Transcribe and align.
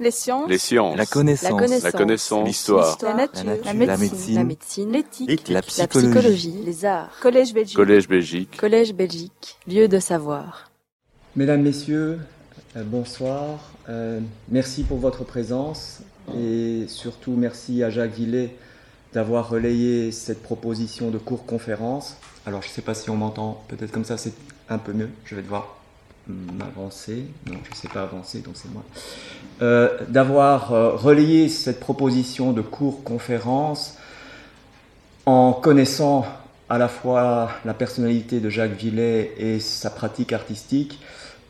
Les 0.00 0.10
sciences. 0.10 0.48
Les 0.48 0.56
sciences. 0.58 0.96
La 0.96 1.04
connaissance. 1.04 1.50
La 1.50 1.56
connaissance. 1.58 1.82
La 1.84 1.92
connaissance. 1.92 2.46
L'histoire. 2.48 2.98
La 3.02 3.14
nature. 3.14 3.44
La 3.44 3.54
La 3.72 3.74
nature. 3.74 3.98
médecine. 3.98 4.34
La 4.34 4.44
médecine. 4.44 4.92
L'éthique. 4.92 5.48
La 5.48 5.54
La 5.56 5.62
psychologie. 5.62 6.08
psychologie. 6.10 6.54
Les 6.64 6.84
arts. 6.86 7.10
Collège 7.20 7.52
Belgique. 7.52 7.76
Collège 7.76 8.08
Belgique. 8.08 8.56
Collège 8.56 8.94
Belgique. 8.94 9.58
Lieu 9.68 9.88
de 9.88 9.98
savoir. 9.98 10.70
Mesdames, 11.36 11.60
Messieurs, 11.62 12.18
euh, 12.76 12.82
bonsoir. 12.82 13.58
Euh, 13.90 14.20
merci 14.48 14.84
pour 14.84 14.98
votre 14.98 15.22
présence 15.24 16.00
et 16.34 16.86
surtout 16.88 17.32
merci 17.32 17.82
à 17.82 17.90
Jacques 17.90 18.14
Villet 18.14 18.56
d'avoir 19.12 19.48
relayé 19.50 20.12
cette 20.12 20.42
proposition 20.42 21.10
de 21.10 21.18
cours 21.18 21.44
conférence. 21.44 22.16
Alors 22.46 22.62
je 22.62 22.68
ne 22.68 22.72
sais 22.72 22.82
pas 22.82 22.94
si 22.94 23.10
on 23.10 23.16
m'entend, 23.16 23.62
peut-être 23.68 23.90
comme 23.92 24.04
ça 24.04 24.16
c'est 24.16 24.32
un 24.68 24.78
peu 24.78 24.92
mieux. 24.92 25.10
Je 25.24 25.34
vais 25.34 25.42
devoir 25.42 25.76
m'avancer. 26.58 27.24
Non, 27.46 27.58
je 27.64 27.70
ne 27.70 27.74
sais 27.74 27.88
pas 27.88 28.02
avancer, 28.02 28.40
donc 28.40 28.54
c'est 28.56 28.70
moi. 28.72 28.82
Euh, 29.62 29.98
d'avoir 30.08 30.72
euh, 30.72 30.90
relayé 30.90 31.48
cette 31.48 31.80
proposition 31.80 32.52
de 32.52 32.62
cours 32.62 33.04
conférence 33.04 33.98
en 35.26 35.52
connaissant 35.52 36.24
à 36.70 36.78
la 36.78 36.88
fois 36.88 37.50
la 37.64 37.74
personnalité 37.74 38.40
de 38.40 38.48
Jacques 38.48 38.76
Villet 38.76 39.34
et 39.36 39.60
sa 39.60 39.90
pratique 39.90 40.32
artistique, 40.32 41.00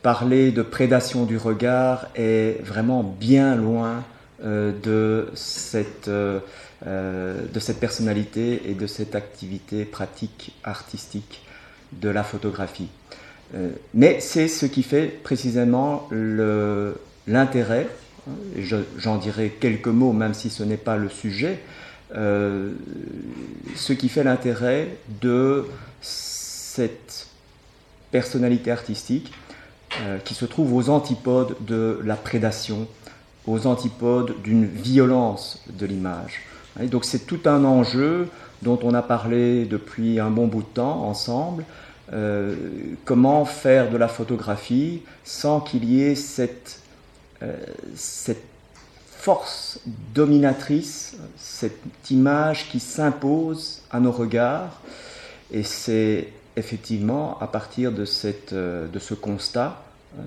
parler 0.01 0.51
de 0.51 0.61
prédation 0.61 1.25
du 1.25 1.37
regard 1.37 2.07
est 2.15 2.61
vraiment 2.63 3.03
bien 3.03 3.55
loin 3.55 4.03
euh, 4.43 4.73
de, 4.83 5.29
cette, 5.35 6.09
de 6.09 7.59
cette 7.59 7.79
personnalité 7.79 8.63
et 8.69 8.73
de 8.73 8.87
cette 8.87 9.15
activité 9.15 9.85
pratique 9.85 10.53
artistique 10.63 11.43
de 11.93 12.09
la 12.09 12.23
photographie. 12.23 12.89
Euh, 13.53 13.71
mais 13.93 14.19
c'est 14.19 14.47
ce 14.47 14.65
qui 14.65 14.83
fait 14.83 15.07
précisément 15.07 16.07
l'intérêt, 17.27 17.87
hein, 18.29 18.81
j'en 18.97 19.17
dirai 19.17 19.49
quelques 19.59 19.87
mots 19.87 20.13
même 20.13 20.33
si 20.33 20.49
ce 20.49 20.63
n'est 20.63 20.77
pas 20.77 20.97
le 20.97 21.09
sujet, 21.09 21.59
euh, 22.15 22.71
ce 23.75 23.93
qui 23.93 24.09
fait 24.09 24.23
l'intérêt 24.23 24.89
de 25.21 25.65
cette 26.01 27.27
personnalité 28.11 28.71
artistique 28.71 29.31
euh, 30.01 30.17
qui 30.19 30.33
se 30.33 30.45
trouve 30.45 30.73
aux 30.73 30.89
antipodes 30.89 31.55
de 31.61 31.99
la 32.03 32.15
prédation, 32.15 32.87
aux 33.47 33.67
antipodes 33.67 34.41
d'une 34.43 34.65
violence 34.65 35.63
de 35.69 35.85
l'image. 35.85 36.41
Donc 36.79 37.03
c'est 37.03 37.25
tout 37.25 37.41
un 37.45 37.65
enjeu 37.65 38.29
dont 38.61 38.79
on 38.83 38.93
a 38.93 39.01
parlé 39.01 39.65
depuis 39.65 40.19
un 40.19 40.29
bon 40.29 40.47
bout 40.47 40.61
de 40.61 40.67
temps 40.67 41.03
ensemble. 41.03 41.65
Euh, 42.13 42.55
comment 43.05 43.45
faire 43.45 43.89
de 43.89 43.95
la 43.95 44.09
photographie 44.09 45.01
sans 45.23 45.61
qu'il 45.61 45.85
y 45.85 46.03
ait 46.03 46.15
cette, 46.15 46.81
euh, 47.41 47.55
cette 47.95 48.43
force 49.07 49.79
dominatrice, 50.13 51.15
cette 51.37 51.79
image 52.09 52.69
qui 52.69 52.81
s'impose 52.81 53.81
à 53.91 53.99
nos 53.99 54.11
regards? 54.11 54.81
Et 55.51 55.63
c'est 55.63 56.27
effectivement 56.57 57.39
à 57.39 57.47
partir 57.47 57.93
de, 57.93 58.05
euh, 58.53 58.87
de 58.87 58.99
ce 58.99 59.13
constat, 59.13 59.81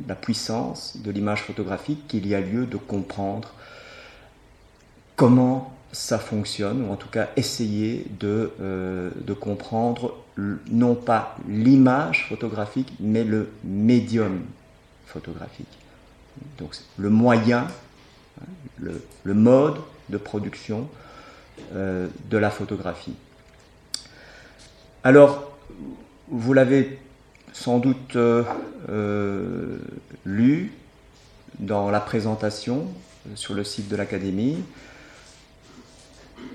la 0.08 0.14
puissance 0.14 0.96
de 0.96 1.10
l'image 1.10 1.42
photographique, 1.42 2.08
qu'il 2.08 2.26
y 2.26 2.34
a 2.34 2.40
lieu 2.40 2.64
de 2.64 2.78
comprendre 2.78 3.52
comment 5.16 5.73
ça 5.94 6.18
fonctionne, 6.18 6.86
ou 6.86 6.92
en 6.92 6.96
tout 6.96 7.08
cas 7.08 7.28
essayer 7.36 8.04
de, 8.18 8.50
euh, 8.60 9.10
de 9.16 9.32
comprendre 9.32 10.16
non 10.36 10.96
pas 10.96 11.36
l'image 11.48 12.26
photographique, 12.28 12.92
mais 12.98 13.22
le 13.22 13.48
médium 13.62 14.40
photographique. 15.06 15.68
Donc 16.58 16.74
le 16.98 17.10
moyen, 17.10 17.68
hein, 18.40 18.46
le, 18.78 19.00
le 19.22 19.34
mode 19.34 19.76
de 20.08 20.18
production 20.18 20.88
euh, 21.74 22.08
de 22.28 22.38
la 22.38 22.50
photographie. 22.50 23.14
Alors, 25.04 25.56
vous 26.28 26.52
l'avez 26.52 26.98
sans 27.52 27.78
doute 27.78 28.16
euh, 28.16 29.78
lu 30.24 30.72
dans 31.60 31.90
la 31.90 32.00
présentation 32.00 32.88
sur 33.36 33.54
le 33.54 33.62
site 33.62 33.88
de 33.88 33.94
l'Académie. 33.94 34.58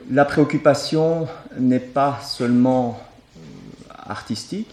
La 0.10 0.26
préoccupation 0.26 1.28
n'est 1.58 1.80
pas 1.80 2.20
seulement 2.24 3.00
euh, 3.38 3.94
artistique. 4.08 4.72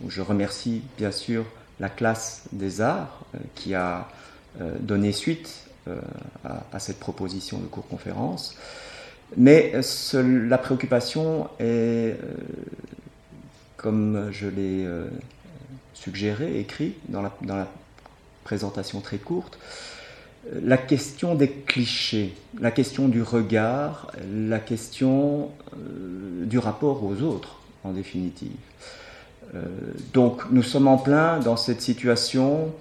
Donc 0.00 0.10
je 0.10 0.20
remercie 0.20 0.82
bien 0.96 1.10
sûr 1.10 1.44
la 1.80 1.88
classe 1.88 2.42
des 2.52 2.80
arts 2.80 3.24
euh, 3.34 3.38
qui 3.54 3.74
a 3.74 4.08
euh, 4.60 4.74
donné 4.80 5.12
suite 5.12 5.64
à, 6.44 6.78
cette 6.80 7.00
proposition 7.00 7.60
de 7.60 7.64
cours-conférence. 7.64 8.54
Mais 9.38 9.72
la 10.12 10.58
préoccupation 10.58 11.48
est, 11.58 12.14
comme 13.78 14.28
je 14.30 14.48
l'ai 14.48 14.86
suggéré, 15.94 16.60
écrit 16.60 16.92
dans 17.08 17.22
la, 17.22 17.68
présentation 18.44 19.00
très 19.00 19.16
courte, 19.16 19.58
la 20.62 20.76
question 20.76 21.34
des 21.34 21.50
clichés, 21.50 22.34
la 22.60 22.70
question 22.70 23.08
du 23.08 23.22
regard, 23.22 24.12
la 24.32 24.58
question 24.58 25.50
euh, 25.74 26.44
du 26.44 26.58
rapport 26.58 27.04
aux 27.04 27.22
autres, 27.22 27.56
en 27.84 27.92
définitive. 27.92 28.52
Euh, 29.54 29.64
donc 30.12 30.42
nous 30.50 30.62
sommes 30.62 30.88
en 30.88 30.98
plein 30.98 31.38
dans 31.38 31.56
cette 31.56 31.80
situation 31.80 32.72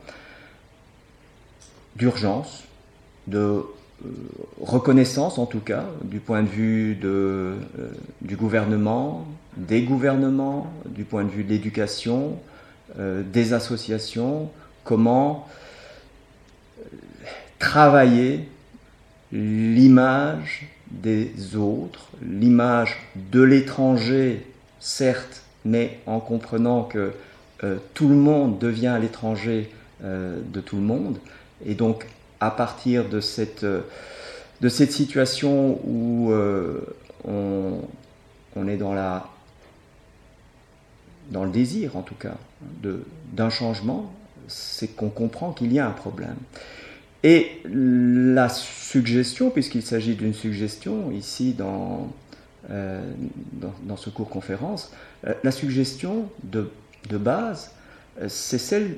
d'urgence, 1.96 2.64
de 3.28 3.38
euh, 3.38 3.64
reconnaissance 4.62 5.38
en 5.38 5.46
tout 5.46 5.60
cas, 5.60 5.86
du 6.04 6.20
point 6.20 6.44
de 6.44 6.50
vue 6.50 6.96
de, 6.96 7.56
du 8.22 8.36
gouvernement, 8.36 9.26
des 9.58 9.82
gouvernements, 9.82 10.72
du 10.86 11.04
point 11.04 11.24
de 11.24 11.32
vue 11.32 11.44
de 11.44 11.50
l'éducation, 11.50 12.38
des 12.98 13.54
associations, 13.54 14.50
comment 14.84 15.48
travailler 17.60 18.48
l'image 19.32 20.68
des 20.92 21.56
autres, 21.56 22.08
l'image 22.22 22.98
de 23.16 23.42
l'étranger, 23.42 24.46
certes, 24.80 25.44
mais 25.66 26.00
en 26.06 26.20
comprenant 26.20 26.84
que 26.84 27.14
euh, 27.64 27.78
tout 27.94 28.08
le 28.08 28.16
monde 28.16 28.60
devient 28.60 28.98
l'étranger 29.02 29.72
euh, 30.04 30.40
de 30.54 30.62
tout 30.62 30.78
le 30.78 30.84
monde. 30.84 31.18
Et 31.66 31.74
donc, 31.74 32.06
à 32.40 32.52
partir 32.52 33.10
de 33.10 33.20
cette, 33.20 33.64
euh, 33.64 33.82
de 34.62 34.70
cette 34.70 34.92
situation 34.92 35.80
où 35.86 36.32
on, 37.26 38.68
est 38.68 38.78
dans, 38.78 38.94
la, 38.94 39.28
dans 41.32 41.44
le 41.44 41.52
désir, 41.52 41.98
en 41.98 42.02
tout 42.02 42.16
cas, 42.16 42.36
d'un 43.34 43.50
changement, 43.50 44.14
c'est 44.48 44.96
qu'on 44.96 45.10
comprend 45.10 45.52
qu'il 45.52 45.74
y 45.74 45.80
a 45.80 45.88
un 45.88 45.92
problème. 45.92 46.38
Et 47.24 47.62
la 47.66 48.50
suggestion, 48.50 49.50
puisqu'il 49.50 49.82
s'agit 49.82 50.16
d'une 50.16 50.34
suggestion 50.34 51.12
ici 51.12 51.54
dans, 51.54 52.12
euh, 52.70 53.02
ce 53.98 54.10
cours 54.10 54.30
conférence, 54.30 54.92
euh, 55.26 55.34
la 55.44 55.52
suggestion 55.52 56.30
de, 56.44 56.70
de 57.10 57.18
base, 57.18 57.72
euh, 58.22 58.30
c'est 58.30 58.60
celle 58.60 58.98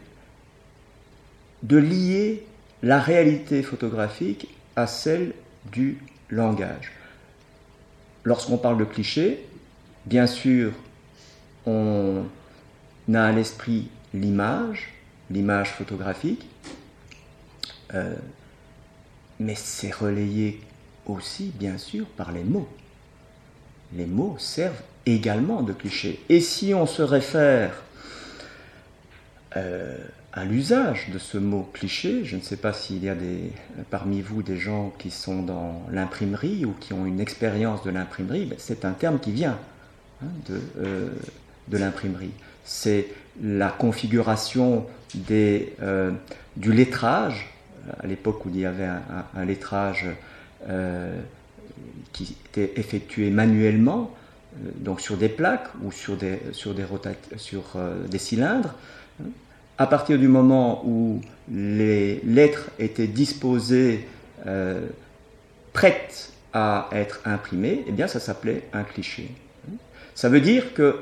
de 1.63 1.78
lier 1.78 2.46
la 2.84 3.00
réalité 3.00 3.63
photographique 3.63 4.47
à 4.75 4.88
celle 4.88 5.34
du 5.72 5.97
langage. 6.30 6.91
Lorsqu'on 8.24 8.57
parle 8.57 8.78
de 8.78 8.86
cliché, 8.86 9.46
bien 10.06 10.28
sûr, 10.28 10.72
on 11.66 12.24
a 13.13 13.24
à 13.24 13.31
l'esprit 13.31 13.90
l'image, 14.13 14.90
l'image 15.30 15.72
photographique, 15.72 16.49
euh, 17.94 18.16
mais 19.39 19.55
c'est 19.55 19.94
relayé 19.94 20.59
aussi, 21.06 21.51
bien 21.56 21.77
sûr, 21.77 22.06
par 22.06 22.31
les 22.31 22.44
mots. 22.44 22.68
Les 23.94 24.06
mots 24.06 24.36
servent 24.38 24.81
également 25.06 25.63
de 25.63 25.74
cliché. 25.74 26.19
Et 26.30 26.41
si 26.41 26.74
on 26.74 26.86
se 26.86 27.01
réfère 27.01 27.83
euh, 29.57 29.97
à 30.33 30.45
l'usage 30.45 31.09
de 31.12 31.18
ce 31.18 31.38
mot 31.38 31.68
cliché, 31.74 32.25
je 32.25 32.36
ne 32.36 32.41
sais 32.41 32.57
pas 32.57 32.74
s'il 32.74 33.03
y 33.03 33.09
a 33.09 33.15
parmi 33.89 34.21
vous 34.21 34.44
des 34.44 34.57
gens 34.57 34.94
qui 35.00 35.09
sont 35.09 35.42
dans 35.42 35.81
l'imprimerie 35.89 36.65
ou 36.65 36.74
qui 36.80 36.94
ont 36.94 37.06
une 37.06 37.19
expérience 37.19 37.83
de 37.83 37.89
l'imprimerie, 37.89 38.45
ben, 38.45 38.57
c'est 38.59 38.85
un 38.85 38.92
terme 38.92 39.19
qui 39.19 39.31
vient 39.31 39.57
hein, 40.21 40.27
de, 40.47 40.62
euh, 40.81 41.09
de 41.69 41.77
l'imprimerie. 41.77 42.33
C'est 42.65 43.07
la 43.42 43.69
configuration 43.69 44.85
des, 45.15 45.74
du 46.56 46.71
lettrage, 46.71 47.47
à 48.00 48.08
l'époque 48.08 48.46
où 48.46 48.50
il 48.50 48.60
y 48.60 48.66
avait 48.66 48.86
un, 48.86 49.46
lettrage 49.46 50.08
euh, 50.68 51.20
qui 52.12 52.36
était 52.46 52.74
effectué 52.76 53.30
manuellement, 53.30 54.12
euh, 54.56 54.72
donc 54.76 55.02
sur 55.02 55.18
des 55.18 55.30
plaques 55.30 55.70
ou 55.84 55.92
sur 55.92 56.18
des, 56.18 56.40
sur 56.52 56.74
des, 56.74 56.86
sur, 57.38 57.64
euh, 57.76 58.06
des 58.08 58.18
cylindres. 58.18 58.76
À 59.78 59.88
partir 59.88 60.18
du 60.18 60.28
moment 60.28 60.84
où 60.86 61.22
les 61.50 62.20
lettres 62.26 62.70
étaient 62.80 63.08
disposées 63.08 64.08
prête 65.74 66.34
à 66.54 66.90
être 66.92 67.22
imprimée, 67.26 67.86
eh 67.88 67.92
bien 67.92 68.08
ça 68.08 68.20
s'appelait 68.20 68.64
un 68.74 68.84
cliché. 68.84 69.31
Ça 70.16 70.28
veut 70.28 70.42
dire 70.42 70.74
que 70.74 71.00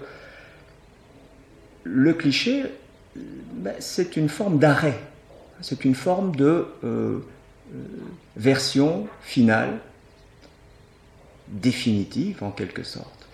le 1.84 2.14
cliché, 2.14 2.66
ben, 3.16 3.74
c'est 3.80 4.18
une 4.18 4.30
forme 4.30 4.60
d'arrêt, 4.60 5.00
c'est 5.62 5.86
une 5.86 5.96
forme 5.96 6.36
de 6.36 6.68
euh, 6.84 7.20
euh, 7.74 7.78
version 8.36 9.08
finale, 9.22 9.80
définitive 11.48 12.44
en 12.44 12.52
quelque 12.52 12.84
sorte. 12.84 13.28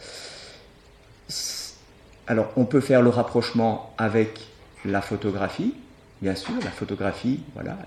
Alors 2.27 2.51
on 2.55 2.65
peut 2.65 2.79
faire 2.79 3.01
le 3.01 3.09
rapprochement 3.09 3.93
avec 3.97 4.41
la 4.85 5.01
photographie, 5.01 5.73
bien 6.21 6.35
sûr, 6.35 6.53
la 6.63 6.71
photographie, 6.71 7.41
voilà, 7.53 7.77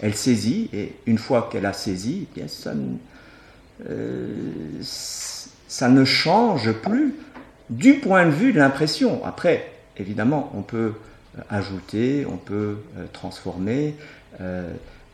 elle, 0.00 0.14
saisit, 0.14 0.70
et 0.72 0.96
une 1.06 1.18
fois 1.18 1.48
qu'elle 1.50 1.66
a 1.66 1.72
saisi, 1.72 2.26
eh 2.36 2.44
euh, 3.88 4.34
ça 4.82 5.88
ne 5.88 6.04
change 6.04 6.72
plus 6.72 7.14
du 7.70 7.94
point 7.94 8.26
de 8.26 8.30
vue 8.30 8.52
de 8.52 8.58
l'impression. 8.58 9.24
Après, 9.24 9.70
évidemment, 9.96 10.50
on 10.56 10.62
peut 10.62 10.94
ajouter, 11.48 12.26
on 12.26 12.36
peut 12.36 12.78
euh, 12.96 13.06
transformer, 13.12 13.94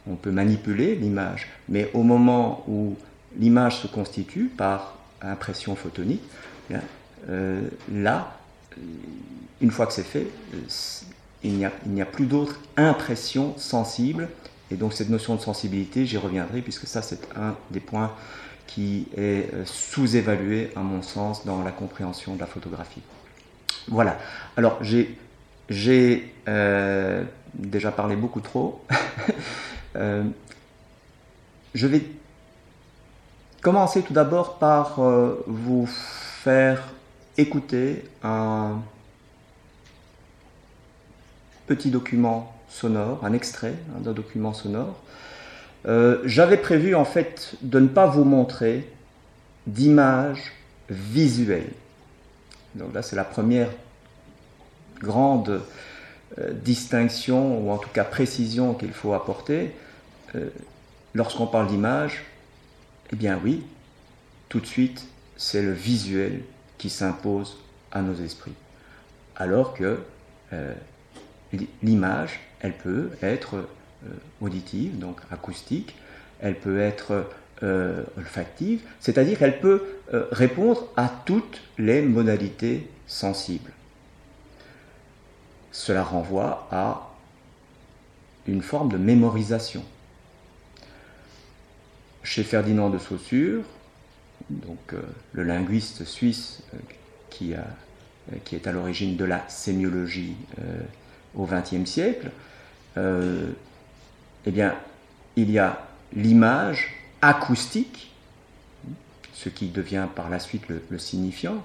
on 0.07 0.17
peut 0.17 0.31
manipuler 0.31 0.97
l'image, 0.97 1.49
mais 1.69 1.91
au 1.95 2.03
moment 2.03 2.63
où 2.69 2.95
l'image 3.39 3.79
se 3.79 3.87
constitue 3.87 4.51
par 4.55 4.99
impression 5.23 5.77
photonique, 5.77 6.23
eh 6.71 6.75
là, 7.91 8.37
une 9.63 9.71
fois 9.71 9.87
que 9.87 9.95
c'est 9.95 10.03
fait, 10.03 10.27
il 11.43 11.55
n'y 11.87 12.03
a, 12.03 12.07
plus 12.07 12.27
d'autre 12.27 12.61
impression 12.77 13.57
sensible. 13.57 14.29
Et 14.71 14.77
donc 14.77 14.93
cette 14.93 15.09
notion 15.09 15.37
de 15.37 15.41
sensibilité, 15.41 16.05
j'y 16.05 16.19
reviendrai, 16.19 16.61
puisque 16.61 16.87
ça 16.87 17.01
c'est 17.01 17.21
un 17.37 17.55
des 17.71 17.81
points 17.81 18.13
qui 18.67 19.07
est 19.17 19.53
euh, 19.55 19.65
sous-évalué, 19.65 20.71
à 20.75 20.81
mon 20.81 21.03
sens, 21.03 21.45
dans 21.45 21.63
la 21.63 21.71
compréhension 21.71 22.35
de 22.35 22.41
la 22.41 22.47
photographie. 22.47 23.03
Voilà. 23.89 24.19
Alors, 24.57 24.83
j'ai, 24.83 25.19
euh, 25.71 27.25
déjà 27.55 27.91
parlé 27.93 28.17
beaucoup 28.17 28.41
trop. 28.41 28.85
Euh, 29.97 30.25
je 31.73 31.87
vais 31.87 32.03
commencer 33.63 34.03
tout 34.03 34.13
d'abord 34.13 34.59
par 34.59 35.01
vous 35.47 35.87
faire 35.87 36.83
écouter 37.39 38.03
un 38.25 38.81
petit 41.69 41.91
document 41.93 42.53
sonore, 42.69 43.21
un 43.25 43.33
extrait 43.35 43.75
hein, 43.91 44.01
d'un 44.01 44.11
document 44.11 44.53
sonore 44.53 44.97
euh, 45.87 46.23
j'avais 46.25 46.57
prévu 46.57 46.95
en 46.95 47.05
fait 47.05 47.57
de 47.61 47.79
ne 47.79 47.89
pas 47.89 48.07
vous 48.07 48.25
montrer 48.25 48.89
d'images 49.67 50.53
visuelles. 50.89 51.73
Donc 52.75 52.95
là, 52.95 53.03
c'est 53.03 53.17
la 53.17 53.25
première 53.25 53.71
grande 55.05 55.63
euh, 56.39 56.53
distinction, 56.53 57.61
ou 57.61 57.71
en 57.71 57.79
tout 57.79 57.91
cas 57.91 58.05
précision 58.05 58.75
qu'il 58.75 58.93
faut 58.93 59.15
apporter. 59.15 59.73
Euh, 60.35 60.49
lorsqu'on 61.15 61.47
parle 61.47 61.69
d'image, 61.69 62.25
eh 63.13 63.17
bien 63.17 63.39
oui, 63.43 63.63
tout 64.49 64.61
de 64.61 64.67
suite, 64.67 65.07
c'est 65.37 65.63
le 65.63 65.73
visuel 65.73 66.41
qui 66.79 66.91
s'impose 66.91 67.59
à 67.93 68.03
nos 68.03 68.15
esprits. 68.15 68.55
Alors 69.37 69.75
que 69.75 69.99
l'image, 71.83 72.41
elle 72.61 72.73
peut 72.73 73.11
être 73.23 73.57
euh, 73.57 74.09
auditive, 74.41 74.99
donc 74.99 75.19
acoustique, 75.31 75.95
elle 76.41 76.59
peut 76.59 76.81
être 76.81 77.27
euh, 77.63 78.03
olfactive, 78.19 78.81
c'est-à-dire 79.01 79.43
elle 79.43 79.61
peut 79.61 79.83
euh, 80.13 80.27
répondre 80.33 80.89
à 80.97 81.11
toutes 81.25 81.61
les 81.79 82.03
modalités 82.03 82.89
sensibles. 83.07 83.71
Cela 85.75 86.05
renvoie 86.05 86.69
à 86.71 87.11
une 88.47 88.63
forme 88.63 88.91
de 88.91 88.97
mémorisation. 88.97 89.83
Chez 92.23 92.45
Ferdinand 92.45 92.91
de 92.91 92.99
Saussure, 92.99 93.65
donc 94.51 94.95
le 95.33 95.43
linguiste 95.43 96.05
suisse 96.05 96.63
qui, 97.29 97.55
a, 97.55 97.67
qui, 98.45 98.55
est 98.55 98.69
à 98.69 98.73
l'origine 98.73 99.17
de 99.17 99.25
la 99.25 99.47
sémiologie 99.49 100.37
au 101.35 101.45
XXe 101.45 101.91
siècle, 101.91 102.31
eh 102.97 103.01
il 104.47 105.51
y 105.51 105.59
a 105.59 105.87
l'image 106.15 106.95
acoustique, 107.21 108.13
ce 109.33 109.49
qui 109.49 109.71
devient 109.71 110.07
par 110.15 110.31
la 110.31 110.39
suite 110.39 110.63
le, 110.69 110.99
signifiant, 110.99 111.65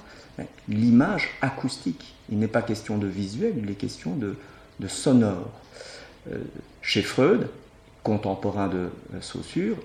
l'image 0.68 1.30
acoustique. 1.41 2.13
Il 2.31 2.39
n'est 2.39 2.47
pas 2.47 2.62
question 2.62 2.97
de 2.97 3.07
visuel, 3.07 3.53
il 3.57 3.69
est 3.69 3.75
question 3.75 4.15
de, 4.15 4.36
sonore. 4.88 5.50
Euh, 6.31 6.38
chez 6.81 7.01
Freud, 7.01 7.47
contemporain 8.03 8.68
de 8.68 8.89
euh, 9.13 9.21
Saussure, 9.21 9.77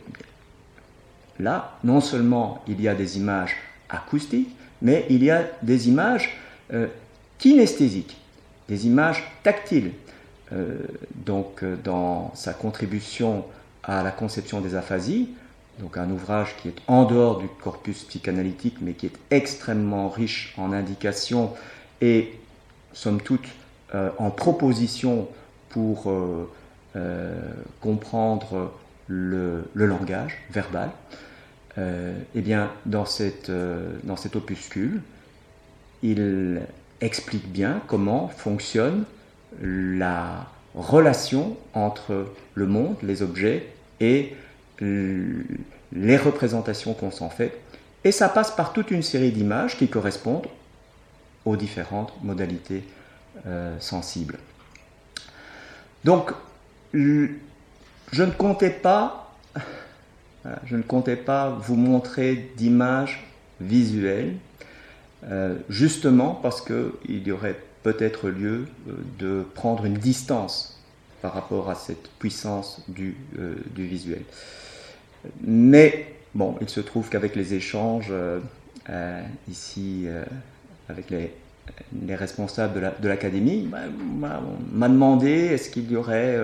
là, 1.39 1.79
non 1.85 2.01
seulement 2.01 2.62
il 2.69 2.81
y 2.81 2.89
a 2.89 2.95
des 2.95 3.19
images 3.19 3.56
acoustiques, 3.89 4.55
mais 4.83 5.06
il 5.11 5.25
y 5.25 5.31
a 5.31 5.45
des 5.62 5.89
images 5.89 6.37
euh, 6.73 6.87
kinesthésiques, 7.39 8.17
des 8.69 8.87
images 8.87 9.25
tactiles, 9.43 9.93
donc 11.27 11.65
dans 11.83 12.33
sa 12.37 12.53
contribution 12.53 13.45
à 13.83 14.05
la 14.05 14.12
conception 14.12 14.61
des 14.61 14.77
aphasies, 14.77 15.31
donc 15.81 15.97
un 15.97 16.11
ouvrage 16.11 16.55
qui 16.61 16.69
est 16.69 16.76
en 16.87 17.05
dehors 17.05 17.38
du 17.38 17.49
corpus 17.49 18.05
psychanalytique, 18.05 18.76
mais 18.81 18.93
qui 18.93 19.06
est 19.06 19.19
extrêmement 19.31 20.09
riche 20.09 20.55
en 20.56 20.73
indications 20.73 21.53
et, 22.00 22.32
somme 22.93 23.21
toute, 23.21 23.47
euh, 23.94 24.11
en 24.19 24.31
propositions 24.31 25.29
pour 25.69 26.12
comprendre 27.81 28.73
le, 29.09 29.65
langage 29.75 30.38
verbal. 30.53 30.91
eh 31.76 32.41
bien, 32.41 32.71
dans, 32.87 33.06
cette, 33.06 33.50
dans 34.05 34.15
cet 34.15 34.37
opuscule, 34.37 35.03
il 36.05 36.62
explique 37.00 37.50
bien 37.50 37.82
comment 37.88 38.29
fonctionne 38.29 39.05
la 39.61 40.47
relation 40.75 41.56
entre 41.73 42.26
le 42.55 42.67
monde, 42.67 42.97
les 43.03 43.23
objets 43.23 43.67
et 44.00 44.35
les 45.93 46.17
représentations 46.17 46.95
qu'on 46.95 47.11
s'en 47.11 47.31
fait. 47.31 47.59
Et 48.05 48.12
ça 48.12 48.29
passe 48.29 48.50
par 48.50 48.73
toute 48.73 48.91
une 48.91 49.03
série 49.03 49.33
d'images 49.33 49.79
qui 49.79 49.88
correspondent 49.88 50.47
aux 51.45 51.57
différentes 51.57 52.12
modalités 52.23 52.85
euh, 53.47 53.79
sensibles. 53.81 54.38
Donc, 56.05 56.33
je 56.93 57.29
ne 58.12 58.31
comptais 58.31 58.71
pas, 58.71 59.35
je 60.64 60.76
ne 60.76 60.83
comptais 60.83 61.17
pas 61.17 61.50
vous 61.50 61.76
montrer 61.76 62.53
d'images 62.57 63.26
visuelles, 63.61 64.35
euh, 65.31 65.57
justement 65.71 66.35
parce 66.35 66.61
qu'il 66.61 67.26
y 67.26 67.33
aurait 67.33 67.59
peut-être 67.83 68.29
lieu 68.29 68.67
euh, 68.88 68.93
de 69.19 69.45
prendre 69.55 69.87
une 69.87 69.95
distance 69.95 70.79
par 71.23 71.33
rapport 71.33 71.71
à 71.71 71.75
cette 71.75 72.11
puissance 72.19 72.83
euh, 73.38 73.55
du 73.75 73.87
visuel. 73.87 74.23
Mais 75.43 76.14
bon, 76.35 76.57
il 76.61 76.69
se 76.69 76.81
trouve 76.81 77.09
qu'avec 77.09 77.37
les 77.37 77.54
échanges 77.54 78.11
euh, 78.11 79.23
ici, 79.49 80.07
avec 80.88 81.11
les, 81.11 81.33
les, 82.07 82.14
responsables 82.14 82.93
de 83.00 83.09
l'académie, 83.09 83.69
la, 83.71 83.78
bah, 83.88 84.43
on 84.43 84.76
m'a 84.76 84.88
demandé 84.88 85.31
est-ce 85.31 85.71
qu'il 85.71 85.90
y 85.90 85.97
aurait 85.97 86.38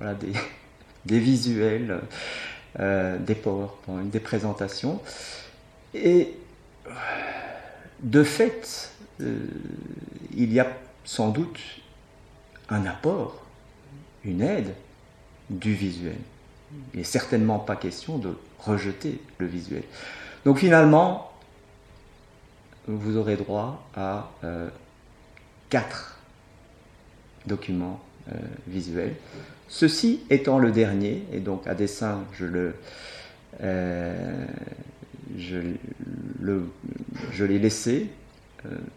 des 1.06 1.18
visuels, 1.18 2.00
des 2.78 3.34
PowerPoint, 3.34 4.02
des 4.04 4.20
présentations. 4.20 5.00
Et 5.94 6.34
de 8.02 8.22
fait, 8.24 8.92
il 9.20 10.52
y 10.52 10.60
a 10.60 10.66
sans 11.04 11.30
doute 11.30 11.60
un 12.68 12.84
apport, 12.84 13.42
une 14.24 14.42
aide 14.42 14.74
du 15.48 15.72
visuel. 15.72 16.18
Il 16.94 16.98
n'est 16.98 17.04
certainement 17.04 17.58
pas 17.58 17.76
question 17.76 18.18
de 18.18 18.34
rejeter 18.58 19.20
le 19.38 19.46
visuel. 19.46 19.82
Donc 20.44 20.58
finalement, 20.58 21.32
vous 22.86 23.16
aurez 23.16 23.36
droit 23.36 23.88
à 23.94 24.30
euh, 24.44 24.68
quatre 25.70 26.18
documents 27.46 28.00
euh, 28.28 28.36
visuels. 28.66 29.14
Ceci 29.68 30.20
étant 30.30 30.58
le 30.58 30.70
dernier, 30.70 31.24
et 31.32 31.40
donc 31.40 31.66
à 31.66 31.74
dessein, 31.74 32.24
je 32.32 32.44
le, 32.44 32.74
euh, 33.62 34.46
je, 35.36 35.58
je 37.32 37.44
l'ai 37.44 37.58
laissé. 37.58 38.10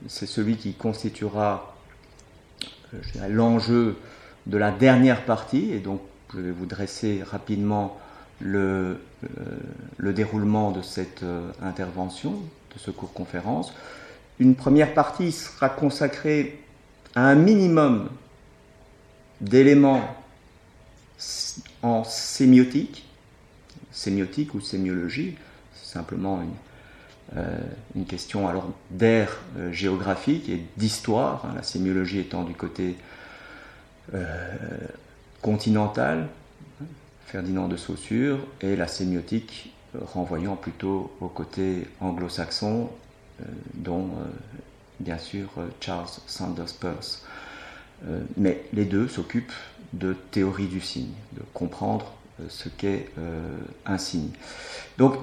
C'est 0.07 0.25
celui 0.25 0.57
qui 0.57 0.73
constituera 0.73 1.75
l'enjeu 3.27 3.97
de 4.47 4.57
la 4.57 4.71
dernière 4.71 5.25
partie, 5.25 5.71
et 5.71 5.79
donc 5.79 6.01
je 6.33 6.39
vais 6.39 6.51
vous 6.51 6.65
dresser 6.65 7.23
rapidement 7.23 7.97
le, 8.39 8.99
le 9.97 10.13
déroulement 10.13 10.71
de 10.71 10.81
cette 10.81 11.25
intervention, 11.61 12.31
de 12.31 12.79
ce 12.79 12.91
cours 12.91 13.11
conférence. 13.13 13.73
Une 14.39 14.55
première 14.55 14.93
partie 14.93 15.31
sera 15.31 15.69
consacrée 15.69 16.63
à 17.15 17.27
un 17.27 17.35
minimum 17.35 18.09
d'éléments 19.41 20.03
en 21.81 22.03
sémiotique, 22.03 23.05
sémiotique 23.91 24.53
ou 24.53 24.61
sémiologie, 24.61 25.35
c'est 25.73 25.93
simplement 25.93 26.41
une, 26.41 26.53
euh, 27.37 28.05
question 28.07 28.47
alors 28.47 28.71
euh, 29.01 29.71
géographique 29.71 30.49
et 30.49 30.63
d'histoire, 30.77 31.45
hein, 31.45 31.53
la 31.55 31.63
sémiologie 31.63 32.19
étant 32.19 32.43
du 32.43 32.53
côté 32.53 32.95
euh, 34.13 34.55
continental, 35.41 36.27
Ferdinand 37.25 37.67
de 37.67 37.77
Saussure, 37.77 38.39
et 38.61 38.75
la 38.75 38.87
sémiotique 38.87 39.73
renvoyant 40.13 40.55
plutôt 40.55 41.11
au 41.21 41.27
côté 41.27 41.87
anglo-saxon, 41.99 42.89
dont 43.75 44.09
bien 44.99 45.17
sûr 45.17 45.49
Charles 45.79 46.07
Sanders 46.27 46.73
Peirce. 46.79 47.23
mais 48.37 48.63
les 48.73 48.85
deux 48.85 49.07
s'occupent 49.07 49.53
de 49.93 50.15
théorie 50.31 50.67
du 50.67 50.81
signe, 50.81 51.13
de 51.33 51.41
comprendre 51.53 52.13
euh, 52.39 52.45
ce 52.49 52.69
qu'est 52.69 53.09
euh, 53.17 53.57
un 53.85 53.97
signe. 53.97 54.29
Donc, 54.97 55.15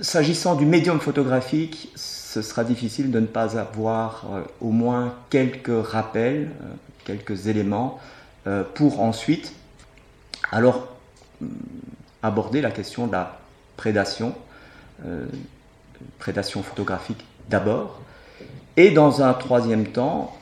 s'agissant 0.00 0.54
du 0.54 0.66
médium 0.66 1.00
photographique, 1.00 1.90
ce 1.94 2.42
sera 2.42 2.64
difficile 2.64 3.10
de 3.10 3.20
ne 3.20 3.26
pas 3.26 3.58
avoir 3.58 4.26
euh, 4.30 4.42
au 4.60 4.70
moins 4.70 5.14
quelques 5.30 5.86
rappels, 5.86 6.50
quelques 7.04 7.46
éléments, 7.46 8.00
pour 8.74 9.00
ensuite, 9.00 9.54
alors, 10.50 10.88
mm, 11.40 11.46
aborder 12.22 12.60
la 12.60 12.70
question 12.70 13.06
de 13.06 13.12
la 13.12 13.38
prédation, 13.76 14.34
prédation 16.18 16.62
photographique 16.62 17.24
d'abord, 17.48 18.00
et 18.76 18.90
dans 18.90 19.22
un 19.22 19.34
troisième 19.34 19.86
temps, 19.86 20.36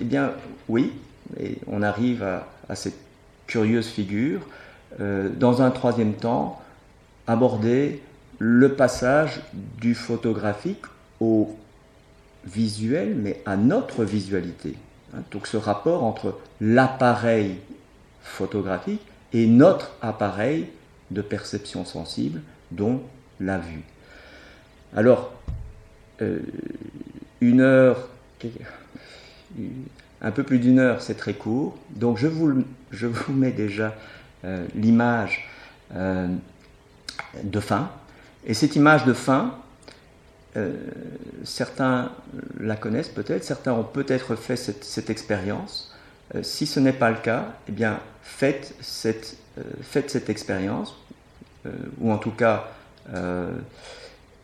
eh 0.00 0.04
bien, 0.04 0.32
oui, 0.68 0.92
et 1.38 1.58
on 1.66 1.82
arrive 1.82 2.22
à, 2.22 2.74
cette 2.74 2.98
curieuse 3.46 3.88
figure. 3.88 4.40
Euh, 5.00 5.28
dans 5.28 5.62
un 5.62 5.70
troisième 5.70 6.14
temps, 6.14 6.60
aborder 7.26 8.02
le 8.38 8.74
passage 8.74 9.40
du 9.52 9.94
photographique 9.94 10.82
au 11.20 11.56
visuel, 12.44 13.14
mais 13.16 13.42
à 13.46 13.56
notre 13.56 14.04
visualité. 14.04 14.76
Donc 15.30 15.46
ce 15.46 15.56
rapport 15.56 16.04
entre 16.04 16.38
l'appareil 16.60 17.58
photographique 18.22 19.02
et 19.32 19.46
notre 19.46 19.92
appareil 20.02 20.66
de 21.10 21.22
perception 21.22 21.84
sensible, 21.84 22.42
dont 22.70 23.02
la 23.40 23.58
vue. 23.58 23.82
Alors, 24.94 25.32
euh, 26.22 26.40
une 27.40 27.60
heure, 27.60 28.08
un 30.20 30.30
peu 30.30 30.42
plus 30.42 30.58
d'une 30.58 30.78
heure, 30.78 31.00
c'est 31.00 31.14
très 31.14 31.34
court. 31.34 31.76
Donc 31.90 32.18
je 32.18 32.26
vous, 32.26 32.64
je 32.90 33.06
vous 33.06 33.32
mets 33.32 33.52
déjà 33.52 33.94
euh, 34.44 34.66
l'image 34.74 35.48
euh, 35.94 36.28
de 37.42 37.60
fin. 37.60 37.90
Et 38.46 38.54
cette 38.54 38.76
image 38.76 39.04
de 39.04 39.12
fin, 39.12 39.54
euh, 40.56 40.72
certains 41.44 42.12
la 42.58 42.76
connaissent 42.76 43.08
peut-être, 43.08 43.44
certains 43.44 43.72
ont 43.72 43.84
peut-être 43.84 44.36
fait 44.36 44.56
cette, 44.56 45.10
expérience. 45.10 45.94
si 46.42 46.66
ce 46.66 46.80
n'est 46.80 46.92
pas 46.92 47.10
le 47.10 47.18
cas, 47.18 47.54
eh 47.68 47.72
bien 47.72 48.00
faites 48.22 48.74
cette, 48.80 49.36
cette 49.82 50.30
expérience, 50.30 50.96
ou 52.00 52.12
en 52.12 52.18
tout 52.18 52.30
cas 52.30 52.70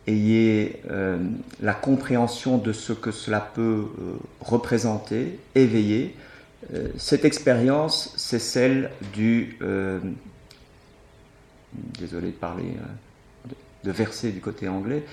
ayez 0.07 0.81
euh, 0.89 1.19
la 1.61 1.73
compréhension 1.73 2.57
de 2.57 2.73
ce 2.73 2.93
que 2.93 3.11
cela 3.11 3.41
peut 3.41 3.87
euh, 3.99 4.13
représenter, 4.39 5.39
éveiller. 5.53 6.15
Euh, 6.73 6.87
cette 6.97 7.25
expérience, 7.25 8.13
c'est 8.15 8.39
celle 8.39 8.89
du... 9.13 9.57
désolé 11.99 12.27
de 12.27 12.33
parler, 12.33 12.73
de, 13.83 13.91
verser 13.91 14.31
du 14.31 14.39
côté 14.39 14.67
anglais. 14.67 15.03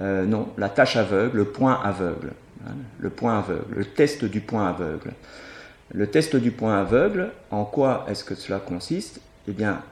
Non, 0.00 0.48
la 0.56 0.68
tâche 0.68 0.96
aveugle, 0.96 1.38
le 1.38 1.44
point 1.44 1.80
aveugle. 1.82 2.32
Hein, 2.66 2.72
le 2.98 3.10
point 3.10 3.38
aveugle, 3.38 3.74
le 3.74 3.84
test 3.84 4.24
du 4.24 4.40
point 4.40 4.68
aveugle. 4.68 5.12
Le 5.92 6.06
test 6.06 6.36
du 6.36 6.50
point 6.50 6.80
aveugle, 6.80 7.30
en 7.50 7.64
quoi 7.64 8.06
est-ce 8.08 8.24
que 8.24 8.34
cela 8.34 8.58
consiste? 8.58 9.20
Eh 9.48 9.52
bien, 9.52 9.82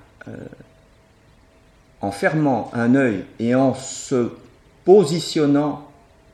en 2.00 2.10
fermant 2.10 2.70
un 2.72 2.94
œil 2.94 3.24
et 3.38 3.54
en 3.54 3.74
se 3.74 4.30
positionnant 4.84 5.90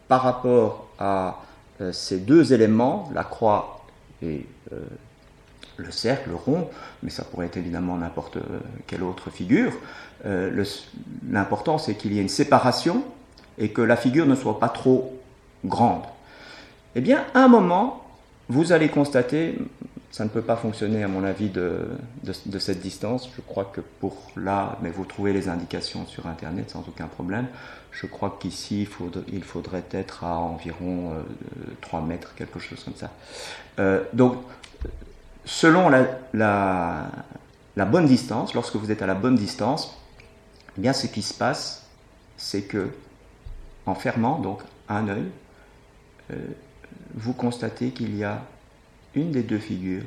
par 0.09 0.23
rapport 0.23 0.89
à 0.99 1.43
euh, 1.81 1.93
ces 1.93 2.19
deux 2.19 2.53
éléments, 2.53 3.11
la 3.15 3.25
croix 3.25 3.85
et 4.23 4.47
euh, 4.73 4.81
le 5.77 5.91
cercle, 5.91 6.31
le 6.31 6.37
rond, 6.37 6.71
mais 7.03 7.11
ça 7.11 7.25
pourrait 7.25 7.47
être 7.47 7.57
évidemment 7.57 7.97
n'importe 7.97 8.39
euh, 8.39 8.61
quelle 8.87 9.03
autre 9.03 9.31
figure, 9.31 9.73
l'important 11.31 11.79
c'est 11.79 11.95
qu'il 11.95 12.13
y 12.15 12.19
ait 12.19 12.23
une 12.23 12.29
séparation 12.29 13.05
et 13.59 13.71
que 13.71 13.83
la 13.83 13.97
figure 13.97 14.27
ne 14.27 14.35
soit 14.35 14.59
pas 14.59 14.69
trop 14.69 15.19
grande. 15.65 16.03
Eh 16.95 17.01
bien, 17.01 17.25
à 17.35 17.41
un 17.41 17.49
moment, 17.49 18.05
vous 18.49 18.73
allez 18.73 18.89
constater, 18.89 19.59
ça 20.11 20.25
ne 20.25 20.29
peut 20.29 20.43
pas 20.43 20.57
fonctionner 20.57 21.03
à 21.03 21.09
mon 21.09 21.25
avis 21.25 21.49
de, 21.49 21.89
de, 22.23 22.59
cette 22.59 22.81
distance, 22.81 23.29
je 23.37 23.43
crois 23.43 23.65
que 23.65 23.81
pour 24.01 24.17
là, 24.37 24.79
mais 24.83 24.91
vous 24.91 25.05
trouvez 25.05 25.33
les 25.33 25.49
indications 25.49 26.07
sur 26.07 26.27
Internet 26.27 26.71
sans 26.71 26.81
aucun 26.89 27.07
problème, 27.07 27.47
je 27.91 28.07
crois 28.07 28.37
qu'ici, 28.41 28.83
il, 28.83 28.87
faudrait, 28.87 29.25
il 29.33 29.43
faudrait 29.43 29.85
être 29.91 30.25
à 30.25 30.39
environ 30.39 31.13
3 31.81 32.01
euh, 32.01 32.03
mètres, 32.03 32.35
quelque 32.35 32.59
chose 32.59 32.83
comme 32.85 32.95
ça. 32.95 33.11
Euh, 33.79 34.03
donc, 34.13 34.37
selon 35.45 35.89
la, 35.89 36.07
la, 36.35 37.85
bonne 37.85 38.07
distance, 38.07 38.55
lorsque 38.55 38.77
vous 38.77 38.91
êtes 38.91 39.03
à 39.03 39.07
la 39.07 39.15
bonne 39.15 39.37
distance, 39.37 39.97
eh 40.77 40.81
bien, 40.81 40.93
ce 40.93 41.07
qui 41.07 41.23
se 41.23 41.35
passe, 41.35 41.87
c'est 42.37 42.63
que, 42.63 42.89
en 43.87 43.95
fermant 43.95 44.39
donc 44.39 44.61
un 44.89 45.09
œil, 45.09 45.31
euh, 46.33 46.37
vous 47.15 47.33
constatez 47.33 47.91
qu'il 47.91 48.17
y 48.17 48.25
a 48.25 48.43
une 49.15 49.33
des 49.33 49.43
deux 49.43 49.59
figures 49.59 50.05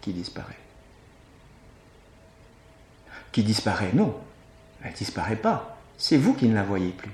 qui 0.00 0.12
disparaît. 0.12 0.56
Qui 3.32 3.42
disparaît 3.42 3.90
Non, 3.92 4.14
elle 4.82 4.92
disparaît 4.94 5.36
pas 5.36 5.76
c'est 6.00 6.16
vous 6.16 6.32
qui 6.32 6.48
ne 6.48 6.54
la 6.54 6.62
voyez 6.62 6.90
plus. 6.90 7.10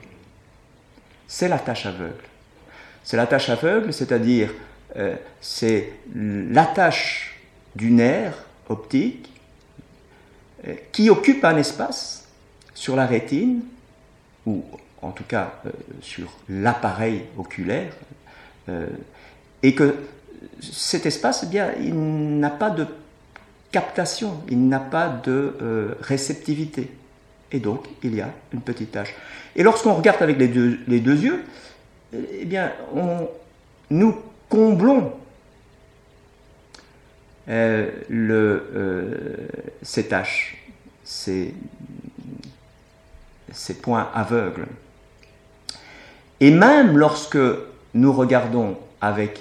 C'est 1.26 1.48
la 1.48 1.58
tâche 1.58 1.86
aveugle. 1.86 2.22
C'est 3.02 3.16
la 3.16 3.26
tâche 3.26 3.50
aveugle, 3.50 3.92
c'est-à-dire 3.92 4.54
euh, 4.94 5.16
c'est 5.40 5.92
l'attache 6.14 7.36
du 7.74 7.90
nerf 7.90 8.34
optique 8.68 9.28
euh, 10.66 10.74
qui 10.92 11.10
occupe 11.10 11.44
un 11.44 11.56
espace 11.56 12.28
sur 12.74 12.94
la 12.94 13.06
rétine, 13.06 13.62
ou 14.46 14.64
en 15.02 15.10
tout 15.10 15.24
cas 15.24 15.54
euh, 15.66 15.70
sur 16.00 16.32
l'appareil 16.48 17.24
oculaire, 17.36 17.92
et 19.62 19.76
que 19.76 19.94
cet 20.60 21.06
espace, 21.06 21.44
eh 21.44 21.46
bien, 21.46 21.70
il 21.78 21.94
n'a 22.40 22.50
pas 22.50 22.68
de 22.68 22.84
captation, 23.70 24.42
il 24.48 24.66
n'a 24.66 24.80
pas 24.80 25.08
de 25.08 25.96
réceptivité 26.00 26.90
et 27.52 27.60
donc 27.60 27.86
il 28.02 28.14
y 28.14 28.20
a 28.20 28.30
une 28.52 28.60
petite 28.60 28.92
tache. 28.92 29.14
Et 29.54 29.62
lorsqu'on 29.62 29.94
regarde 29.94 30.22
avec 30.22 30.38
les 30.38 30.48
deux, 30.48 30.78
les 30.88 31.00
deux 31.00 31.16
yeux, 31.16 31.44
eh 32.12 32.44
bien, 32.44 32.72
on, 32.94 33.28
nous 33.90 34.16
comblons 34.48 35.12
euh, 37.48 37.90
le, 38.08 38.70
euh, 38.74 39.48
ces 39.82 40.08
taches, 40.08 40.56
ces, 41.04 41.54
ces 43.52 43.74
points 43.74 44.10
aveugles. 44.14 44.66
Et 46.40 46.50
même 46.50 46.98
lorsque 46.98 47.38
nous 47.94 48.12
regardons 48.12 48.76
avec 49.00 49.40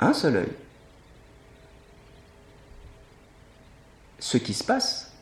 un 0.00 0.12
seul 0.12 0.36
œil, 0.36 0.52
ce 4.18 4.36
qui 4.36 4.54
se 4.54 4.64
passe, 4.64 5.12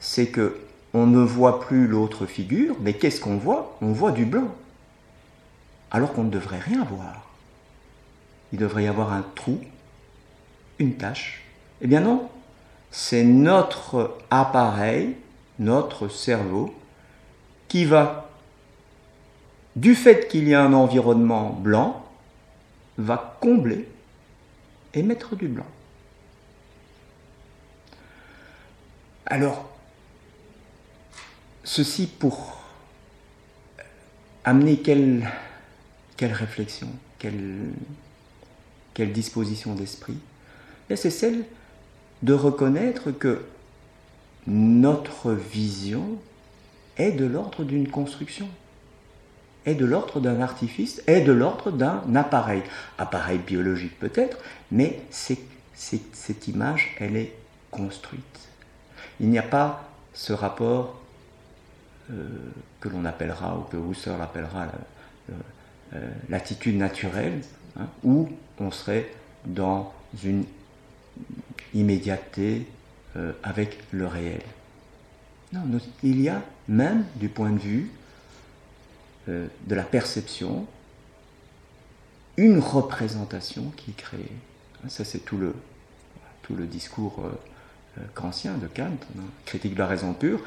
c'est 0.00 0.28
que 0.28 0.58
on 0.92 1.06
ne 1.06 1.22
voit 1.22 1.60
plus 1.60 1.88
l'autre 1.88 2.24
figure, 2.24 2.76
mais 2.80 2.92
qu'est-ce 2.92 3.20
qu'on 3.20 3.36
voit? 3.36 3.76
On 3.82 3.92
voit 3.92 4.12
du 4.12 4.24
blanc. 4.24 4.54
Alors 5.90 6.12
qu'on 6.12 6.24
ne 6.24 6.30
devrait 6.30 6.60
rien 6.60 6.84
voir. 6.84 7.28
Il 8.52 8.58
devrait 8.58 8.84
y 8.84 8.86
avoir 8.86 9.12
un 9.12 9.24
trou, 9.34 9.60
une 10.78 10.94
tache. 10.94 11.42
Eh 11.80 11.88
bien 11.88 12.00
non, 12.00 12.28
c'est 12.92 13.24
notre 13.24 14.16
appareil, 14.30 15.16
notre 15.58 16.06
cerveau, 16.08 16.72
qui 17.66 17.84
va, 17.84 18.23
du 19.76 19.94
fait 19.94 20.28
qu'il 20.28 20.48
y 20.48 20.54
a 20.54 20.62
un 20.62 20.72
environnement 20.72 21.50
blanc, 21.50 22.04
va 22.96 23.36
combler 23.40 23.88
et 24.92 25.02
mettre 25.02 25.34
du 25.34 25.48
blanc. 25.48 25.66
Alors, 29.26 29.68
ceci 31.64 32.06
pour 32.06 32.60
amener 34.44 34.78
quelle, 34.78 35.28
quelle 36.16 36.32
réflexion, 36.32 36.88
quelle, 37.18 37.70
quelle 38.92 39.12
disposition 39.12 39.74
d'esprit? 39.74 40.18
C'est 40.94 41.10
celle 41.10 41.44
de 42.22 42.34
reconnaître 42.34 43.10
que 43.10 43.44
notre 44.46 45.32
vision 45.32 46.18
est 46.96 47.12
de 47.12 47.24
l'ordre 47.24 47.64
d'une 47.64 47.88
construction, 47.88 48.48
est 49.66 49.74
de 49.74 49.84
l'ordre 49.84 50.20
d'un 50.20 50.40
artifice, 50.40 51.02
est 51.06 51.22
de 51.22 51.32
l'ordre 51.32 51.70
d'un 51.70 52.02
appareil. 52.14 52.62
Appareil 52.98 53.38
biologique 53.38 53.98
peut-être, 53.98 54.38
mais 54.70 55.00
cette 55.10 56.48
image, 56.48 56.94
elle 56.98 57.16
est 57.16 57.34
construite. 57.70 58.48
Il 59.20 59.28
n'y 59.28 59.38
a 59.38 59.42
pas 59.42 59.88
ce 60.12 60.32
rapport 60.32 61.00
euh, 62.10 62.26
que 62.80 62.88
l'on 62.88 63.04
appellera, 63.04 63.56
ou 63.56 63.62
que 63.62 63.76
Husserl 63.76 64.20
appellera 64.20 64.66
euh, 65.94 66.10
l'attitude 66.28 66.76
naturelle, 66.76 67.40
hein, 67.78 67.86
où 68.02 68.28
on 68.58 68.70
serait 68.70 69.10
dans 69.46 69.92
une 70.22 70.44
immédiateté 71.72 72.66
euh, 73.16 73.32
avec 73.42 73.78
le 73.90 74.06
réel. 74.06 74.42
Non, 75.52 75.60
il 76.02 76.20
y 76.20 76.28
a 76.28 76.42
même 76.68 77.04
du 77.16 77.28
point 77.28 77.50
de 77.50 77.58
vue 77.58 77.90
de 79.28 79.74
la 79.74 79.82
perception 79.82 80.66
une 82.36 82.58
représentation 82.58 83.72
qui 83.76 83.92
est 83.92 83.96
créée. 83.96 84.32
Ça, 84.88 85.04
c'est 85.04 85.20
tout 85.20 85.38
le, 85.38 85.54
discours 86.66 87.22
kantien 88.14 88.54
de 88.54 88.66
Kant, 88.66 88.98
hein, 89.18 89.22
critique 89.46 89.74
de 89.74 89.78
la 89.78 89.86
raison 89.86 90.12
pure. 90.12 90.40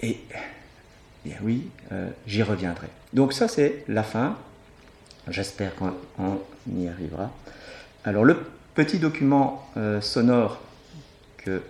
Et 0.00 0.20
bien 1.24 1.36
oui, 1.42 1.68
euh, 1.92 2.10
j'y 2.26 2.42
reviendrai. 2.42 2.88
Donc 3.12 3.32
ça 3.32 3.48
c'est 3.48 3.84
la 3.88 4.02
fin. 4.02 4.36
J'espère 5.28 5.74
qu'on 5.76 5.94
y 6.76 6.88
arrivera. 6.88 7.30
Alors 8.04 8.24
le 8.24 8.36
petit 8.74 8.98
document 8.98 9.66
euh, 9.76 10.00
sonore 10.00 10.60
que 11.38 11.62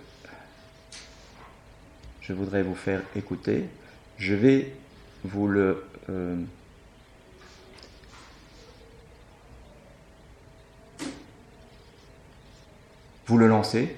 je 2.21 2.33
voudrais 2.33 2.63
vous 2.63 2.75
faire 2.75 3.01
écouter, 3.15 3.65
je 4.17 4.33
vais 4.33 4.73
vous 5.25 5.47
le 5.47 5.83
euh, 6.09 6.37
vous 13.27 13.37
le 13.37 13.47
lancer 13.47 13.95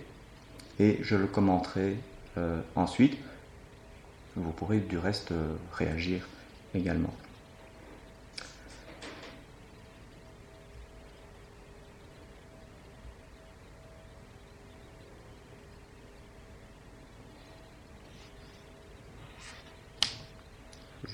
et 0.79 0.99
je 1.01 1.15
le 1.15 1.27
commenterai 1.27 1.97
ensuite. 2.75 3.17
Vous 4.37 4.51
pourrez 4.51 4.79
du 4.79 4.99
reste 4.99 5.31
euh, 5.31 5.55
réagir 5.73 6.27
également. 6.75 7.13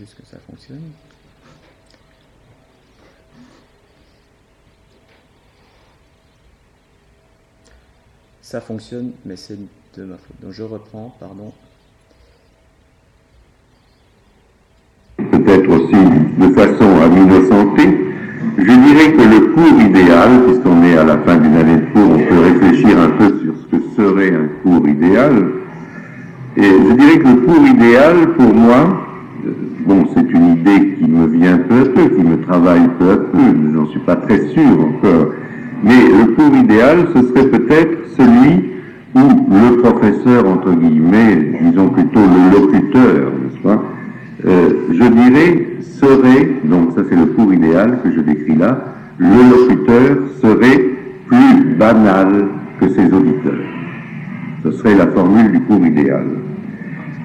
Juste 0.03 0.15
que 0.19 0.27
ça 0.29 0.37
fonctionne. 0.49 0.81
Ça 8.41 8.59
fonctionne, 8.59 9.13
mais 9.23 9.37
c'est 9.37 9.57
de 9.95 10.03
ma 10.03 10.17
faute. 10.17 10.35
Donc 10.41 10.51
je 10.51 10.63
reprends, 10.63 11.15
pardon. 11.19 11.53
peut-être 15.17 15.69
aussi 15.69 16.03
de 16.37 16.53
façon 16.53 17.01
à 17.01 17.07
m'innocenter, 17.07 17.97
je 18.57 18.63
dirais 18.63 19.13
que 19.13 19.21
le 19.21 19.53
cours 19.53 19.79
idéal, 19.79 20.43
puisqu'on 20.45 20.83
est 20.83 20.97
à 20.97 21.05
la 21.05 21.17
fin 21.19 21.37
d'une 21.37 21.55
année 21.55 21.77
de 21.77 21.85
cours, 21.93 22.11
on 22.11 22.19
peut 22.19 22.39
réfléchir 22.39 22.99
un 22.99 23.09
peu 23.11 23.39
sur 23.39 23.53
ce 23.55 23.77
que 23.77 23.95
serait 23.95 24.35
un 24.35 24.47
cours 24.63 24.87
idéal. 24.87 25.51
Et 26.57 26.63
je 26.63 26.93
dirais 26.93 27.19
que 27.19 27.27
le 27.27 27.41
cours 27.45 27.65
idéal, 27.65 28.33
pour 28.35 28.53
moi, 28.53 29.02
travaille 32.53 32.87
peu 32.99 33.09
à 33.09 33.17
peu, 33.17 33.39
je 33.39 33.75
n'en 33.75 33.87
suis 33.87 33.99
pas 34.01 34.15
très 34.15 34.47
sûr 34.49 34.79
encore. 34.79 35.29
Mais 35.83 36.03
le 36.07 36.35
cours 36.35 36.55
idéal, 36.55 37.07
ce 37.15 37.21
serait 37.23 37.47
peut-être 37.47 37.97
celui 38.15 38.69
où 39.15 39.19
le 39.49 39.77
professeur, 39.77 40.47
entre 40.47 40.71
guillemets, 40.71 41.57
disons 41.61 41.89
plutôt 41.89 42.19
le 42.19 42.59
locuteur, 42.59 43.31
n'est-ce 43.41 43.61
pas, 43.63 43.83
euh, 44.45 44.69
je 44.91 45.03
dirais, 45.03 45.67
serait, 45.81 46.49
donc 46.65 46.91
ça 46.95 47.01
c'est 47.09 47.15
le 47.15 47.25
cours 47.25 47.51
idéal 47.51 47.97
que 48.03 48.11
je 48.11 48.19
décris 48.19 48.55
là, 48.55 48.85
le 49.17 49.27
locuteur 49.49 50.17
serait 50.39 50.79
plus 51.25 51.75
banal 51.75 52.49
que 52.79 52.87
ses 52.89 53.11
auditeurs. 53.11 53.65
Ce 54.63 54.71
serait 54.73 54.95
la 54.95 55.07
formule 55.07 55.51
du 55.53 55.59
cours 55.61 55.85
idéal. 55.85 56.27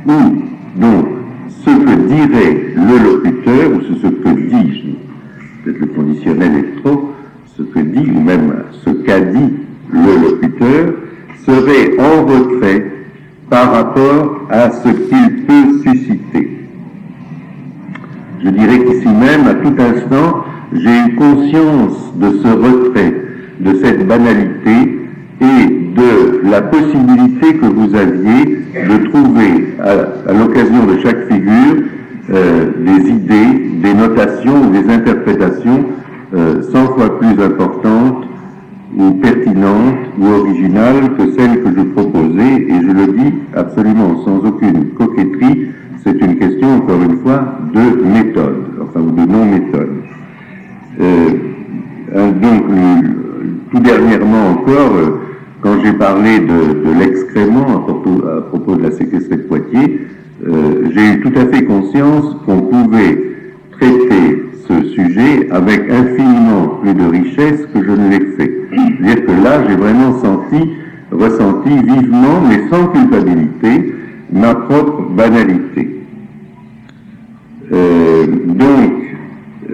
Ou, 0.06 0.80
donc, 0.80 1.06
ce 1.48 1.70
que 1.70 1.94
dirait 2.08 2.72
le 2.76 3.04
locuteur, 3.04 3.70
ou 3.74 3.80
ce 3.82 4.06
que 4.06 4.28
dit, 4.48 4.96
peut-être 5.64 5.80
le 5.80 5.86
conditionnel 5.86 6.52
est 6.56 6.82
trop, 6.82 7.12
ce 7.56 7.62
que 7.62 7.80
dit, 7.80 8.10
ou 8.10 8.20
même 8.20 8.64
ce 8.84 8.90
qu'a 8.90 9.20
dit 9.20 9.52
le 9.90 10.30
locuteur, 10.30 10.94
serait 11.44 11.98
en 11.98 12.24
retrait 12.26 12.86
par 13.50 13.72
rapport 13.72 14.46
à 14.50 14.70
ce 14.70 14.88
qu'il 14.88 15.44
peut 15.46 15.90
susciter. 15.90 16.58
Je 18.44 18.50
dirais 18.50 18.84
qu'ici 18.84 19.08
même, 19.08 19.46
à 19.46 19.54
tout 19.54 19.74
instant, 19.78 20.44
j'ai 20.72 20.98
eu 21.08 21.16
conscience 21.16 22.12
de 22.16 22.30
ce 22.42 22.48
retrait, 22.48 23.14
de 23.60 23.74
cette 23.82 24.06
banalité 24.06 24.98
et 25.40 25.66
de 25.96 26.48
la 26.48 26.62
possibilité 26.62 27.54
que 27.54 27.66
vous 27.66 27.94
aviez 27.94 28.58
de 28.74 29.08
trouver 29.08 29.74
à, 29.80 30.32
l'occasion 30.32 30.86
de 30.86 30.98
chaque 31.02 31.28
figure 31.28 31.82
euh, 32.30 32.70
des 32.78 33.10
idées, 33.10 33.80
des 33.82 33.94
notations 33.94 34.64
ou 34.64 34.70
des 34.70 34.88
interprétations 34.90 35.84
euh, 36.34 36.62
100 36.62 36.86
fois 36.94 37.18
plus 37.18 37.42
importantes 37.42 38.24
ou 38.96 39.12
pertinentes 39.12 39.98
ou 40.18 40.26
originales 40.26 41.16
que 41.16 41.32
celles 41.32 41.62
que 41.62 41.70
je 41.76 41.82
proposais, 41.82 42.66
et 42.68 42.80
je 42.82 42.92
le 42.92 43.12
dis 43.12 43.34
absolument 43.54 44.24
sans 44.24 44.38
aucune 44.46 44.90
coquetterie, 44.90 45.68
c'est 46.04 46.18
une 46.20 46.36
question, 46.36 46.76
encore 46.76 47.02
une 47.02 47.18
fois, 47.18 47.58
de 47.74 48.02
méthode, 48.04 48.64
enfin, 48.82 49.00
ou 49.00 49.10
de 49.10 49.30
non-méthode. 49.30 49.90
Euh, 51.00 52.32
donc, 52.32 52.64
tout 53.70 53.80
dernièrement 53.80 54.50
encore, 54.50 54.94
euh, 54.96 55.20
quand 55.60 55.80
j'ai 55.84 55.92
parlé 55.92 56.40
de, 56.40 56.98
l'excrément 56.98 57.66
à 57.76 57.80
propos, 57.80 58.76
de 58.76 58.82
la 58.82 58.90
séquestrée 58.92 59.36
de 59.36 59.42
Poitiers, 59.42 60.00
euh, 60.46 60.90
j'ai 60.94 61.14
eu 61.14 61.20
tout 61.20 61.32
à 61.36 61.46
fait 61.46 61.64
conscience 61.64 62.36
qu'on 62.46 62.60
pouvait 62.60 63.18
traiter 63.72 64.44
ce 64.68 64.82
sujet 64.90 65.48
avec 65.50 65.90
infiniment 65.90 66.78
plus 66.80 66.94
de 66.94 67.04
richesse 67.04 67.66
que 67.74 67.82
je 67.82 67.90
ne 67.90 68.10
l'ai 68.10 68.26
fait. 68.36 68.52
C'est-à-dire 68.70 69.26
que 69.26 69.42
là, 69.42 69.66
j'ai 69.68 69.76
vraiment 69.76 70.18
senti, 70.20 70.70
ressenti 71.10 71.70
vivement, 71.70 72.40
mais 72.48 72.68
sans 72.68 72.86
culpabilité, 72.88 73.94
ma 74.32 74.54
propre 74.54 75.02
banalité. 75.10 76.02
Euh, 77.72 78.26
donc, 78.46 78.92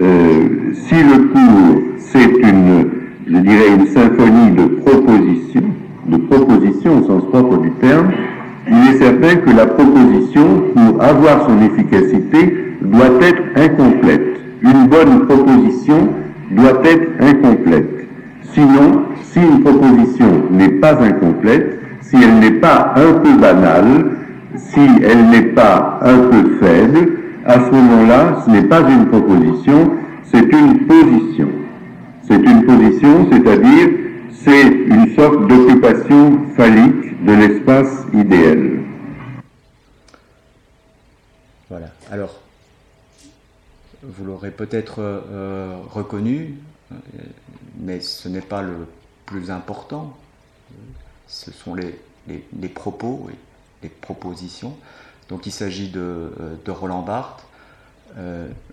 euh, 0.01 0.73
si 0.73 0.95
le 0.95 1.27
cours, 1.27 1.81
c'est 1.97 2.25
une, 2.25 2.87
je 3.27 3.37
dirais, 3.37 3.75
une 3.77 3.87
symphonie 3.87 4.51
de 4.51 4.65
propositions, 4.81 5.69
de 6.07 6.17
propositions 6.17 6.99
au 6.99 7.03
sens 7.03 7.23
propre 7.31 7.57
du 7.57 7.71
terme, 7.71 8.11
il 8.67 8.77
est 8.89 8.97
certain 8.97 9.35
que 9.37 9.51
la 9.55 9.67
proposition, 9.67 10.63
pour 10.75 11.03
avoir 11.03 11.47
son 11.47 11.61
efficacité, 11.61 12.75
doit 12.81 13.21
être 13.21 13.41
incomplète. 13.55 14.39
Une 14.61 14.87
bonne 14.87 15.27
proposition 15.27 16.09
doit 16.51 16.81
être 16.83 17.07
incomplète. 17.19 18.07
Sinon, 18.53 19.03
si 19.23 19.39
une 19.39 19.61
proposition 19.61 20.43
n'est 20.51 20.79
pas 20.79 20.97
incomplète, 21.01 21.79
si 22.01 22.17
elle 22.23 22.39
n'est 22.39 22.59
pas 22.59 22.93
un 22.95 23.13
peu 23.13 23.33
banale, 23.39 24.05
si 24.55 24.79
elle 25.03 25.25
n'est 25.29 25.53
pas 25.53 25.99
un 26.01 26.17
peu 26.29 26.55
faible, 26.59 27.11
à 27.45 27.55
ce 27.55 27.71
moment-là, 27.71 28.43
ce 28.45 28.51
n'est 28.51 28.63
pas 28.63 28.81
une 28.81 29.07
proposition, 29.07 29.91
c'est 30.23 30.51
une 30.51 30.79
position. 30.87 31.49
C'est 32.23 32.43
une 32.43 32.63
position, 32.63 33.27
c'est-à-dire 33.31 33.89
c'est 34.45 34.61
une 34.61 35.15
sorte 35.15 35.47
d'occupation 35.47 36.53
phallique 36.55 37.25
de 37.25 37.33
l'espace 37.33 38.05
idéal. 38.13 38.79
Voilà. 41.67 41.87
Alors, 42.11 42.39
vous 44.03 44.23
l'aurez 44.23 44.51
peut-être 44.51 44.97
euh, 44.99 45.75
reconnu, 45.89 46.59
euh, 46.91 46.95
mais 47.79 48.01
ce 48.01 48.29
n'est 48.29 48.41
pas 48.41 48.61
le 48.61 48.85
plus 49.25 49.49
important. 49.49 50.15
Ce 51.27 51.51
sont 51.51 51.73
les, 51.73 52.69
propos 52.69 53.27
et 53.31 53.35
les 53.81 53.89
propositions. 53.89 54.77
Donc 55.27 55.47
il 55.47 55.51
s'agit 55.51 55.89
de, 55.89 56.29
de, 56.63 56.71
Roland 56.71 57.01
Barthes, 57.01 57.44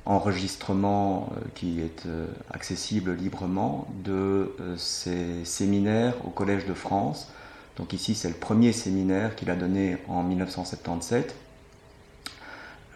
enregistrement 0.06 1.32
qui 1.54 1.80
est 1.80 2.06
accessible 2.50 3.14
librement 3.14 3.88
de 4.04 4.54
ses 4.76 5.44
séminaires 5.44 6.14
au 6.24 6.30
Collège 6.30 6.66
de 6.66 6.74
France. 6.74 7.32
Donc 7.76 7.92
ici 7.92 8.14
c'est 8.14 8.28
le 8.28 8.34
premier 8.34 8.72
séminaire 8.72 9.34
qu'il 9.34 9.50
a 9.50 9.56
donné 9.56 9.96
en 10.06 10.22
1977 10.22 11.34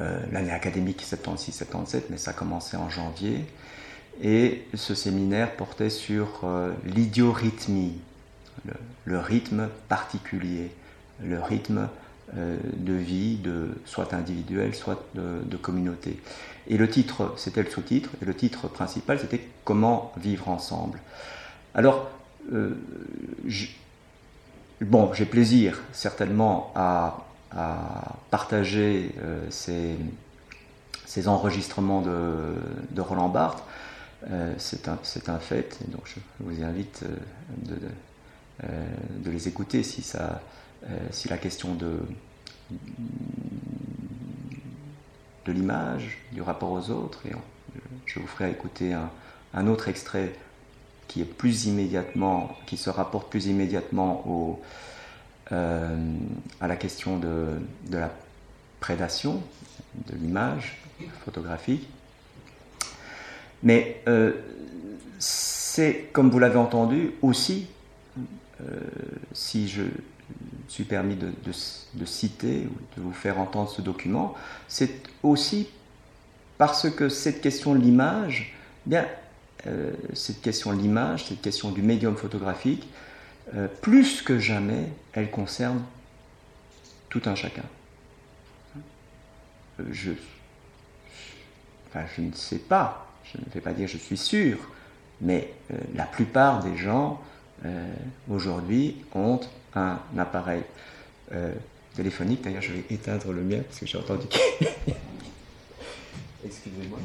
euh, 0.02 0.20
l'année 0.30 0.52
académique 0.52 1.02
76-77, 1.02 2.02
mais 2.10 2.18
ça 2.18 2.34
commençait 2.34 2.76
en 2.76 2.90
janvier. 2.90 3.46
Et 4.22 4.66
ce 4.74 4.94
séminaire 4.94 5.56
portait 5.56 5.88
sur 5.88 6.40
euh, 6.44 6.72
l'idiorhythmie, 6.84 7.94
le, 9.06 9.18
rythme 9.18 9.70
particulier, 9.88 10.70
le 11.22 11.40
rythme 11.40 11.78
euh, 11.78 11.86
de 12.34 12.92
vie, 12.92 13.36
de, 13.36 13.68
soit 13.84 14.12
individuel, 14.12 14.74
soit 14.74 15.06
de, 15.14 15.56
communauté. 15.56 16.20
Et 16.66 16.76
le 16.76 16.88
titre, 16.90 17.34
c'était 17.36 17.62
le 17.62 17.70
sous-titre, 17.70 18.10
et 18.20 18.24
le 18.24 18.34
titre 18.34 18.68
principal, 18.68 19.20
c'était 19.20 19.40
Comment 19.64 20.12
vivre 20.16 20.48
ensemble. 20.48 21.00
Alors, 21.74 22.10
bon, 24.80 25.12
j'ai 25.12 25.24
plaisir 25.24 25.80
certainement 25.92 26.72
à 26.74 27.26
partager 28.30 29.14
euh, 29.22 29.46
ces, 29.50 29.96
enregistrements 31.28 32.02
de, 32.02 33.00
Roland 33.00 33.28
Barthes. 33.28 33.62
Euh, 34.30 34.52
c'est 34.58 34.88
un, 34.88 34.98
un, 35.28 35.38
fait, 35.38 35.78
donc 35.88 36.02
je 36.04 36.20
vous 36.40 36.62
invite 36.64 37.04
euh, 37.04 37.16
de, 37.66 37.78
de 39.22 39.30
les 39.30 39.46
écouter 39.46 39.82
si, 39.82 40.02
ça, 40.02 40.40
si 41.10 41.28
la 41.28 41.38
question 41.38 41.74
de, 41.74 41.98
de 45.46 45.52
l'image, 45.52 46.18
du 46.32 46.42
rapport 46.42 46.72
aux 46.72 46.90
autres, 46.90 47.26
et 47.26 47.32
je 48.04 48.18
vous 48.18 48.26
ferai 48.26 48.50
écouter 48.50 48.94
un, 49.54 49.66
autre 49.66 49.88
extrait 49.88 50.32
qui 51.08 51.22
est 51.22 51.26
plus 51.26 51.66
immédiatement, 51.66 52.56
qui 52.66 52.76
se 52.76 52.90
rapporte 52.90 53.30
plus 53.30 53.46
immédiatement 53.46 54.26
au, 54.28 54.60
euh, 55.52 55.96
à 56.60 56.66
la 56.66 56.76
question 56.76 57.18
de, 57.18 57.46
la 57.90 58.10
prédation 58.80 59.42
de 60.08 60.16
l'image 60.16 60.82
photographique. 61.24 61.88
Mais 63.62 64.02
euh, 64.08 64.32
c'est, 65.18 66.08
comme 66.12 66.30
vous 66.30 66.38
l'avez 66.38 66.58
entendu, 66.58 67.12
aussi, 67.22 67.66
euh, 68.60 68.80
si 69.32 69.68
je 69.68 69.82
suis 70.68 70.84
permis 70.84 71.16
de, 71.16 71.52
citer 72.04 72.66
ou 72.66 73.00
de 73.00 73.02
vous 73.02 73.12
faire 73.12 73.38
entendre 73.38 73.70
ce 73.70 73.82
document, 73.82 74.34
c'est 74.68 75.02
aussi 75.22 75.68
parce 76.58 76.90
que 76.90 77.08
cette 77.08 77.40
question 77.40 77.74
de 77.74 77.80
l'image, 77.80 78.54
bien, 78.84 79.06
cette 80.14 80.40
question 80.42 80.72
de 80.72 80.80
l'image, 80.80 81.26
cette 81.26 81.40
question 81.42 81.70
du 81.70 81.82
médium 81.82 82.16
photographique, 82.16 82.88
euh, 83.54 83.68
plus 83.80 84.22
que 84.22 84.38
jamais, 84.38 84.88
elle 85.12 85.30
concerne 85.30 85.84
tout 87.08 87.22
un 87.26 87.36
chacun. 87.36 87.62
Euh, 89.78 89.84
je, 89.92 90.12
je 91.94 92.22
ne 92.22 92.32
sais 92.32 92.58
pas, 92.58 93.06
je 93.24 93.38
ne 93.38 93.44
vais 93.54 93.60
pas 93.60 93.72
dire 93.72 93.86
je 93.86 93.98
suis 93.98 94.16
sûr, 94.16 94.58
mais 95.20 95.54
euh, 95.70 95.76
la 95.94 96.04
plupart 96.04 96.62
des 96.62 96.76
gens 96.76 97.20
aujourd'hui 98.30 98.96
ont 99.14 99.40
un 99.76 99.98
appareil 100.18 100.62
téléphonique. 101.94 102.42
D'ailleurs, 102.42 102.62
je 102.62 102.72
vais 102.72 102.84
éteindre 102.90 103.32
le 103.32 103.42
mien 103.42 103.60
parce 103.66 103.80
que 103.80 103.86
j'ai 103.86 103.98
entendu. 103.98 104.26
Excusez-moi. 106.44 106.98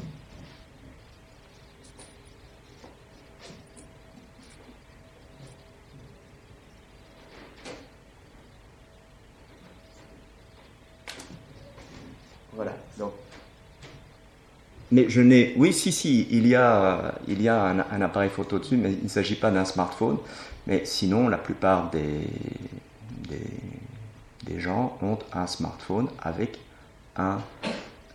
Voilà. 12.54 12.76
Donc. 12.98 13.12
Mais 14.90 15.08
je 15.08 15.20
n'ai. 15.22 15.54
Oui, 15.56 15.72
si, 15.72 15.90
si, 15.90 16.28
il 16.30 16.46
y 16.46 16.54
a, 16.54 17.14
il 17.26 17.40
y 17.42 17.48
a 17.48 17.64
un, 17.64 18.00
appareil 18.02 18.30
photo 18.30 18.58
dessus, 18.58 18.76
mais 18.76 18.92
il 18.92 19.04
ne 19.04 19.08
s'agit 19.08 19.36
pas 19.36 19.50
d'un 19.50 19.64
smartphone. 19.64 20.18
Mais 20.66 20.84
sinon, 20.84 21.28
la 21.28 21.38
plupart 21.38 21.90
des, 21.90 22.28
ont 24.72 25.18
un 25.32 25.46
smartphone 25.46 26.08
avec 26.20 26.58
un 27.16 27.38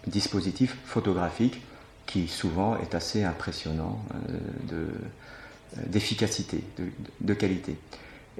dispositif 0.05 0.77
photographique 0.85 1.61
qui 2.05 2.27
souvent 2.27 2.77
est 2.77 2.95
assez 2.95 3.23
impressionnant 3.23 3.99
euh, 4.71 4.87
d'efficacité, 5.87 6.63
de, 6.77 6.85
de, 7.21 7.33
qualité. 7.33 7.77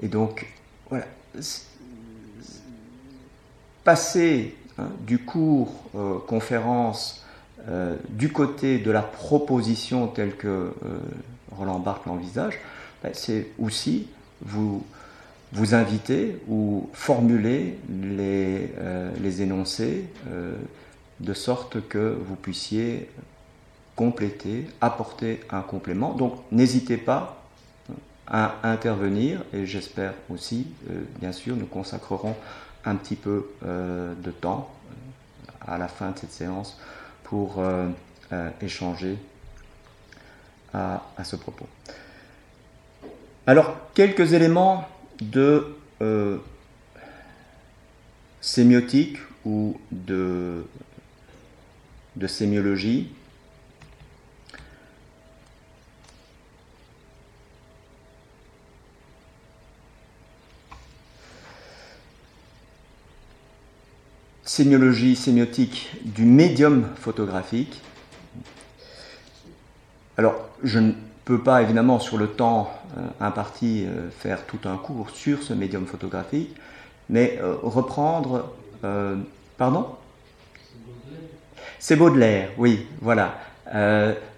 Et 0.00 0.08
donc, 0.08 0.46
voilà. 0.88 1.06
Passer 3.84 4.56
Hein, 4.78 4.90
du 5.00 5.18
cours 5.18 5.72
euh, 5.96 6.18
conférence 6.24 7.24
euh, 7.68 7.96
du 8.10 8.30
côté 8.30 8.78
de 8.78 8.92
la 8.92 9.02
proposition 9.02 10.06
telle 10.06 10.36
que 10.36 10.46
euh, 10.46 10.72
Roland 11.50 11.80
Barthes 11.80 12.06
l'envisage, 12.06 12.60
ben, 13.02 13.10
c'est 13.12 13.48
aussi 13.58 14.06
vous, 14.40 14.86
vous 15.52 15.74
inviter 15.74 16.36
ou 16.48 16.90
formuler 16.92 17.78
les, 17.88 18.70
les 19.20 19.42
énoncés 19.42 20.04
de 21.20 21.32
sorte 21.32 21.88
que 21.88 22.18
vous 22.26 22.36
puissiez 22.36 23.08
compléter, 23.96 24.66
apporter 24.80 25.40
un 25.50 25.62
complément. 25.62 26.12
Donc 26.12 26.34
n'hésitez 26.52 26.98
pas 26.98 27.42
à 28.26 28.56
intervenir 28.62 29.42
et 29.54 29.64
j'espère 29.64 30.12
aussi, 30.28 30.66
bien 31.20 31.32
sûr, 31.32 31.56
nous 31.56 31.66
consacrerons 31.66 32.36
un 32.84 32.96
petit 32.96 33.16
peu 33.16 33.50
euh, 33.64 34.14
de 34.14 34.30
temps 34.30 34.70
euh, 34.90 35.72
à 35.74 35.78
la 35.78 35.88
fin 35.88 36.10
de 36.10 36.18
cette 36.18 36.32
séance 36.32 36.78
pour 37.24 37.56
euh, 37.58 37.88
échanger 38.60 39.18
à, 40.72 41.00
ce 41.24 41.36
propos. 41.36 41.66
Alors, 43.46 43.74
quelques 43.94 44.32
éléments 44.34 44.86
de 45.20 45.64
sémiotique 48.40 49.18
ou 49.44 49.78
de, 49.90 50.64
de 52.16 52.26
sémiologie 52.26 53.10
sémiologie 64.58 65.14
sémiotique 65.14 65.90
du 66.02 66.24
médium 66.24 66.88
photographique. 66.96 67.80
Alors, 70.16 70.48
je 70.64 70.80
ne 70.80 70.92
peux 71.28 71.38
pas 71.38 71.60
évidemment 71.60 72.00
sur 72.00 72.16
le 72.16 72.28
temps 72.28 72.70
euh, 72.96 73.02
imparti 73.20 73.84
euh, 73.84 74.08
faire 74.10 74.46
tout 74.46 74.60
un 74.64 74.78
cours 74.78 75.10
sur 75.10 75.42
ce 75.42 75.52
médium 75.52 75.84
photographique, 75.84 76.56
mais 77.10 77.38
euh, 77.42 77.54
reprendre... 77.62 78.54
pardon? 79.58 79.88
C'est 81.78 81.96
Baudelaire, 81.96 82.50
oui, 82.56 82.86
voilà. 83.02 83.34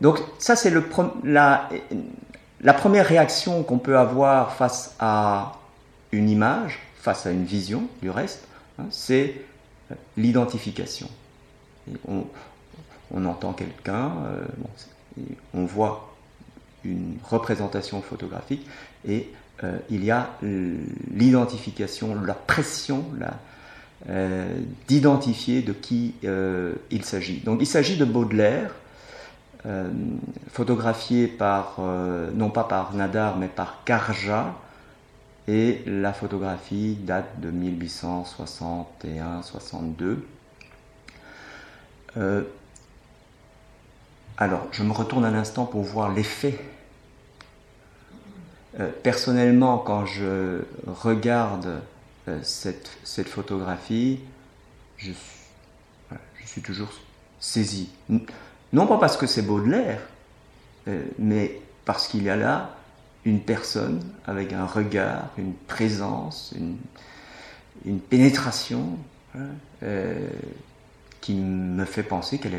donc 0.00 0.18
ça, 0.38 0.56
c'est 0.56 0.72
la, 1.24 1.68
la 2.60 2.74
première 2.74 3.06
réaction 3.06 3.62
qu'on 3.62 3.78
peut 3.78 3.96
avoir 3.96 4.54
face 4.54 4.96
à 4.98 5.58
une 6.10 6.28
image, 6.28 6.80
face 6.96 7.24
à 7.26 7.30
une 7.30 7.44
vision 7.44 7.84
du 8.02 8.10
reste, 8.10 8.48
hein, 8.78 8.86
c'est 8.90 9.42
l'identification. 10.16 11.08
On, 12.08 13.24
entend 13.24 13.52
quelqu'un, 13.52 14.12
on 15.54 15.64
voit 15.64 16.09
une 16.84 17.16
représentation 17.24 18.02
photographique 18.02 18.66
et 19.06 19.30
euh, 19.62 19.76
il 19.90 20.04
y 20.04 20.10
a 20.10 20.30
l'identification, 21.10 22.20
la 22.22 22.34
pression 22.34 23.04
euh, 24.08 24.58
d'identifier 24.88 25.62
de 25.62 25.72
qui 25.72 26.14
il 26.22 27.04
s'agit. 27.04 27.40
Donc 27.40 27.60
il 27.60 27.66
s'agit 27.66 27.96
de 27.96 28.04
Baudelaire, 28.04 28.72
photographié 30.50 31.26
par, 31.26 31.80
non 32.34 32.48
pas 32.48 32.64
par 32.64 32.94
Nadar, 32.94 33.36
mais 33.36 33.48
par 33.48 33.84
Carja, 33.84 34.54
et 35.48 35.82
la 35.86 36.12
photographie 36.12 36.94
date 36.94 37.40
de 37.40 37.50
1861-62. 37.50 40.18
Alors, 44.40 44.66
je 44.72 44.82
me 44.82 44.92
retourne 44.92 45.26
un 45.26 45.34
instant 45.34 45.66
pour 45.66 45.82
voir 45.82 46.10
l'effet. 46.10 46.58
Euh, 48.80 48.90
personnellement, 49.02 49.76
quand 49.76 50.06
je 50.06 50.62
regarde 50.86 51.82
euh, 52.26 52.38
cette, 52.42 52.88
photographie, 53.28 54.20
je, 54.96 55.12
suis 56.46 56.62
toujours 56.62 56.88
saisi. 57.38 57.90
Non 58.72 58.86
pas 58.86 58.96
parce 58.96 59.18
que 59.18 59.26
c'est 59.26 59.42
Baudelaire, 59.42 60.00
euh, 60.88 61.02
mais 61.18 61.60
parce 61.84 62.08
qu'il 62.08 62.22
y 62.22 62.30
a 62.30 62.36
là 62.36 62.70
une 63.26 63.40
personne 63.40 64.02
avec 64.26 64.54
un 64.54 64.64
regard, 64.64 65.28
une 65.36 65.52
présence, 65.52 66.54
une, 66.56 68.00
pénétration 68.00 68.98
hein, 69.36 69.48
qui 71.20 71.34
me 71.34 71.84
fait 71.84 72.02
penser 72.02 72.38
qu'elle 72.38 72.54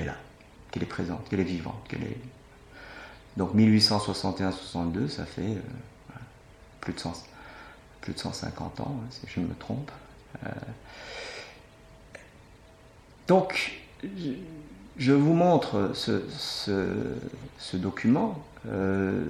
est 0.00 0.04
là, 0.04 0.16
qu'elle 0.70 0.82
est 0.82 0.86
présente, 0.86 1.28
qu'elle 1.28 1.40
est 1.40 1.44
vivante, 1.44 1.86
qu'elle 1.88 2.02
est. 2.04 2.18
Donc 3.36 3.54
1861-62, 3.54 5.08
ça 5.08 5.24
fait 5.24 5.42
euh, 5.42 5.60
plus, 6.80 6.92
de 6.92 7.00
plus 8.00 8.12
de 8.12 8.18
150 8.18 8.80
ans, 8.80 9.00
hein, 9.00 9.06
si 9.10 9.26
je 9.28 9.40
ne 9.40 9.46
me 9.46 9.54
trompe. 9.54 9.90
donc, 13.28 13.80
je 14.96 15.12
vous 15.12 15.34
montre 15.34 15.92
ce, 15.94 17.76
document, 17.76 18.42
euh, 18.66 19.24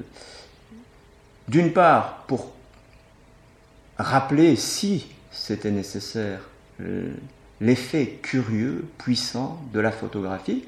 d'une 1.49 1.73
part 1.73 2.25
pour 2.27 2.53
rappeler, 3.99 4.57
si 4.57 5.09
c'était 5.31 5.71
nécessaire, 5.71 6.41
l'effet 7.61 8.19
curieux, 8.23 8.89
puissant 8.99 9.63
de 9.73 9.81
la 9.81 9.93
photographie, 9.93 10.65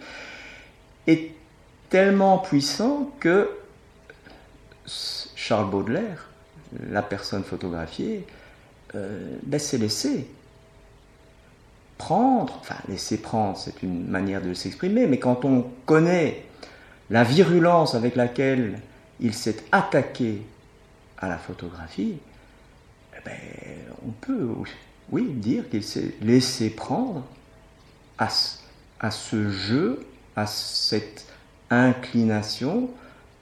est 1.06 1.32
tellement 1.90 2.38
puissant 2.38 3.10
que 3.20 3.50
Charles 5.36 5.70
Baudelaire, 5.70 6.28
la 6.90 7.02
personne 7.02 7.44
photographiée, 7.44 8.26
euh, 8.94 9.36
ben, 9.42 9.58
s'est 9.58 9.78
laissé 9.78 10.28
prendre, 11.98 12.56
enfin 12.60 12.76
laisser 12.88 13.18
prendre, 13.18 13.56
c'est 13.56 13.82
une 13.82 14.08
manière 14.08 14.42
de 14.42 14.54
s'exprimer, 14.54 15.06
mais 15.06 15.18
quand 15.18 15.44
on 15.44 15.66
connaît 15.86 16.44
la 17.10 17.24
virulence 17.24 17.94
avec 17.94 18.16
laquelle 18.16 18.80
il 19.20 19.34
s'est 19.34 19.56
attaqué 19.70 20.42
à 21.18 21.28
la 21.28 21.38
photographie, 21.38 22.16
eh 23.16 23.20
ben, 23.24 23.38
on 24.06 24.10
peut, 24.10 24.48
dire 25.20 25.68
qu'il 25.68 25.84
s'est 25.84 26.14
laissé 26.22 26.70
prendre 26.70 27.22
à, 28.18 28.28
ce 29.10 29.50
jeu, 29.50 30.04
à 30.36 30.46
cette 30.46 31.26
inclination 31.70 32.90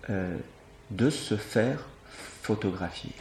euh, 0.08 0.36
de 0.90 1.10
se 1.10 1.36
faire 1.36 1.86
photographier. 2.42 3.12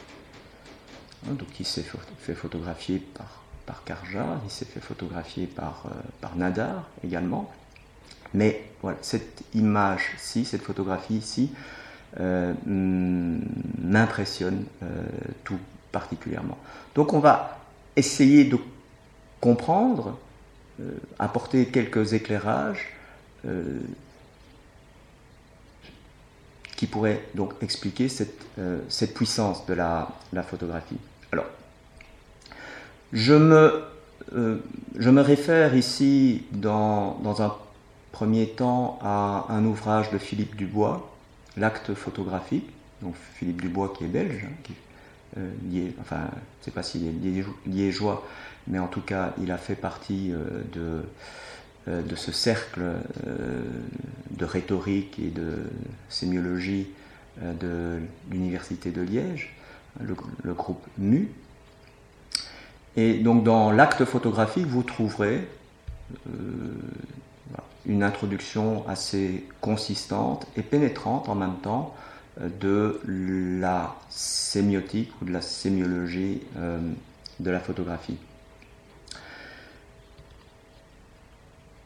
Hein, 1.25 1.33
donc 1.33 1.59
il 1.59 1.65
s'est 1.65 1.85
fait 2.19 2.35
photographier 2.35 2.99
par 2.99 3.43
par 3.65 3.83
Karja, 3.83 4.41
il 4.45 4.49
s'est 4.49 4.65
fait 4.65 4.79
photographier 4.79 5.45
par, 5.45 5.83
euh, 5.85 5.89
par 6.21 6.35
Nadar 6.35 6.89
également. 7.03 7.51
Mais 8.33 8.63
voilà, 8.81 8.97
cette 9.03 9.43
image-ci, 9.53 10.43
cette 10.43 10.63
photographie-ci, 10.63 11.51
euh, 12.19 12.55
m'impressionne 12.65 14.65
tout 15.43 15.59
particulièrement. 15.91 16.57
Donc 16.95 17.13
on 17.13 17.19
va 17.19 17.59
essayer 17.95 18.45
de 18.45 18.57
comprendre, 19.39 20.17
apporter 21.19 21.67
quelques 21.67 22.13
éclairages 22.13 22.87
qui 26.75 26.87
pourraient 26.87 27.23
donc 27.35 27.53
expliquer 27.61 28.09
cette, 28.09 28.45
cette 28.89 29.13
puissance 29.13 29.65
de 29.65 29.73
la, 29.73 30.09
la 30.33 30.43
photographie. 30.43 30.97
Alors, 31.31 31.45
je 33.13 33.33
me, 33.33 33.83
euh, 34.35 34.57
je 34.97 35.09
me 35.09 35.21
réfère 35.21 35.75
ici 35.75 36.43
dans, 36.51 37.19
dans, 37.23 37.41
un 37.41 37.55
premier 38.11 38.47
temps 38.49 38.99
à 39.01 39.45
un 39.49 39.65
ouvrage 39.65 40.11
de 40.11 40.17
Philippe 40.17 40.55
Dubois, 40.55 41.05
L'acte 41.57 41.93
photographique, 41.93 42.69
donc 43.01 43.15
Philippe 43.35 43.61
Dubois 43.61 43.93
qui 43.97 44.05
est 44.05 44.07
belge, 44.07 44.45
hein, 44.45 44.73
euh, 45.37 45.89
enfin, 45.99 46.21
je 46.21 46.37
ne 46.61 46.65
sais 46.65 46.71
pas 46.71 46.83
s'il 46.83 47.07
est 47.07 47.45
liégeois, 47.65 48.25
mais 48.67 48.79
en 48.79 48.87
tout 48.87 49.01
cas, 49.01 49.33
il 49.41 49.51
a 49.51 49.57
fait 49.57 49.75
partie 49.75 50.31
euh, 50.31 50.61
de, 50.73 51.03
de 51.87 52.15
ce 52.15 52.31
cercle 52.31 52.81
de 54.31 54.45
rhétorique 54.45 55.17
et 55.19 55.29
de 55.29 55.57
sémiologie 56.09 56.87
de 57.41 57.99
l'Université 58.29 58.91
de 58.91 59.01
Liège, 59.01 59.55
le, 59.99 60.53
groupe 60.53 60.85
MU, 60.97 61.29
et 62.95 63.13
donc 63.15 63.43
dans 63.43 63.71
l'acte 63.71 64.05
photographique, 64.05 64.65
vous 64.65 64.83
trouverez 64.83 65.47
euh, 66.27 66.73
une 67.85 68.03
introduction 68.03 68.87
assez 68.87 69.45
consistante 69.61 70.47
et 70.57 70.61
pénétrante 70.61 71.29
en 71.29 71.35
même 71.35 71.57
temps 71.61 71.95
euh, 72.41 72.49
de 72.59 72.99
la 73.05 73.95
sémiotique 74.09 75.11
ou 75.21 75.25
de 75.25 75.31
la 75.31 75.41
sémiologie 75.41 76.41
euh, 76.57 76.79
de 77.39 77.51
la 77.51 77.59
photographie. 77.59 78.17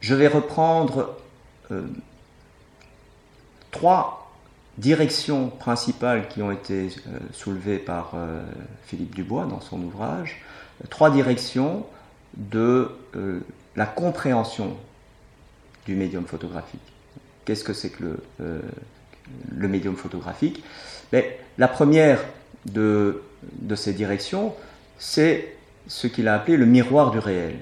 Je 0.04 0.14
vais 0.14 0.28
reprendre 0.28 1.16
trois 3.70 4.30
directions 4.76 5.48
principales 5.48 6.28
qui 6.28 6.42
ont 6.42 6.50
été 6.50 6.90
soulevées 7.32 7.78
par 7.78 8.12
Philippe 8.84 9.14
Dubois 9.14 9.46
dans 9.46 9.62
son 9.62 9.80
ouvrage 9.80 10.42
trois 10.90 11.10
directions 11.10 11.84
de 12.36 12.90
euh, 13.16 13.40
la 13.76 13.86
compréhension 13.86 14.76
du 15.86 15.94
médium 15.94 16.24
photographique. 16.24 16.80
Qu'est-ce 17.44 17.64
que 17.64 17.72
c'est 17.72 17.90
que 17.90 18.02
le, 18.02 18.18
euh, 18.40 19.68
médium 19.68 19.96
photographique? 19.96 20.62
Ben, 21.12 21.24
La 21.58 21.68
première 21.68 22.20
de 22.66 23.22
ces 23.74 23.92
directions, 23.92 24.54
c'est 24.98 25.54
ce 25.86 26.06
qu'il 26.06 26.28
a 26.28 26.34
appelé 26.34 26.56
le 26.56 26.66
miroir 26.66 27.10
du 27.10 27.18
réel. 27.18 27.56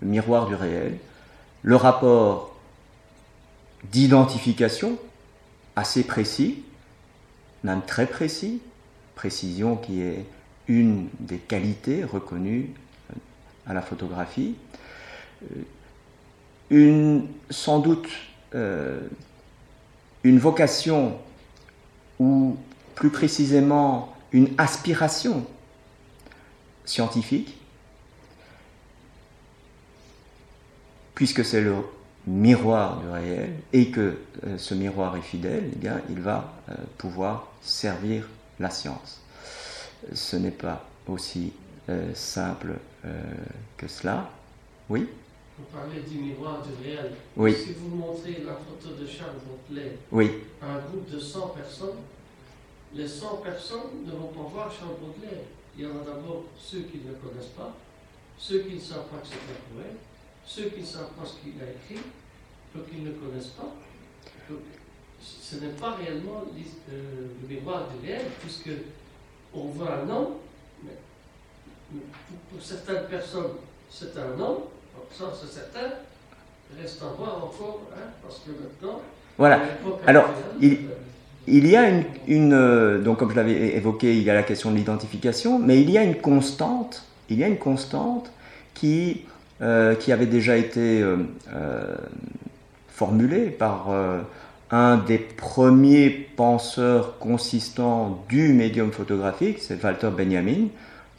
Le 0.00 0.06
miroir 0.06 0.46
du 0.46 0.54
réel, 0.54 0.98
le 1.62 1.76
rapport 1.76 2.54
d'identification 3.84 4.98
assez 5.76 6.04
précis, 6.04 6.62
même 7.64 7.82
très 7.82 8.06
précis, 8.06 8.60
précision 9.14 9.76
qui 9.76 10.02
est 10.02 10.24
une 10.68 11.08
des 11.18 11.38
qualités 11.38 12.04
reconnues 12.04 12.70
à 13.66 13.74
la 13.74 13.82
photographie, 13.82 14.54
euh, 15.42 15.62
une, 16.70 17.26
sans 17.50 17.78
doute 17.78 18.08
euh, 18.54 19.00
une 20.24 20.38
vocation 20.38 21.18
ou 22.18 22.56
plus 22.94 23.10
précisément 23.10 24.14
une 24.32 24.50
aspiration 24.58 25.46
scientifique, 26.84 27.57
puisque 31.18 31.44
c'est 31.44 31.60
le 31.60 31.74
miroir 32.26 33.00
du 33.00 33.08
réel 33.08 33.50
et 33.74 33.90
que 33.90 34.18
euh, 34.46 34.56
ce 34.56 34.74
miroir 34.74 35.16
est 35.16 35.22
fidèle, 35.22 35.64
eh 35.72 35.76
bien, 35.76 36.00
il 36.08 36.20
va 36.20 36.54
pouvoir 36.96 37.52
servir 37.60 38.26
la 38.58 38.70
science 38.70 39.20
ce 40.12 40.36
n'est 40.36 40.50
pas 40.50 40.84
aussi 41.06 41.52
euh, 41.88 42.12
simple 42.14 42.74
euh, 43.04 43.22
que 43.76 43.88
cela. 43.88 44.30
Oui? 44.88 45.08
Vous 45.58 45.64
parlez 45.76 46.00
du 46.00 46.18
miroir 46.18 46.62
du 46.62 46.84
réel. 46.84 47.12
Oui. 47.36 47.54
Si 47.54 47.72
vous 47.74 47.96
montrez 47.96 48.42
la 48.44 48.54
photo 48.54 48.94
de 48.94 49.06
Charles 49.06 49.36
Baudelaire 49.46 49.92
oui. 50.12 50.30
à 50.62 50.74
un 50.74 50.78
groupe 50.78 51.10
de 51.10 51.18
100 51.18 51.48
personnes, 51.48 51.98
les 52.94 53.08
100 53.08 53.38
personnes 53.38 54.04
ne 54.06 54.12
vont 54.12 54.28
pas 54.28 54.48
voir 54.52 54.72
Charles 54.72 54.96
Baudelaire. 55.00 55.44
Il 55.76 55.84
y 55.84 55.86
en 55.86 55.90
a 55.90 56.04
d'abord 56.04 56.44
ceux 56.58 56.80
qui 56.80 56.98
ne 56.98 57.10
le 57.10 57.16
connaissent 57.16 57.54
pas, 57.56 57.74
ceux 58.36 58.60
qui 58.60 58.74
ne 58.76 58.80
savent 58.80 59.06
pas 59.08 59.18
que 59.18 59.26
c'est 59.26 59.34
un 59.34 59.76
poète, 59.76 59.98
ceux 60.48 60.64
qui 60.70 60.80
ne 60.80 60.86
savent 60.86 61.12
pas 61.18 61.26
ce 61.26 61.34
qu'il 61.42 61.60
a 61.60 61.68
écrit, 61.68 62.02
ceux 62.74 62.80
qui 62.90 63.02
ne 63.02 63.08
le 63.08 63.12
connaissent 63.12 63.48
pas. 63.48 63.74
ce 65.20 65.56
n'est 65.56 65.72
pas 65.72 65.96
réellement 65.96 66.44
euh, 66.90 67.26
le 67.42 67.48
miroir 67.48 67.88
du 67.88 68.06
réel, 68.06 68.22
puisque 68.40 68.70
on 69.54 69.66
voit 69.66 70.00
un 70.02 70.08
homme, 70.08 70.34
mais 70.82 70.92
pour, 72.50 72.62
certaines 72.62 73.04
personnes, 73.04 73.52
c'est 73.90 74.16
un 74.16 74.40
homme, 74.40 74.60
ça 75.12 75.32
c'est 75.38 75.52
certain, 75.52 75.96
reste 76.80 77.02
à 77.02 77.06
voir 77.06 77.44
encore, 77.44 77.82
hein, 77.92 78.08
parce 78.22 78.40
que 78.40 78.50
maintenant. 78.50 79.00
Voilà. 79.36 79.60
Alors, 80.06 80.30
il, 80.60 80.88
il 81.46 81.66
y 81.66 81.76
a 81.76 81.88
une, 82.26 82.52
euh, 82.52 83.02
donc 83.02 83.18
comme 83.18 83.30
je 83.30 83.36
l'avais 83.36 83.76
évoqué, 83.76 84.16
il 84.16 84.22
y 84.22 84.30
a 84.30 84.34
la 84.34 84.42
question 84.42 84.70
de 84.70 84.76
l'identification, 84.76 85.58
mais 85.58 85.80
il 85.80 85.90
y 85.90 85.98
a 85.98 86.02
une 86.02 86.16
constante, 86.16 87.04
il 87.28 87.38
y 87.38 87.44
a 87.44 87.48
une 87.48 87.58
constante 87.58 88.30
qui, 88.74 89.24
euh, 89.60 89.94
qui 89.94 90.12
avait 90.12 90.26
déjà 90.26 90.56
été 90.56 91.02
euh, 91.02 91.96
formulée 92.88 93.46
par 93.46 93.88
un 94.70 94.98
des 94.98 95.18
premiers 95.18 96.10
penseurs 96.10 97.18
consistants 97.18 98.24
du 98.28 98.52
médium 98.52 98.92
photographique, 98.92 99.58
c'est 99.60 99.82
Walter 99.82 100.10
Benjamin, 100.16 100.68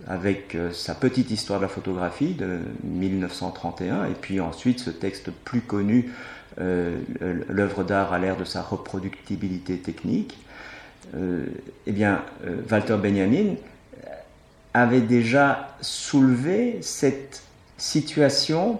avec 0.07 0.55
euh, 0.55 0.71
sa 0.71 0.95
petite 0.95 1.31
histoire 1.31 1.59
de 1.59 1.65
la 1.65 1.69
photographie 1.69 2.33
de 2.33 2.59
1931, 2.83 4.05
et 4.05 4.13
puis 4.19 4.39
ensuite 4.39 4.79
ce 4.79 4.89
texte 4.89 5.31
plus 5.31 5.61
connu, 5.61 6.11
euh, 6.59 6.99
l'œuvre 7.47 7.83
d'art 7.83 8.13
à 8.13 8.19
l'ère 8.19 8.37
de 8.37 8.45
sa 8.45 8.61
reproductibilité 8.61 9.77
technique, 9.77 10.37
eh 11.15 11.91
bien, 11.91 12.21
Walter 12.69 12.97
Benjamin 13.01 13.55
avait 14.75 15.01
déjà 15.01 15.75
soulevé 15.81 16.77
cette 16.81 17.41
situation 17.79 18.79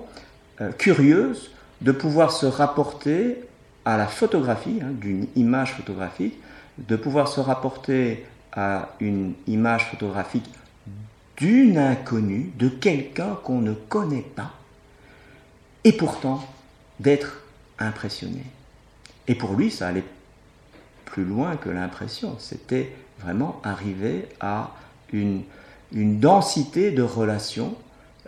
curieuse 0.77 1.51
de 1.81 1.91
pouvoir 1.91 2.31
se 2.31 2.45
rapporter 2.45 3.41
à 3.85 3.97
la 3.97 4.07
photographie, 4.07 4.79
hein, 4.81 4.91
d'une 4.91 5.27
image 5.35 5.73
photographique, 5.73 6.35
de 6.77 6.95
pouvoir 6.95 7.27
se 7.27 7.39
rapporter 7.39 8.25
à 8.51 8.89
une 8.99 9.33
image 9.47 9.89
photographique 9.89 10.49
d'une 11.37 11.77
inconnue, 11.77 12.51
de 12.57 12.67
quelqu'un 12.67 13.37
qu'on 13.43 13.61
ne 13.61 13.73
connaît 13.73 14.25
pas, 14.35 14.51
et 15.83 15.93
pourtant 15.93 16.43
d'être 16.99 17.41
impressionné. 17.79 18.43
Et 19.27 19.35
pour 19.35 19.53
lui, 19.53 19.71
ça 19.71 19.87
allait 19.87 20.03
plus 21.05 21.23
loin 21.23 21.55
que 21.55 21.69
l'impression, 21.69 22.35
c'était 22.39 22.93
vraiment 23.19 23.61
arriver 23.63 24.27
à 24.41 24.71
une, 25.13 25.43
une 25.93 26.19
densité 26.19 26.91
de 26.91 27.01
relations, 27.01 27.75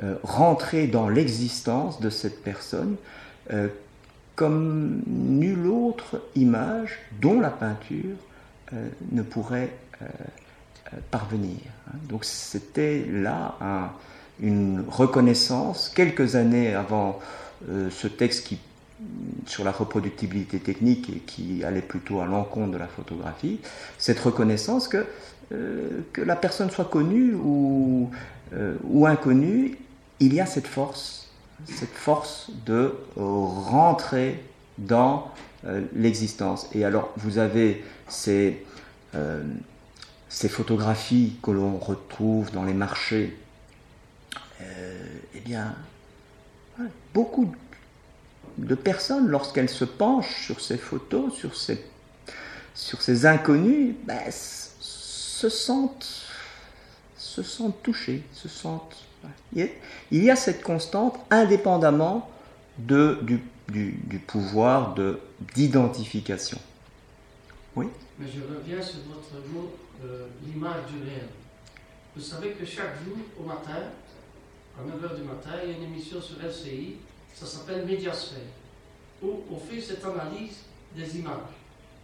euh, 0.02 0.16
rentrer 0.24 0.88
dans 0.88 1.10
l'existence 1.10 2.00
de 2.00 2.10
cette 2.10 2.42
personne, 2.42 2.96
euh, 3.52 3.68
comme 4.38 5.02
nulle 5.06 5.68
autre 5.68 6.22
image 6.34 6.98
dont 7.22 7.42
la 7.42 7.50
peinture 7.50 8.16
euh, 8.74 8.88
ne 9.12 9.22
pourrait 9.22 9.70
parvenir. 11.12 11.60
Hein. 11.88 11.98
Donc 12.10 12.26
c'était 12.26 13.06
là 13.12 13.94
une 14.40 14.84
reconnaissance, 14.88 15.90
quelques 15.90 16.36
années 16.36 16.74
avant 16.74 17.20
ce 17.68 18.08
texte 18.08 18.48
qui, 18.48 18.58
sur 19.46 19.64
la 19.64 19.72
reproductibilité 19.72 20.60
technique 20.60 21.10
et 21.10 21.20
qui 21.20 21.64
allait 21.64 21.84
plutôt 21.84 22.22
à 22.22 22.26
l'encontre 22.26 22.72
de 22.72 22.78
la 22.78 22.88
photographie, 22.88 23.60
cette 24.00 24.20
reconnaissance 24.20 24.88
que, 24.88 25.06
que 25.50 26.22
la 26.22 26.36
personne 26.36 26.72
soit 26.72 26.90
connue 26.90 27.36
ou, 27.36 28.10
ou 28.84 29.06
inconnue, 29.06 29.78
il 30.20 30.34
y 30.34 30.42
a 30.42 30.46
cette 30.46 30.68
force, 30.68 31.30
cette 31.66 31.94
force 31.94 32.52
de 32.66 32.94
rentrer 33.16 34.44
dans 34.78 35.32
l'existence. 35.94 36.68
Et 36.74 36.84
alors, 36.84 37.14
vous 37.18 37.38
avez 37.38 37.84
ces, 38.08 38.64
euh, 39.16 39.44
ces 40.30 40.50
photographies 40.50 41.38
que 41.44 41.52
l'on 41.52 41.78
retrouve 41.78 42.52
dans 42.52 42.64
les 42.64 42.74
marchés, 42.74 43.38
euh, 44.62 45.06
eh 45.36 45.40
bien, 45.40 45.76
beaucoup 47.14 47.54
de 48.58 48.76
personnes, 48.76 49.28
lorsqu'elles 49.28 49.70
se 49.70 49.86
penchent 49.86 50.46
sur 50.46 50.62
ces 50.62 50.78
photos, 50.78 51.34
sur 51.34 51.56
ces, 51.56 51.84
sur 52.74 53.02
ces 53.02 53.26
inconnus, 53.26 53.96
ben, 54.06 54.20
se, 54.30 55.50
sentent, 55.50 56.21
se 57.32 57.44
sentent 57.44 57.82
touchées, 57.82 58.24
se 58.34 58.50
sentent... 58.50 58.98
Il 59.54 59.70
y 60.12 60.30
a 60.30 60.36
cette 60.36 60.64
constante 60.64 61.18
indépendamment 61.30 62.30
de, 62.78 63.20
du 63.70 64.20
pouvoir 64.20 64.96
d'identification. 65.56 66.58
Oui 67.76 67.88
Mais 68.20 68.28
je 68.28 68.42
reviens 68.42 68.82
sur 68.82 69.00
votre 69.08 69.48
mot, 69.54 69.72
euh, 70.04 70.28
l'image 70.46 70.86
du 70.92 71.04
réel. 71.04 71.28
Vous 72.16 72.22
savez 72.22 72.52
que 72.52 72.66
chaque 72.66 73.02
jour, 73.06 73.18
au 73.40 73.44
matin, 73.44 73.84
à 74.78 74.82
9h 74.84 75.16
du 75.16 75.24
matin, 75.24 75.52
il 75.64 75.70
y 75.70 75.74
a 75.74 75.78
une 75.78 75.84
émission 75.84 76.20
sur 76.20 76.36
LCI, 76.38 76.96
ça 77.34 77.46
s'appelle 77.46 77.86
Médiasphère, 77.86 78.40
où 79.24 79.42
on 79.50 79.58
fait 79.58 79.80
cette 79.80 80.04
analyse 80.04 80.58
des 80.96 81.20
images. 81.20 81.56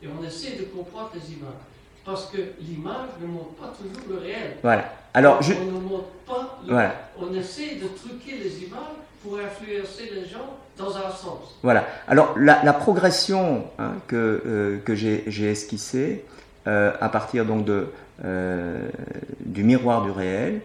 Et 0.02 0.08
on 0.08 0.24
essaie 0.24 0.56
de 0.56 0.64
comprendre 0.66 1.12
les 1.16 1.34
images. 1.34 1.77
Parce 2.08 2.28
que 2.28 2.38
l'image 2.62 3.10
ne 3.20 3.28
montre 3.28 3.54
pas 3.56 3.74
toujours 3.78 4.08
le 4.10 4.20
réel. 4.20 4.56
Voilà. 4.64 4.94
Alors, 5.14 5.42
je... 5.42 5.52
On 5.54 5.66
ne 5.66 5.72
montre 5.82 6.08
pas. 6.26 6.58
Le... 6.66 6.72
Voilà. 6.72 6.96
On 7.20 7.34
essaie 7.34 7.76
de 7.76 7.88
truquer 7.90 8.38
les 8.42 8.64
images 8.64 8.80
pour 9.22 9.38
influencer 9.38 10.14
les 10.16 10.26
gens 10.26 10.56
dans 10.78 10.96
un 10.96 11.12
sens. 11.12 11.58
Voilà. 11.64 11.86
Alors, 12.08 12.34
la, 12.38 12.72
progression 12.72 13.66
hein, 13.78 13.92
que, 14.08 14.42
euh, 14.46 14.78
que 14.86 14.96
j'ai 14.96 15.52
esquissée, 15.52 16.24
euh, 16.68 16.94
à 17.02 17.10
partir 17.10 17.44
donc 17.46 17.66
de, 17.66 17.90
euh, 18.24 18.88
du 19.42 19.66
miroir 19.66 20.04
du 20.04 20.12
réel, 20.12 20.62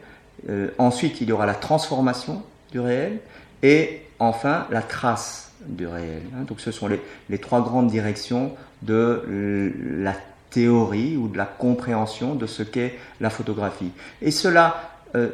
ensuite 0.78 1.20
il 1.20 1.28
y 1.28 1.32
aura 1.32 1.46
la 1.46 1.54
transformation 1.54 2.42
du 2.70 2.78
réel, 2.78 3.18
et 3.64 4.02
enfin 4.20 4.68
la 4.70 4.82
trace 4.82 5.50
du 5.66 5.88
réel. 5.88 6.22
Hein. 6.36 6.44
Donc, 6.46 6.60
ce 6.60 6.70
sont 6.70 6.86
les, 6.86 7.00
les 7.30 7.38
trois 7.38 7.62
grandes 7.62 7.88
directions 7.88 8.52
de 8.82 9.72
la 9.98 10.14
théorie 10.52 11.16
ou 11.16 11.28
de 11.28 11.36
la 11.36 11.46
compréhension 11.46 12.34
de 12.34 12.46
ce 12.46 12.62
qu'est 12.62 12.94
la 13.20 13.30
photographie. 13.30 13.90
Et 14.20 14.30
cela, 14.30 14.92
euh, 15.14 15.30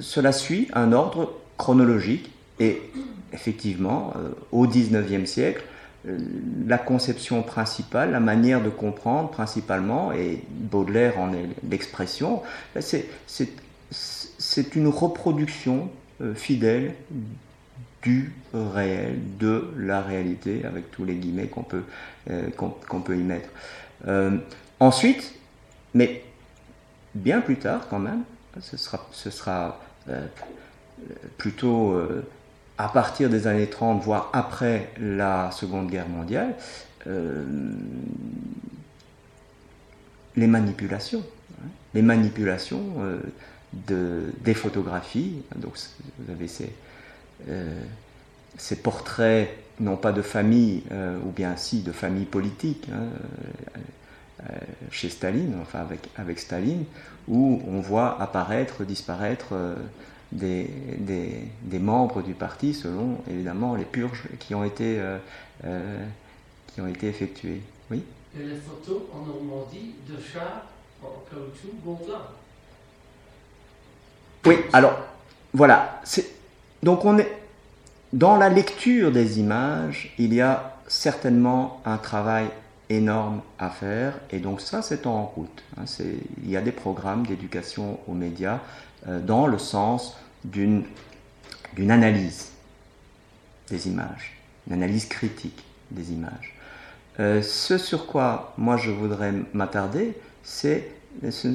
cela 0.00 0.32
suit 0.32 0.68
un 0.72 0.92
ordre 0.92 1.34
chronologique 1.56 2.30
et 2.58 2.82
effectivement, 3.32 4.12
euh, 4.16 4.30
au 4.50 4.66
XIXe 4.66 5.28
siècle, 5.28 5.62
euh, 6.08 6.18
la 6.66 6.78
conception 6.78 7.42
principale, 7.42 8.10
la 8.10 8.20
manière 8.20 8.62
de 8.62 8.70
comprendre 8.70 9.30
principalement, 9.30 10.12
et 10.12 10.42
Baudelaire 10.50 11.18
en 11.18 11.32
est 11.32 11.48
l'expression, 11.68 12.42
ben, 12.74 12.82
c'est 13.92 14.74
une 14.74 14.88
reproduction 14.88 15.90
fidèle 16.34 16.94
du 18.02 18.32
réel, 18.52 19.18
de 19.38 19.72
la 19.78 20.02
réalité, 20.02 20.64
avec 20.64 20.90
tous 20.90 21.04
les 21.04 21.14
guillemets 21.14 21.46
qu'on 21.46 21.62
peut, 21.62 21.84
qu'on 22.56 23.00
peut 23.00 23.16
y 23.16 23.22
mettre. 23.22 23.48
Ensuite, 24.80 25.34
mais 25.94 26.24
bien 27.14 27.40
plus 27.40 27.56
tard 27.56 27.86
quand 27.88 27.98
même, 27.98 28.22
ce 28.60 28.76
sera, 28.76 29.06
ce 29.12 29.30
sera 29.30 29.80
euh, 30.08 30.26
plutôt 31.38 31.92
euh, 31.92 32.24
à 32.78 32.88
partir 32.88 33.30
des 33.30 33.46
années 33.46 33.68
30, 33.68 34.02
voire 34.02 34.30
après 34.32 34.90
la 35.00 35.50
Seconde 35.50 35.90
Guerre 35.90 36.08
mondiale, 36.08 36.54
euh, 37.06 37.44
les 40.36 40.46
manipulations. 40.46 41.22
Hein, 41.60 41.68
les 41.94 42.02
manipulations 42.02 42.94
de, 43.72 44.32
des 44.40 44.54
photographies. 44.54 45.42
Donc 45.56 45.74
vous 46.18 46.32
avez 46.32 46.48
ces, 46.48 46.72
ces 48.58 48.76
portraits, 48.76 49.48
non 49.80 49.96
pas 49.96 50.12
de 50.12 50.22
famille, 50.22 50.82
ou 51.26 51.30
bien 51.30 51.56
si, 51.56 51.82
de 51.82 51.92
famille 51.92 52.26
politique. 52.26 52.88
Hein, 52.92 53.08
euh, 54.50 54.56
chez 54.90 55.08
Staline, 55.08 55.54
enfin 55.62 55.78
avec, 55.78 56.00
avec 56.16 56.40
Staline, 56.40 56.84
où 57.28 57.62
on 57.68 57.80
voit 57.80 58.20
apparaître, 58.20 58.82
disparaître 58.82 59.50
euh, 59.52 59.76
des, 60.32 60.68
des, 60.98 61.48
des, 61.62 61.78
membres 61.78 62.22
du 62.22 62.34
parti 62.34 62.74
selon 62.74 63.18
évidemment 63.30 63.76
les 63.76 63.84
purges 63.84 64.24
qui 64.40 64.56
ont 64.56 64.64
été, 64.64 64.98
euh, 65.64 65.98
qui 66.66 66.80
ont 66.80 66.88
été 66.88 67.06
effectuées. 67.06 67.62
Oui? 67.88 68.02
Et 68.36 68.42
les 68.42 68.56
photos 68.56 69.02
en 69.14 69.26
Normandie 69.26 69.94
de 70.08 70.16
chars 70.20 70.66
en 71.00 71.22
caoutchouc 71.30 71.76
gonflables. 71.84 72.34
Oui, 74.44 74.56
alors 74.72 74.98
voilà. 75.54 76.00
Donc 76.82 77.04
on 77.04 77.18
est 77.18 77.30
dans 78.12 78.36
la 78.36 78.48
lecture 78.48 79.12
des 79.12 79.38
images, 79.38 80.12
il 80.18 80.34
y 80.34 80.40
a 80.40 80.76
certainement 80.88 81.80
un 81.84 81.96
travail 81.96 82.48
énorme 82.90 83.40
à 83.58 83.70
faire 83.70 84.18
et 84.30 84.38
donc 84.38 84.60
ça 84.60 84.82
c'est 84.82 85.06
en 85.06 85.24
route. 85.24 85.62
Hein. 85.78 85.84
il 86.42 86.50
y 86.50 86.56
a 86.56 86.60
des 86.60 86.72
programmes 86.72 87.24
d'éducation 87.26 88.00
aux 88.06 88.14
médias 88.14 88.60
euh, 89.06 89.20
dans 89.20 89.46
le 89.46 89.58
sens 89.58 90.16
d'une 90.44 90.84
analyse 91.78 92.50
des 93.70 93.88
images, 93.88 94.36
une 94.66 94.74
analyse 94.74 95.06
critique 95.06 95.64
des 95.92 96.12
images. 96.12 96.54
Euh, 97.20 97.42
ce 97.42 97.78
sur 97.78 98.06
quoi 98.06 98.54
moi 98.58 98.76
je 98.76 98.90
voudrais 98.90 99.32
m'attarder, 99.54 100.14
c'est 100.42 100.90
ce, 101.30 101.48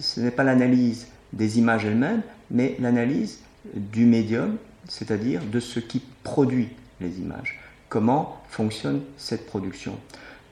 ce 0.00 0.20
n'est 0.20 0.30
pas 0.30 0.44
l'analyse 0.44 1.08
des 1.32 1.58
images 1.58 1.84
elles-mêmes, 1.84 2.22
mais 2.50 2.76
l'analyse 2.80 3.40
du 3.74 4.06
médium, 4.06 4.56
c'est-à-dire 4.88 5.42
de 5.44 5.60
ce 5.60 5.80
qui 5.80 6.02
produit 6.22 6.70
les 7.00 7.18
images. 7.20 7.60
Comment 7.88 8.42
fonctionne 8.48 9.02
cette 9.16 9.46
production? 9.46 9.98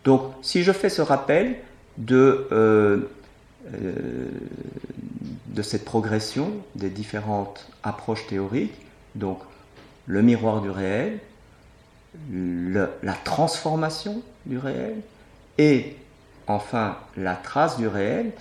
Donc, 0.05 0.33
si 0.43 0.63
je 0.63 0.73
fais 0.73 0.89
ce 0.89 1.03
rappel 1.03 1.57
de, 1.99 2.47
euh, 2.53 3.11
euh, 3.75 4.29
de 5.47 5.63
cette 5.63 5.85
progression 5.85 6.53
des 6.75 6.91
différentes 6.91 7.67
approches 7.83 8.27
théoriques, 8.27 8.75
donc 9.15 9.39
le 10.07 10.23
miroir 10.23 10.63
du 10.63 10.71
réel, 10.71 11.19
la 12.33 13.13
transformation 13.25 14.23
du 14.47 14.59
réel 14.59 14.97
et 15.59 15.97
enfin 16.47 16.97
la 17.17 17.37
trace 17.37 17.77
du 17.77 17.87
réel, 17.87 18.33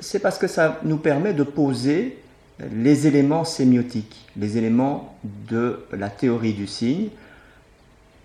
c'est 0.00 0.18
parce 0.18 0.38
que 0.38 0.46
ça 0.46 0.80
nous 0.82 0.98
permet 0.98 1.32
de 1.32 1.44
poser 1.44 2.18
les 2.58 3.06
éléments 3.06 3.44
sémiotiques, 3.44 4.26
les 4.36 4.58
éléments 4.58 5.16
de 5.24 5.84
la 5.92 6.10
théorie 6.10 6.54
du 6.54 6.66
signe. 6.66 7.08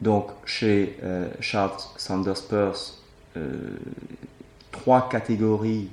Donc 0.01 0.27
chez 0.45 0.97
euh, 1.03 1.29
Charles 1.39 1.77
Sanders 1.97 2.43
Peirce, 2.47 3.01
euh, 3.37 3.77
trois 4.71 5.09
catégories 5.09 5.89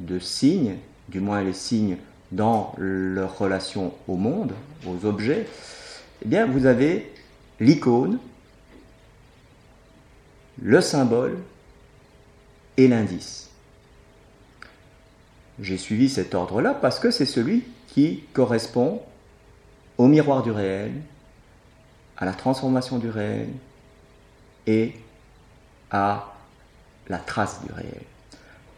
de 0.00 0.18
signes, 0.18 0.76
du 1.08 1.20
moins 1.20 1.42
les 1.42 1.52
signes 1.52 1.96
dans 2.32 2.74
leur 2.78 3.38
relation 3.38 3.92
au 4.08 4.16
monde, 4.16 4.52
aux 4.86 5.04
objets. 5.04 5.46
Eh 6.22 6.28
bien, 6.28 6.46
vous 6.46 6.66
avez 6.66 7.12
l'icône, 7.58 8.18
le 10.62 10.80
symbole 10.80 11.38
et 12.76 12.88
l'indice. 12.88 13.49
J'ai 15.60 15.76
suivi 15.76 16.08
cet 16.08 16.34
ordre-là 16.34 16.74
parce 16.74 16.98
que 16.98 17.10
c'est 17.10 17.26
celui 17.26 17.64
qui 17.88 18.24
correspond 18.32 19.02
au 19.98 20.06
miroir 20.06 20.42
du 20.42 20.50
réel, 20.50 20.92
à 22.16 22.24
la 22.24 22.32
transformation 22.32 22.98
du 22.98 23.10
réel 23.10 23.48
et 24.66 24.94
à 25.90 26.32
la 27.08 27.18
trace 27.18 27.60
du 27.66 27.72
réel. 27.72 28.02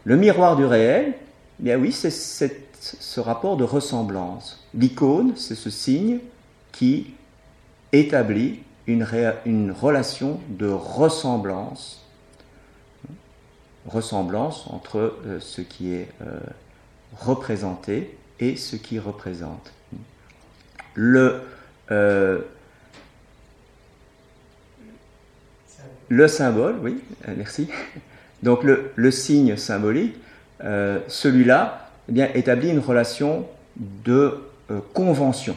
Le 0.03 0.17
miroir 0.17 0.57
du 0.57 0.65
réel, 0.65 1.13
bien 1.59 1.77
oui, 1.77 1.91
c'est 1.91 2.11
ce 2.11 3.19
rapport 3.19 3.55
de 3.55 3.63
ressemblance. 3.63 4.65
L'icône, 4.73 5.33
c'est 5.37 5.55
ce 5.55 5.69
signe 5.69 6.19
qui 6.71 7.13
établit 7.93 8.59
une, 8.87 9.07
une 9.45 9.71
relation 9.71 10.41
de 10.49 10.67
ressemblance, 10.67 12.01
ressemblance 13.87 14.67
entre 14.67 14.97
euh, 15.25 15.39
ce 15.39 15.61
qui 15.61 15.93
est 15.93 16.09
euh, 16.21 16.39
représenté 17.19 18.17
et 18.39 18.55
ce 18.55 18.75
qui 18.75 18.99
représente. 18.99 19.71
Le, 20.95 21.41
euh, 21.91 22.39
le 26.09 26.27
symbole, 26.27 26.75
oui, 26.81 27.01
merci. 27.37 27.69
Donc 28.43 28.63
le, 28.63 29.11
signe 29.11 29.55
symbolique, 29.55 30.15
celui-là, 30.59 31.89
eh 32.09 32.11
bien, 32.11 32.29
établit 32.33 32.69
une 32.69 32.79
relation 32.79 33.47
de 33.79 34.41
convention 34.93 35.55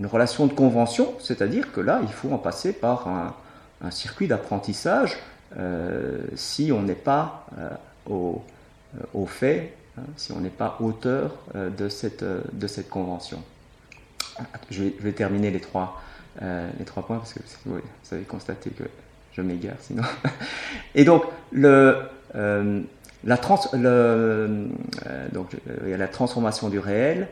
une 0.00 0.06
relation 0.06 0.46
de 0.46 0.54
convention, 0.54 1.12
c'est-à-dire 1.20 1.72
que 1.72 1.80
là, 1.82 2.00
il 2.02 2.08
faut 2.08 2.32
en 2.32 2.38
passer 2.38 2.72
par 2.72 3.06
un, 3.06 3.34
circuit 3.90 4.28
d'apprentissage 4.28 5.16
euh, 5.56 6.20
si 6.34 6.70
on 6.70 6.82
n'est 6.82 6.94
pas 6.94 7.46
euh, 7.58 7.70
euh, 8.10 8.32
au, 9.14 9.26
fait, 9.26 9.72
hein, 9.98 10.02
si 10.16 10.32
on 10.32 10.40
n'est 10.40 10.48
pas 10.48 10.76
auteur 10.80 11.36
de, 11.54 11.88
cette, 11.88 12.24
de 12.24 12.66
cette 12.66 12.88
convention. 12.88 13.42
Je 14.70 14.84
vais, 15.00 15.12
terminer 15.12 15.50
les 15.50 15.60
trois, 15.60 16.02
les 16.40 16.84
trois 16.84 17.04
points 17.04 17.18
parce 17.18 17.34
que 17.34 17.40
vous 17.66 17.80
avez 18.12 18.22
constaté 18.22 18.70
que 18.70 18.84
je 19.32 19.42
m'égare 19.42 19.76
sinon. 19.80 20.02
Et 20.94 21.04
donc, 21.04 21.24
la, 21.52 22.08
trans, 23.36 23.60
donc, 25.32 25.56
il 25.86 25.90
la 25.90 26.08
transformation 26.08 26.68
du 26.68 26.78
réel 26.78 27.28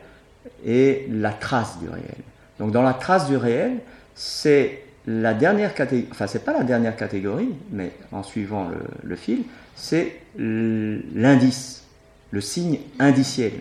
et 0.65 1.07
la 1.09 1.31
trace 1.31 1.79
du 1.79 1.89
réel. 1.89 2.17
Donc 2.59 2.71
dans 2.71 2.83
la 2.83 2.93
trace 2.93 3.27
du 3.27 3.37
réel, 3.37 3.77
c'est 4.15 4.83
la 5.07 5.33
dernière 5.33 5.73
catégorie, 5.73 6.07
enfin 6.11 6.27
c'est 6.27 6.43
pas 6.43 6.53
la 6.53 6.63
dernière 6.63 6.95
catégorie, 6.95 7.55
mais 7.71 7.91
en 8.11 8.23
suivant 8.23 8.69
le, 9.03 9.15
fil, 9.15 9.43
c'est 9.75 10.17
l'indice, 10.37 11.83
le 12.31 12.41
signe 12.41 12.79
indiciel. 12.99 13.53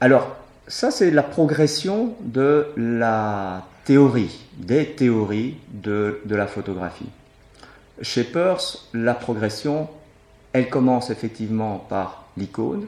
Alors 0.00 0.36
ça 0.68 0.90
c'est 0.90 1.10
la 1.10 1.22
progression 1.22 2.16
de 2.20 2.68
la 2.76 3.66
théorie, 3.84 4.40
des 4.56 4.92
théories 4.92 5.56
de, 5.68 6.20
la 6.26 6.46
photographie. 6.46 7.10
Chez 8.02 8.24
Peirce, 8.24 8.88
la 8.92 9.14
progression, 9.14 9.88
elle 10.52 10.68
commence 10.68 11.10
effectivement 11.10 11.78
par 11.78 12.26
l'icône. 12.36 12.86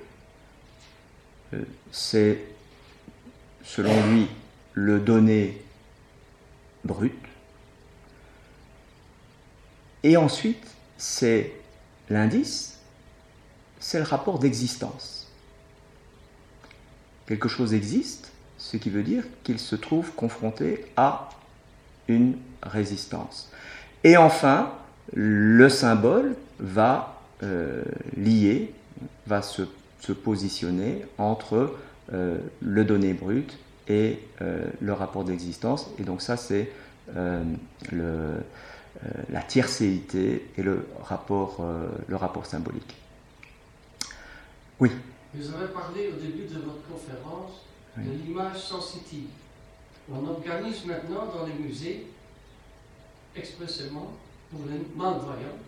Euh, 1.54 1.62
c'est 1.92 2.38
selon 3.62 3.92
lui, 4.08 4.26
le 4.72 5.00
donné 5.00 5.60
brut. 6.84 7.14
Et 10.02 10.16
ensuite, 10.16 10.64
c'est 10.96 11.52
l'indice, 12.08 12.75
c'est 13.86 13.98
le 13.98 14.04
rapport 14.04 14.40
d'existence. 14.40 15.28
Quelque 17.28 17.46
chose 17.46 17.72
existe, 17.72 18.32
ce 18.58 18.76
qui 18.76 18.90
veut 18.90 19.04
dire 19.04 19.22
qu'il 19.44 19.60
se 19.60 19.76
trouve 19.76 20.10
confronté 20.10 20.86
à 20.96 21.28
une 22.08 22.36
résistance. 22.64 23.48
Et 24.02 24.16
enfin, 24.16 24.72
le 25.14 25.68
symbole 25.68 26.34
va 26.58 27.20
euh, 27.44 27.84
lier, 28.16 28.74
va 29.28 29.40
se, 29.40 29.62
positionner 30.24 31.06
entre 31.16 31.76
euh, 32.12 32.38
le 32.60 32.84
donné 32.84 33.12
brut 33.12 33.56
et 33.86 34.18
euh, 34.42 34.64
le 34.80 34.92
rapport 34.94 35.22
d'existence. 35.22 35.90
Et 36.00 36.02
donc 36.02 36.22
ça, 36.22 36.36
c'est 36.36 36.72
la 39.30 39.42
tiercéité 39.46 40.44
et 40.58 40.62
le 40.64 40.88
rapport 41.04 41.60
symbolique. 42.46 42.96
Oui. 44.80 44.90
Vous 45.34 45.54
avez 45.54 45.68
parlé 45.72 46.08
au 46.08 46.20
début 46.20 46.44
de 46.44 46.60
votre 46.60 46.82
conférence 46.90 47.62
de 47.96 48.10
l'image 48.10 48.58
sensitive. 48.58 49.28
On 50.10 50.26
organise 50.26 50.84
maintenant 50.84 51.26
dans 51.26 51.46
les 51.46 51.54
musées 51.54 52.06
expressément 53.34 54.12
pour 54.50 54.60
les 54.70 54.78
malvoyants. 54.94 55.58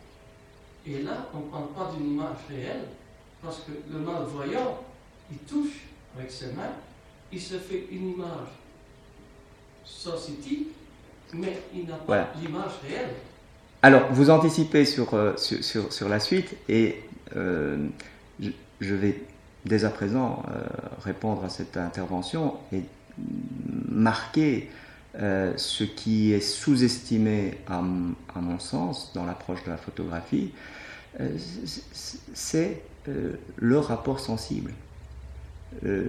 Et 0.86 1.02
là, 1.02 1.28
on 1.34 1.38
ne 1.38 1.50
parle 1.50 1.68
pas 1.68 1.92
d'une 1.94 2.14
image 2.14 2.36
réelle, 2.48 2.84
parce 3.42 3.58
que 3.58 3.72
le 3.92 3.98
malvoyant, 3.98 4.80
il 5.30 5.38
touche 5.38 5.84
avec 6.16 6.30
ses 6.30 6.52
mains, 6.52 6.72
il 7.32 7.40
se 7.40 7.58
fait 7.58 7.86
une 7.90 8.10
image 8.12 8.48
sensitive, 9.84 10.68
mais 11.34 11.60
il 11.74 11.86
n'a 11.86 11.96
pas 11.96 12.28
l'image 12.40 12.72
réelle. 12.86 13.14
Alors, 13.82 14.10
vous 14.12 14.30
anticipez 14.30 14.84
sur, 14.84 15.14
euh, 15.14 15.36
sur, 15.36 15.92
sur, 15.92 16.08
la 16.08 16.18
suite 16.18 16.56
et 16.68 17.02
euh, 17.36 17.88
je, 18.80 18.94
vais 18.94 19.22
dès 19.64 19.84
à 19.84 19.90
présent 19.90 20.42
euh, 20.50 20.62
répondre 21.02 21.44
à 21.44 21.48
cette 21.48 21.76
intervention 21.76 22.54
et 22.72 22.82
marquer 23.88 24.70
ce 25.56 25.82
qui 25.82 26.32
est 26.32 26.40
sous-estimé 26.40 27.58
à, 27.66 27.82
mon 27.82 28.58
sens 28.60 29.10
dans 29.14 29.24
l'approche 29.24 29.64
de 29.64 29.70
la 29.70 29.76
photographie, 29.76 30.52
c'est 32.34 32.80
le 33.56 33.78
rapport 33.80 34.20
sensible. 34.20 34.72
Euh, 35.84 36.08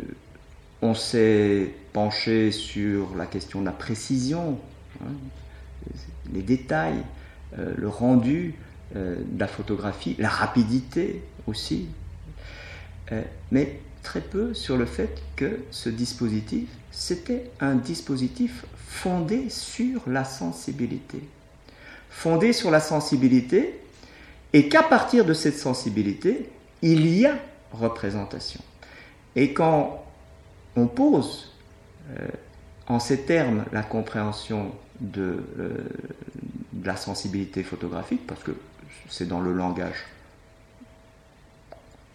on 0.82 0.94
s'est 0.94 1.74
penché 1.92 2.52
sur 2.52 3.16
la 3.16 3.26
question 3.26 3.60
de 3.60 3.66
la 3.66 3.72
précision, 3.72 4.58
hein, 5.02 5.12
les 6.34 6.42
détails, 6.42 7.04
euh, 7.58 7.74
le 7.76 7.90
rendu 7.90 8.56
euh, 8.96 9.18
de 9.18 9.40
la 9.40 9.48
photographie, 9.48 10.16
la 10.20 10.30
rapidité 10.30 11.22
aussi, 11.48 11.88
mais 13.52 13.80
très 14.04 14.22
peu 14.22 14.54
sur 14.54 14.78
le 14.78 14.86
fait 14.86 15.22
que 15.36 15.60
ce 15.72 15.90
dispositif, 15.90 16.70
c'était 16.92 17.50
un 17.60 17.76
dispositif 17.76 18.66
fondé 18.76 19.50
sur 19.50 20.02
la 20.08 20.24
sensibilité. 20.24 21.22
Fondé 22.10 22.54
sur 22.54 22.72
la 22.72 22.80
sensibilité, 22.80 23.80
et 24.54 24.68
qu'à 24.68 24.84
partir 24.84 25.26
de 25.26 25.34
cette 25.34 25.58
sensibilité, 25.58 26.50
il 26.82 27.08
y 27.08 27.26
a 27.26 27.36
représentation. 27.72 28.62
Et 29.36 29.54
quand 29.54 30.04
on 30.76 30.88
pose 30.88 31.54
euh, 32.18 32.28
en 32.88 33.00
ces 33.00 33.22
termes 33.22 33.66
la 33.72 33.84
compréhension 33.84 34.72
de, 35.00 35.44
euh, 35.60 35.70
de, 36.74 36.88
la 36.88 36.96
sensibilité 36.96 37.64
photographique, 37.64 38.26
parce 38.26 38.44
que 38.44 38.52
c'est 39.08 39.28
dans 39.28 39.40
le 39.40 39.54
langage, 39.54 40.06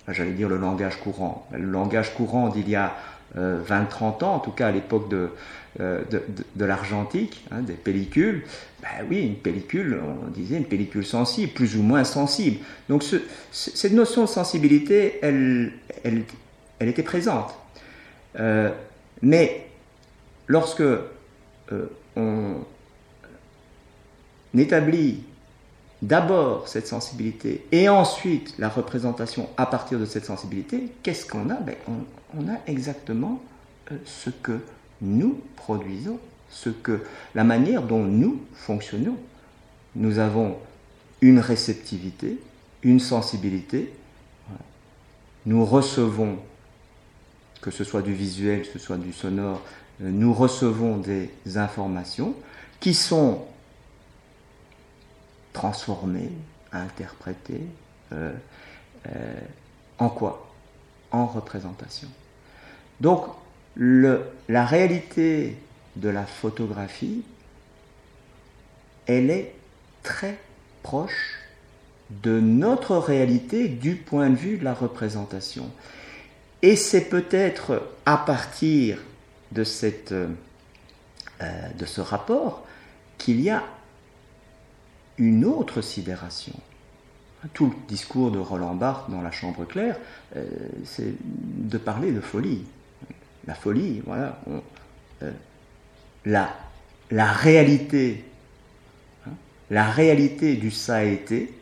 j'allais 0.08 0.32
dire 0.32 0.48
le 0.48 0.56
langage 0.56 0.96
courant, 1.00 1.46
le 1.52 1.64
langage 1.64 2.14
courant 2.14 2.48
d'il 2.48 2.68
y 2.68 2.76
a 2.76 2.94
20-30 3.36 3.36
euh, 3.38 4.24
ans, 4.24 4.34
en 4.34 4.38
tout 4.38 4.50
cas 4.52 4.68
à 4.68 4.72
l'époque 4.72 5.08
de, 5.08 5.30
de, 5.78 6.22
de, 6.54 6.64
l'argentique, 6.64 7.44
hein, 7.50 7.62
des 7.62 7.72
pellicules, 7.72 8.44
ben 8.80 9.06
oui, 9.08 9.26
une 9.26 9.36
pellicule, 9.36 9.98
on 10.26 10.30
disait 10.30 10.56
une 10.56 10.66
pellicule 10.66 11.04
sensible, 11.04 11.52
plus 11.52 11.76
ou 11.76 11.82
moins 11.82 12.04
sensible. 12.04 12.58
Donc 12.88 13.02
ce, 13.02 13.16
cette 13.50 13.92
notion 13.92 14.22
de 14.22 14.28
sensibilité, 14.28 15.18
elle, 15.22 15.72
elle, 16.04 16.24
elle 16.78 16.88
était 16.88 17.02
présente. 17.02 17.54
Euh, 18.38 18.70
mais 19.22 19.66
lorsque 20.46 20.82
euh, 20.82 21.06
on 22.16 22.56
établit 24.56 25.22
d'abord 26.04 26.68
cette 26.68 26.86
sensibilité 26.86 27.64
et 27.72 27.88
ensuite 27.88 28.54
la 28.58 28.68
représentation 28.68 29.48
à 29.56 29.66
partir 29.66 29.98
de 29.98 30.04
cette 30.04 30.26
sensibilité, 30.26 30.92
qu'est-ce 31.02 31.26
qu'on 31.26 31.48
a? 31.50 31.54
Ben, 31.54 31.76
on, 32.36 32.48
a 32.48 32.58
exactement 32.66 33.40
euh, 33.90 33.96
ce 34.04 34.30
que 34.30 34.58
nous 35.00 35.40
produisons, 35.56 36.18
ce 36.50 36.68
que 36.68 37.00
la 37.34 37.44
manière 37.44 37.82
dont 37.82 38.02
nous 38.02 38.42
fonctionnons. 38.54 39.16
Nous 39.96 40.18
avons 40.18 40.56
une 41.20 41.38
réceptivité, 41.38 42.38
une 42.82 43.00
sensibilité. 43.00 43.92
Nous 45.46 45.64
recevons, 45.64 46.38
que 47.62 47.70
ce 47.70 47.84
soit 47.84 48.02
du 48.02 48.12
visuel, 48.12 48.62
que 48.62 48.66
ce 48.66 48.78
soit 48.78 48.98
du 48.98 49.12
sonore, 49.12 49.62
euh, 50.02 50.10
nous 50.10 50.34
recevons 50.34 50.98
des 50.98 51.30
informations 51.56 52.34
qui 52.80 52.92
sont 52.92 53.44
transformées, 55.54 56.32
interprétées, 56.72 57.66
euh, 58.12 58.32
euh, 59.06 59.40
en 59.98 60.10
quoi? 60.10 60.52
En 61.10 61.26
représentation. 61.26 62.08
Donc, 63.00 63.24
la 63.76 64.66
réalité 64.66 65.56
de 65.96 66.08
la 66.08 66.26
photographie, 66.26 67.22
elle 69.06 69.30
est 69.30 69.54
très 70.02 70.38
proche 70.82 71.38
de 72.10 72.40
notre 72.40 72.96
réalité 72.96 73.68
du 73.68 73.94
point 73.94 74.30
de 74.30 74.36
vue 74.36 74.58
de 74.58 74.64
la 74.64 74.74
représentation. 74.74 75.70
Et 76.62 76.76
c'est 76.76 77.08
peut-être 77.08 77.90
à 78.06 78.16
partir 78.16 78.98
de, 79.52 79.64
euh, 80.12 80.28
de 81.78 81.86
ce 81.86 82.00
rapport 82.00 82.66
qu'il 83.18 83.40
y 83.40 83.50
a 83.50 83.62
une 85.18 85.44
autre 85.44 85.80
sidération. 85.80 86.54
Tout 87.52 87.66
le 87.66 87.74
discours 87.88 88.30
de 88.30 88.38
Roland 88.38 88.74
Barthes 88.74 89.10
dans 89.10 89.20
La 89.20 89.30
Chambre 89.30 89.66
claire, 89.66 89.96
euh, 90.34 90.46
c'est 90.84 91.12
de 91.20 91.78
parler 91.78 92.10
de 92.10 92.20
folie. 92.20 92.64
La 93.46 93.54
folie, 93.54 94.02
voilà. 94.06 94.40
Euh, 95.22 95.30
la, 96.24 97.32
réalité, 97.32 98.24
hein, 99.26 99.32
la 99.70 99.90
réalité 99.90 100.56
du 100.56 100.70
ça 100.70 100.96
a 100.96 101.02
été, 101.02 101.52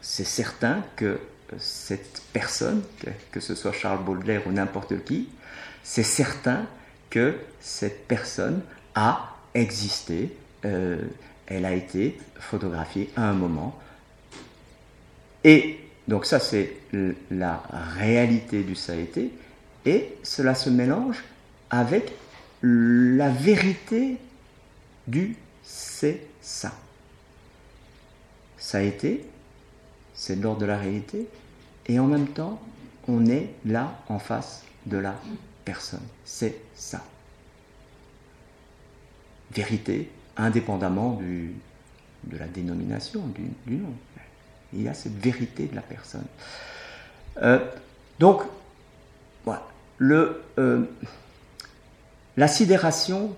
c'est 0.00 0.24
certain 0.24 0.82
que 0.96 1.18
cette 1.58 2.22
personne, 2.32 2.82
que 3.30 3.40
ce 3.40 3.54
soit 3.54 3.72
Charles 3.72 4.02
Baudelaire 4.02 4.46
ou 4.46 4.52
n'importe 4.52 5.04
qui, 5.04 5.28
c'est 5.82 6.02
certain 6.02 6.66
que 7.10 7.36
cette 7.60 8.08
personne 8.08 8.62
a 8.94 9.36
existé, 9.54 10.34
euh, 10.64 10.98
elle 11.46 11.64
a 11.64 11.72
été 11.72 12.18
photographiée 12.38 13.10
à 13.16 13.28
un 13.28 13.34
moment. 13.34 13.78
Et 15.44 15.78
donc 16.08 16.26
ça 16.26 16.40
c'est 16.40 16.76
la 17.30 17.62
réalité 17.96 18.62
du 18.62 18.74
ça 18.74 18.92
a 18.92 18.96
été, 18.96 19.30
et 19.86 20.16
cela 20.22 20.54
se 20.54 20.70
mélange 20.70 21.22
avec 21.70 22.12
la 22.62 23.28
vérité 23.28 24.16
du 25.06 25.36
c'est 25.62 26.20
ça. 26.40 26.72
Ça 28.58 28.78
a 28.78 28.82
été, 28.82 29.24
c'est 30.14 30.36
l'ordre 30.36 30.60
de 30.60 30.66
la 30.66 30.78
réalité, 30.78 31.26
et 31.86 31.98
en 31.98 32.06
même 32.06 32.28
temps, 32.28 32.60
on 33.08 33.26
est 33.26 33.50
là 33.66 34.00
en 34.08 34.18
face 34.18 34.62
de 34.86 34.96
la 34.96 35.14
personne. 35.64 36.02
C'est 36.24 36.56
ça. 36.74 37.04
Vérité, 39.52 40.08
indépendamment 40.36 41.12
du, 41.14 41.52
de 42.26 42.38
la 42.38 42.46
dénomination, 42.46 43.22
du, 43.66 43.76
nom. 43.76 43.92
Il 44.72 44.82
y 44.82 44.88
a 44.88 44.94
cette 44.94 45.16
vérité 45.16 45.66
de 45.66 45.74
la 45.74 45.82
personne. 45.82 46.26
Euh, 47.42 47.58
donc. 48.18 48.42
Le, 49.96 50.42
euh, 50.58 50.82
la 52.36 52.48
sidération, 52.48 53.36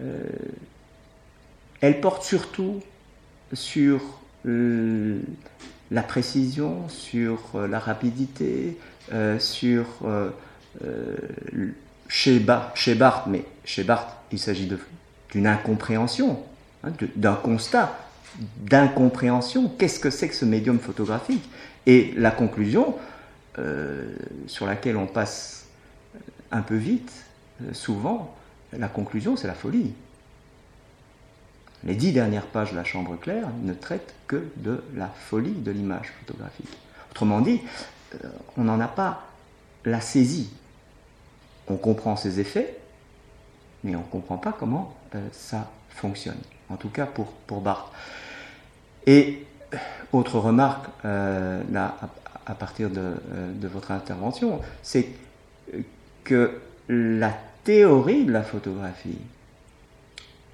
euh, 0.00 0.24
elle 1.82 2.00
porte 2.00 2.22
surtout 2.22 2.82
sur 3.52 4.00
la 4.44 6.02
précision, 6.02 6.88
sur 6.88 7.38
la 7.68 7.78
rapidité, 7.78 8.78
sur 9.38 9.86
chez, 12.08 12.38
Barthes, 12.40 13.26
mais 13.26 13.44
chez 13.66 13.84
Barthes, 13.84 14.16
il 14.32 14.38
s'agit 14.38 14.66
d'une 15.30 15.46
incompréhension, 15.46 16.42
hein, 16.84 16.90
d'un 17.16 17.34
constat 17.34 17.98
d'incompréhension. 18.58 19.68
Qu'est-ce 19.78 19.98
que 19.98 20.10
c'est 20.10 20.28
que 20.28 20.34
ce 20.34 20.44
médium 20.44 20.78
photographique? 20.78 21.48
Et 21.86 22.12
la 22.16 22.30
conclusion, 22.30 22.94
euh, 23.58 24.14
sur 24.46 24.66
laquelle 24.66 24.96
on 24.96 25.06
passe 25.06 25.66
un 26.50 26.62
peu 26.62 26.76
vite, 26.76 27.12
euh, 27.62 27.72
souvent, 27.72 28.34
la 28.72 28.88
conclusion, 28.88 29.36
c'est 29.36 29.48
la 29.48 29.54
folie. 29.54 29.92
Les 31.84 31.94
dix 31.94 32.12
dernières 32.12 32.46
pages 32.46 32.72
de 32.72 32.76
la 32.76 32.84
Chambre 32.84 33.16
claire 33.16 33.48
ne 33.62 33.72
traitent 33.72 34.14
que 34.26 34.44
de 34.56 34.82
la 34.94 35.06
folie 35.06 35.52
de 35.52 35.70
l'image 35.70 36.12
photographique. 36.20 36.76
Autrement 37.10 37.40
dit, 37.40 37.60
euh, 38.14 38.28
on 38.56 38.64
n'en 38.64 38.80
a 38.80 38.88
pas 38.88 39.26
la 39.84 40.00
saisie. 40.00 40.50
On 41.68 41.76
comprend 41.76 42.16
ses 42.16 42.40
effets, 42.40 42.76
mais 43.84 43.94
on 43.94 44.00
ne 44.00 44.04
comprend 44.04 44.38
pas 44.38 44.52
comment 44.52 44.94
ça 45.32 45.70
fonctionne. 45.90 46.38
En 46.68 46.76
tout 46.76 46.90
cas 46.90 47.06
pour, 47.06 47.32
pour 47.32 47.60
Barthes. 47.60 47.90
Et 49.06 49.46
autre 50.12 50.38
remarque, 50.38 50.86
là, 51.04 51.96
à 52.48 52.54
partir 52.54 52.90
de, 52.90 52.98
euh, 53.00 53.52
de 53.52 53.68
votre 53.68 53.92
intervention, 53.92 54.60
c'est 54.82 55.06
que 56.24 56.58
la 56.88 57.32
théorie 57.62 58.24
de 58.24 58.32
la 58.32 58.42
photographie, 58.42 59.18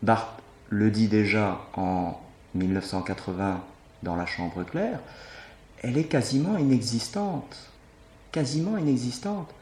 Barthes 0.02 0.42
le 0.70 0.90
dit 0.90 1.06
déjà 1.06 1.60
en 1.74 2.20
1980 2.54 3.62
dans 4.02 4.16
La 4.16 4.26
Chambre 4.26 4.64
claire, 4.64 4.98
elle 5.82 5.96
est 5.96 6.04
quasiment 6.04 6.58
inexistante. 6.58 7.70
Quasiment 8.32 8.76
inexistante. 8.76 9.54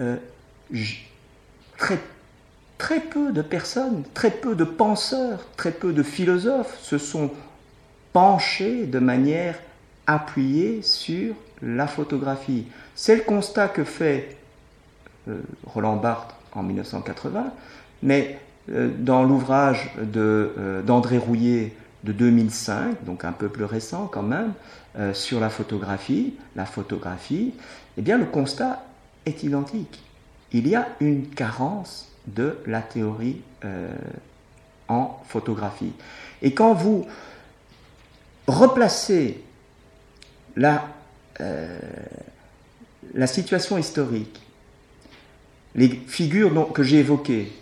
Euh, 0.00 0.16
très 2.78 3.00
peu 3.00 3.32
de 3.32 3.42
personnes, 3.42 4.04
très 4.14 4.30
peu 4.30 4.54
de 4.54 4.64
penseurs, 4.64 5.44
très 5.56 5.72
peu 5.72 5.92
de 5.92 6.02
philosophes 6.02 6.78
se 6.80 6.96
sont 6.96 7.30
penchés 8.12 8.86
de 8.86 9.00
manière 9.00 9.58
appuyée 10.06 10.80
sur 10.82 11.34
la 11.60 11.86
photographie. 11.86 12.66
C'est 12.94 13.16
le 13.16 13.22
constat 13.22 13.68
que 13.68 13.84
fait 13.84 14.36
euh, 15.28 15.40
Roland 15.66 15.96
Barthes 15.96 16.34
en 16.54 16.62
1980, 16.62 17.52
mais 18.02 18.38
euh, 18.70 18.90
dans 18.98 19.24
l'ouvrage 19.24 19.90
euh, 20.16 20.82
d'André 20.82 21.18
Rouillet 21.18 21.74
de 22.04 22.12
2005, 22.12 23.04
donc 23.04 23.24
un 23.24 23.32
peu 23.32 23.48
plus 23.48 23.64
récent 23.64 24.08
quand 24.10 24.22
même, 24.22 24.52
sur 25.12 25.38
la 25.38 25.48
photographie, 25.48 26.34
la 26.56 26.64
photographie, 26.64 27.54
eh 27.96 28.02
bien 28.02 28.18
le 28.18 28.24
constat 28.24 28.82
est 29.26 29.44
identique. 29.44 30.02
Il 30.50 30.66
y 30.66 30.74
a 30.74 30.88
une 30.98 31.28
carence 31.28 32.08
de 32.34 32.58
la 32.66 32.82
théorie 32.82 33.40
en 34.88 35.20
photographie. 35.26 35.92
Et 36.42 36.54
quand 36.54 36.74
vous 36.74 37.06
replacez 38.46 39.42
la 40.56 40.88
euh, 41.40 41.78
la 43.14 43.26
situation 43.26 43.78
historique, 43.78 44.40
les 45.74 45.88
figures 45.88 46.72
que 46.72 46.82
j'ai 46.82 46.98
évoquées, 46.98 47.52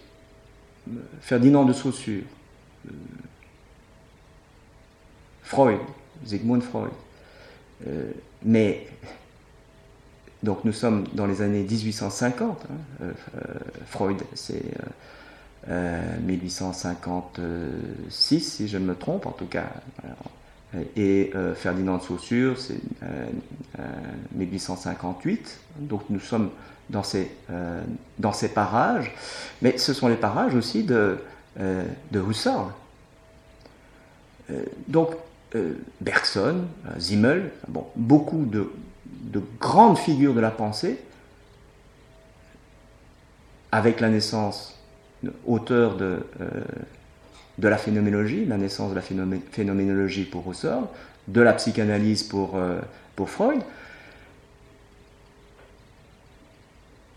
Ferdinand 1.20 1.64
de 1.64 1.72
Saussure, 1.72 2.22
euh, 2.86 2.90
Freud, 5.42 5.80
Sigmund 6.24 6.62
Freud, 6.62 6.90
euh, 7.86 8.10
mais 8.42 8.86
donc 10.43 10.64
nous 10.64 10.72
sommes 10.72 11.05
dans 11.14 11.26
les 11.26 11.43
années 11.43 11.62
1850, 11.62 12.66
hein, 13.03 13.07
Freud 13.87 14.22
c'est 14.34 14.62
1856 15.68 18.41
si 18.41 18.68
je 18.68 18.78
ne 18.78 18.84
me 18.84 18.95
trompe, 18.95 19.26
en 19.26 19.32
tout 19.32 19.47
cas 19.47 19.66
et 20.97 21.30
euh, 21.34 21.55
Ferdinand 21.55 21.99
de 21.99 22.03
Saussure, 22.03 22.59
c'est 22.59 22.80
1858. 24.34 25.41
Euh, 25.41 25.87
Donc 25.87 26.03
nous 26.11 26.20
sommes 26.20 26.51
dans 26.91 27.03
ces, 27.03 27.30
euh, 27.51 27.82
parages, 28.55 29.12
mais 29.62 29.78
ce 29.78 29.93
sont 29.93 30.09
les 30.09 30.16
parages 30.16 30.55
aussi 30.55 30.84
de, 30.84 31.18
de 31.59 32.22
Husserl. 32.22 32.70
donc 34.89 35.11
Bergson, 36.01 36.64
Zimmel, 36.99 37.51
beaucoup 37.97 38.45
de, 38.45 38.70
de, 39.22 39.42
grandes 39.60 39.98
figures 39.98 40.34
de 40.34 40.40
la 40.40 40.50
pensée, 40.50 40.98
avec 43.72 44.00
la 44.00 44.08
naissance, 44.08 44.78
auteur 45.46 45.96
de 45.96 46.24
de 47.58 47.68
la 47.68 47.78
phénoménologie, 47.78 48.44
la 48.44 48.58
naissance 48.58 48.90
de 48.90 48.94
la 48.94 49.02
phénoménologie 49.02 50.24
pour 50.24 50.50
Husserl, 50.50 50.84
de 51.28 51.40
la 51.40 51.54
psychanalyse 51.54 52.22
pour, 52.22 52.56
euh, 52.56 52.80
pour 53.14 53.30
Freud, 53.30 53.62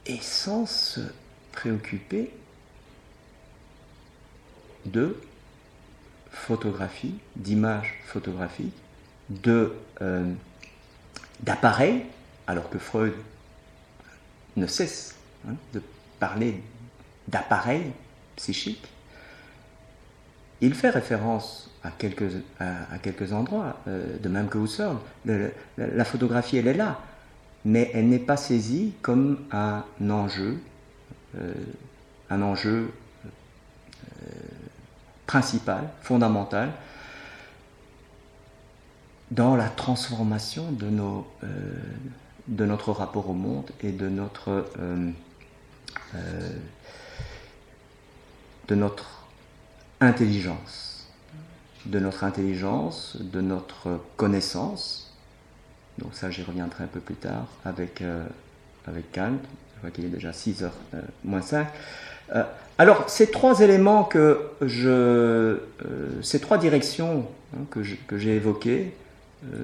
et 0.05 0.19
sans 0.21 0.65
se 0.65 1.01
préoccuper 1.51 2.31
de 4.85 5.17
photographie, 6.31 7.15
d'images 7.35 7.95
photographiques, 8.05 8.73
de, 9.29 9.73
euh, 10.01 10.31
d'appareils, 11.41 12.05
alors 12.47 12.69
que 12.69 12.79
Freud 12.79 13.13
ne 14.57 14.67
cesse 14.67 15.15
hein, 15.47 15.53
de 15.73 15.81
parler 16.19 16.61
d'appareils 17.27 17.91
psychiques. 18.35 18.87
Il 20.61 20.73
fait 20.73 20.89
référence 20.89 21.71
à 21.83 21.91
quelques, 21.91 23.31
endroits, 23.31 23.77
euh, 23.87 24.17
de 24.19 24.29
même 24.29 24.49
que 24.49 24.57
Husserl. 24.57 24.97
la 25.25 26.05
photographie, 26.05 26.57
elle 26.57 26.67
est 26.67 26.73
là, 26.73 26.99
mais 27.63 27.89
elle 27.93 28.09
n'est 28.09 28.19
pas 28.19 28.35
saisie 28.35 28.93
comme 29.01 29.39
un 29.51 29.83
enjeu, 30.09 30.57
euh, 31.37 31.53
un 32.29 32.41
enjeu 32.41 32.91
principal, 35.27 35.89
fondamental, 36.01 36.71
dans 39.31 39.55
la 39.55 39.69
transformation 39.69 40.71
de, 40.71 40.87
nos, 40.87 41.27
euh, 41.43 41.47
de 42.47 42.65
notre 42.65 42.91
rapport 42.91 43.29
au 43.29 43.33
monde 43.33 43.69
et 43.81 43.91
de 43.91 44.09
notre, 44.09 44.65
euh, 44.79 45.09
euh, 46.15 46.49
de 48.67 48.75
notre 48.75 49.27
intelligence, 50.01 51.07
de 51.85 51.99
notre 51.99 52.23
intelligence, 52.23 53.17
de 53.19 53.41
notre 53.41 54.01
connaissance. 54.17 55.13
Donc 55.99 56.13
ça, 56.13 56.31
j'y 56.31 56.43
reviendrai 56.43 56.85
un 56.85 56.87
peu 56.87 56.99
plus 56.99 57.15
tard 57.15 57.47
avec, 57.65 58.01
avec 58.87 59.11
Kant. 59.11 59.37
Je 59.75 59.81
vois 59.81 59.91
qu'il 59.91 60.05
est 60.05 60.09
déjà 60.09 60.31
6h 60.31 60.69
moins 61.25 61.41
5. 61.41 61.67
Alors, 62.77 63.09
ces 63.09 63.31
trois 63.31 63.59
éléments 63.59 64.05
que 64.05 64.51
je. 64.61 65.59
Ces 66.21 66.39
trois 66.39 66.57
directions 66.57 67.27
hein, 67.53 67.65
que 67.69 68.17
j'ai 68.17 68.35
évoquées, 68.35 68.93
euh, 69.45 69.63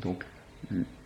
donc 0.00 0.24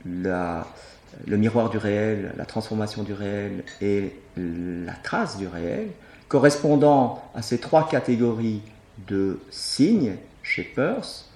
le 0.04 1.36
miroir 1.36 1.70
du 1.70 1.78
réel, 1.78 2.32
la 2.36 2.44
transformation 2.44 3.02
du 3.02 3.12
réel 3.12 3.64
et 3.80 4.12
la 4.36 4.92
trace 4.92 5.36
du 5.36 5.46
réel, 5.46 5.88
correspondant 6.28 7.22
à 7.34 7.42
ces 7.42 7.58
trois 7.58 7.88
catégories 7.88 8.62
de 9.08 9.40
signes 9.50 10.16
chez 10.42 10.62
Peirce, 10.62 11.30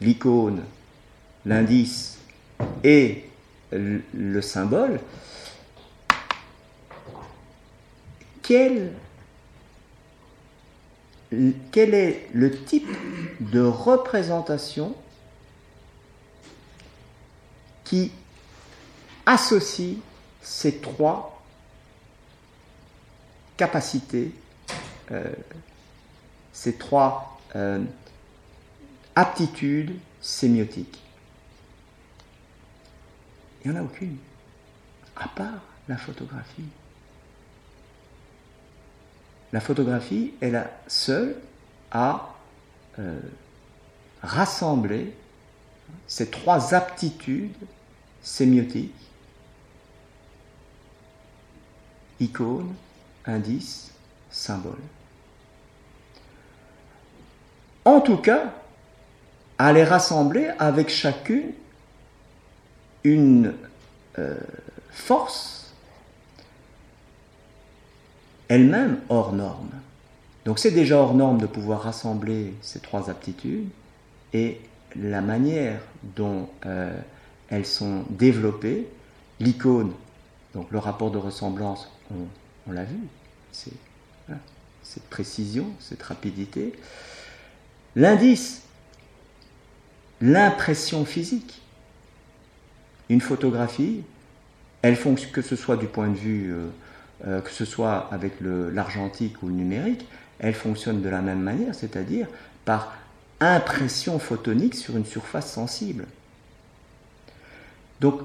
l'icône, 0.00 0.62
l'indice 1.44 2.18
et 2.84 3.24
le 3.72 4.40
symbole, 4.40 5.00
quel 8.42 8.92
est 11.74 12.28
le 12.32 12.50
type 12.64 12.88
de 13.40 13.60
représentation 13.60 14.94
qui 17.86 18.10
associe 19.24 19.96
ces 20.42 20.78
trois 20.78 21.42
capacités, 23.56 24.32
euh, 25.12 25.32
ces 26.52 26.76
trois 26.76 27.40
euh, 27.54 27.82
aptitudes 29.14 29.94
sémiotiques. 30.20 31.00
Il 33.64 33.70
n'y 33.70 33.78
en 33.78 33.80
a 33.80 33.84
aucune, 33.84 34.16
à 35.16 35.28
part 35.28 35.62
la 35.88 35.96
photographie. 35.96 36.68
La 39.52 39.60
photographie 39.60 40.34
est 40.40 40.50
la 40.50 40.70
seule 40.88 41.36
à 41.92 42.34
euh, 42.98 43.20
rassembler 44.22 45.14
ces 46.06 46.30
trois 46.30 46.74
aptitudes 46.74 47.54
sémiotiques, 48.22 48.92
icône, 52.20 52.74
indice, 53.24 53.90
symbole. 54.30 54.78
En 57.84 58.00
tout 58.00 58.16
cas, 58.16 58.52
à 59.58 59.72
les 59.72 59.84
rassembler 59.84 60.50
avec 60.58 60.88
chacune 60.88 61.52
une 63.04 63.54
euh, 64.18 64.36
force 64.90 65.72
elle-même 68.48 69.00
hors 69.08 69.32
norme. 69.32 69.70
Donc 70.44 70.58
c'est 70.58 70.70
déjà 70.70 70.98
hors 70.98 71.14
norme 71.14 71.38
de 71.38 71.46
pouvoir 71.46 71.82
rassembler 71.82 72.54
ces 72.62 72.80
trois 72.80 73.10
aptitudes 73.10 73.68
et 74.32 74.60
la 75.00 75.20
manière 75.20 75.80
dont 76.16 76.48
euh, 76.64 76.96
elles 77.48 77.66
sont 77.66 78.04
développées, 78.10 78.86
l'icône, 79.40 79.92
donc 80.54 80.70
le 80.70 80.78
rapport 80.78 81.10
de 81.10 81.18
ressemblance, 81.18 81.90
on, 82.66 82.72
l'a 82.72 82.84
vu, 82.84 82.98
c'est 83.52 83.72
cette 84.82 85.04
précision, 85.04 85.66
cette 85.80 86.02
rapidité. 86.02 86.72
L'indice, 87.96 88.62
l'impression 90.20 91.04
physique. 91.04 91.60
Une 93.08 93.20
photographie, 93.20 94.02
elle 94.82 94.96
fonctionne 94.96 95.32
que 95.32 95.42
ce 95.42 95.56
soit 95.56 95.76
du 95.76 95.86
point 95.86 96.08
de 96.08 96.14
vue 96.16 96.52
euh, 96.52 96.68
euh, 97.26 97.40
que 97.40 97.50
ce 97.50 97.64
soit 97.64 98.08
avec 98.12 98.34
l'argentique 98.40 99.42
ou 99.42 99.48
le 99.48 99.54
numérique, 99.54 100.06
elle 100.38 100.52
fonctionne 100.52 101.00
de 101.00 101.08
la 101.08 101.22
même 101.22 101.40
manière, 101.40 101.74
c'est-à-dire 101.74 102.28
par 102.66 102.92
impression 103.40 104.18
photonique 104.18 104.74
sur 104.74 104.96
une 104.96 105.04
surface 105.04 105.52
sensible. 105.52 106.06
Donc 108.00 108.20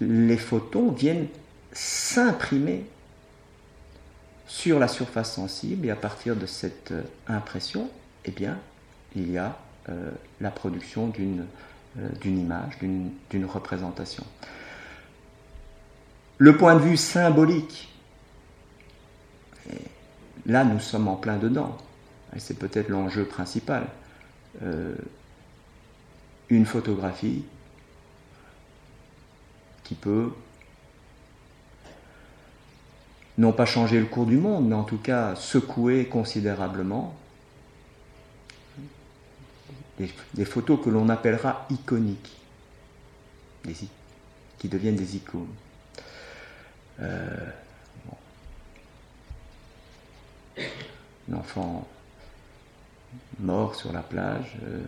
les 0.00 0.36
photons 0.36 0.90
viennent 0.90 1.28
s'imprimer 1.72 2.84
sur 4.46 4.78
la 4.78 4.88
surface 4.88 5.34
sensible 5.34 5.86
et 5.86 5.90
à 5.90 5.96
partir 5.96 6.34
de 6.34 6.46
cette 6.46 6.92
euh, 6.92 7.02
impression, 7.26 7.90
eh 8.24 8.30
bien, 8.30 8.58
il 9.14 9.30
y 9.30 9.36
a 9.36 9.58
euh, 9.88 10.10
la 10.40 10.50
production 10.50 11.08
d'une 11.08 11.44
image, 12.24 12.78
d'une 12.78 13.44
représentation. 13.44 14.24
Le 16.38 16.56
point 16.56 16.74
de 16.76 16.80
vue 16.80 16.96
symbolique 16.96 17.88
Là, 20.48 20.64
nous 20.64 20.80
sommes 20.80 21.08
en 21.08 21.16
plein 21.16 21.36
dedans. 21.36 21.76
Et 22.34 22.40
c'est 22.40 22.58
peut-être 22.58 22.88
l'enjeu 22.88 23.24
principal. 23.24 23.86
Euh, 24.62 24.94
une 26.50 26.66
photographie 26.66 27.44
qui 29.84 29.94
peut 29.94 30.32
non 33.36 33.52
pas 33.52 33.66
changer 33.66 34.00
le 34.00 34.06
cours 34.06 34.26
du 34.26 34.36
monde, 34.36 34.68
mais 34.68 34.74
en 34.74 34.82
tout 34.82 34.98
cas 34.98 35.36
secouer 35.36 36.06
considérablement 36.06 37.14
des, 40.34 40.44
photos 40.44 40.80
que 40.82 40.90
l'on 40.90 41.08
appellera 41.08 41.66
iconiques, 41.70 42.36
qui 44.58 44.68
deviennent 44.68 44.96
des 44.96 45.16
icônes. 45.16 45.54
Euh, 47.00 47.50
un 51.30 51.34
enfant 51.36 51.86
mort 53.38 53.74
sur 53.74 53.92
la 53.92 54.00
plage, 54.00 54.56
euh, 54.62 54.80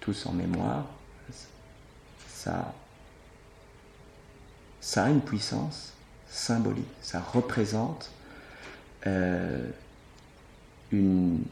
tous 0.00 0.26
en 0.26 0.32
mémoire, 0.32 0.86
ça, 2.28 2.72
a 4.96 5.10
une 5.10 5.20
puissance 5.20 5.92
symbolique, 6.28 6.88
ça 7.02 7.20
représente 7.20 8.10
euh, 9.06 9.68
une, 10.90 11.44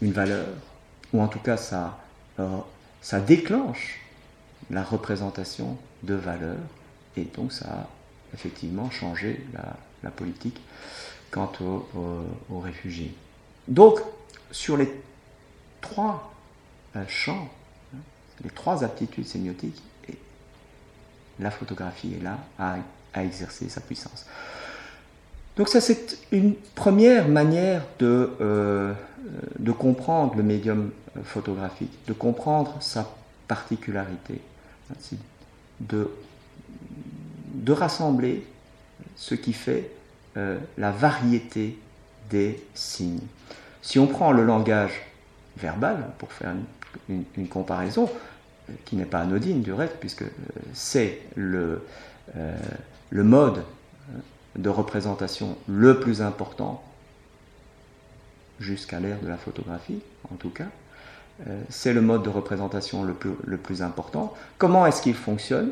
valeur, 0.00 0.48
ou 1.12 1.20
en 1.20 1.28
tout 1.28 1.38
cas 1.38 1.56
ça, 1.56 1.98
euh, 2.38 2.58
ça 3.02 3.20
déclenche 3.20 4.00
la 4.70 4.82
représentation 4.82 5.76
de 6.02 6.14
valeurs, 6.14 6.56
et 7.16 7.24
donc 7.24 7.52
ça 7.52 7.68
a 7.68 7.88
effectivement 8.32 8.90
changé 8.90 9.46
la 10.02 10.10
politique 10.10 10.60
quant 11.34 11.50
aux, 12.48 12.60
réfugiés. 12.60 13.12
Donc, 13.66 13.98
sur 14.52 14.76
les 14.76 14.88
trois 15.80 16.32
euh, 16.94 17.02
champs, 17.08 17.48
hein, 17.92 17.98
les 18.44 18.50
trois 18.50 18.84
aptitudes 18.84 19.26
sémiotiques, 19.26 19.82
la 21.40 21.50
photographie 21.50 22.14
est 22.14 22.22
là 22.22 22.38
à, 22.56 22.76
exercer 23.20 23.68
sa 23.68 23.80
puissance. 23.80 24.26
Donc 25.56 25.68
ça, 25.68 25.80
c'est 25.80 26.18
une 26.30 26.54
première 26.54 27.28
manière 27.28 27.82
de, 27.98 28.30
euh, 28.40 28.92
comprendre 29.78 30.36
le 30.36 30.44
médium 30.44 30.90
photographique, 31.24 31.92
de 32.06 32.12
comprendre 32.12 32.76
sa 32.80 33.12
particularité, 33.48 34.40
de, 35.80 36.10
de 37.54 37.72
rassembler 37.72 38.46
ce 39.16 39.34
qui 39.34 39.52
fait 39.52 39.93
euh, 40.36 40.58
la 40.78 40.90
variété 40.90 41.78
des 42.28 42.60
signes. 42.74 43.20
Si 43.82 44.00
on 44.00 44.08
prend 44.08 44.32
le 44.32 44.44
langage 44.44 44.92
verbal, 45.56 46.08
pour 46.18 46.32
faire 46.32 46.52
une, 47.08 47.48
comparaison, 47.48 48.10
euh, 48.68 48.72
qui 48.84 48.96
n'est 48.96 49.04
pas 49.04 49.20
anodine 49.20 49.62
du 49.62 49.72
reste, 49.72 49.94
puisque 50.00 50.22
euh, 50.22 50.28
c'est 50.72 51.20
le, 51.36 51.84
mode 53.12 53.62
de 54.56 54.68
représentation 54.68 55.56
le 55.68 56.00
plus 56.00 56.20
important 56.20 56.82
jusqu'à 58.58 58.98
l'ère 58.98 59.20
de 59.20 59.28
la 59.28 59.36
photographie, 59.36 60.00
en 60.32 60.34
tout 60.34 60.50
cas. 60.50 60.66
c'est 61.68 61.92
le 61.92 62.00
mode 62.00 62.24
de 62.24 62.28
représentation 62.28 63.04
le 63.04 63.12
plus, 63.12 63.32
le 63.44 63.56
plus 63.56 63.82
important. 63.82 64.34
Comment 64.58 64.84
est-ce 64.86 65.00
qu'il 65.00 65.14
fonctionne 65.14 65.70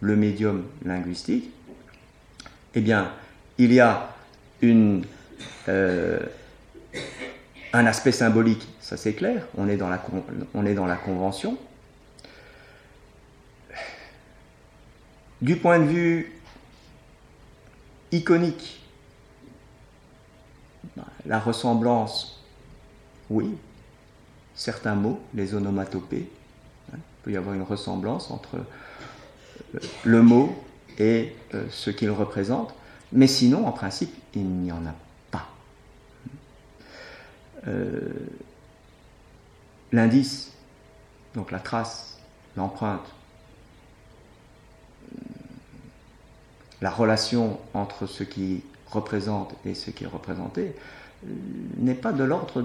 Le 0.00 0.14
médium 0.14 0.64
linguistique? 0.84 1.50
Eh 2.74 2.80
bien, 2.80 3.10
il 3.58 3.72
y 3.72 3.80
a 3.80 4.14
euh, 5.68 6.20
un 7.72 7.86
aspect 7.86 8.12
symbolique, 8.12 8.68
ça 8.80 8.96
c'est 8.96 9.14
clair, 9.14 9.46
on 9.56 9.68
est, 9.68 9.76
dans 9.76 9.88
la, 9.88 10.96
convention. 10.96 11.56
Du 15.40 15.56
point 15.56 15.78
de 15.78 15.84
vue 15.84 16.32
iconique, 18.12 18.80
la 21.26 21.38
ressemblance, 21.38 22.42
oui, 23.30 23.56
certains 24.54 24.94
mots, 24.94 25.20
les 25.34 25.54
onomatopées, 25.54 26.28
hein, 26.92 26.96
il 26.96 27.22
peut 27.24 27.32
y 27.32 27.36
avoir 27.36 27.54
une 27.54 27.62
ressemblance 27.62 28.30
entre 28.30 28.58
le 30.04 30.22
mot 30.22 30.54
et 30.98 31.34
euh, 31.54 31.64
ce 31.70 31.90
qu'il 31.90 32.10
représente. 32.10 32.74
Mais 33.12 33.26
sinon, 33.26 33.66
en 33.66 33.72
principe, 33.72 34.14
il 34.34 34.44
n'y 34.44 34.72
en 34.72 34.86
a 34.86 34.94
pas. 35.30 35.46
Euh, 37.66 38.10
l'indice, 39.92 40.52
donc 41.34 41.50
la 41.50 41.60
trace, 41.60 42.18
l'empreinte, 42.56 43.06
la 46.80 46.90
relation 46.90 47.58
entre 47.74 48.06
ce 48.06 48.24
qui 48.24 48.62
représente 48.90 49.54
et 49.64 49.74
ce 49.74 49.90
qui 49.90 50.04
est 50.04 50.08
représenté, 50.08 50.74
n'est 51.78 51.94
pas 51.94 52.12
de 52.12 52.24
l'ordre 52.24 52.62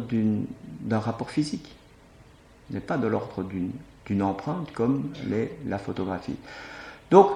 d'un 0.82 1.00
rapport 1.00 1.30
physique, 1.30 1.76
n'est 2.72 2.80
pas 2.80 2.98
de 2.98 3.08
l'ordre 3.08 3.44
d'une 3.44 4.22
empreinte 4.22 4.72
comme 4.74 5.12
l'est 5.30 5.52
la 5.68 5.78
photographie. 5.78 6.38
Donc, 7.12 7.30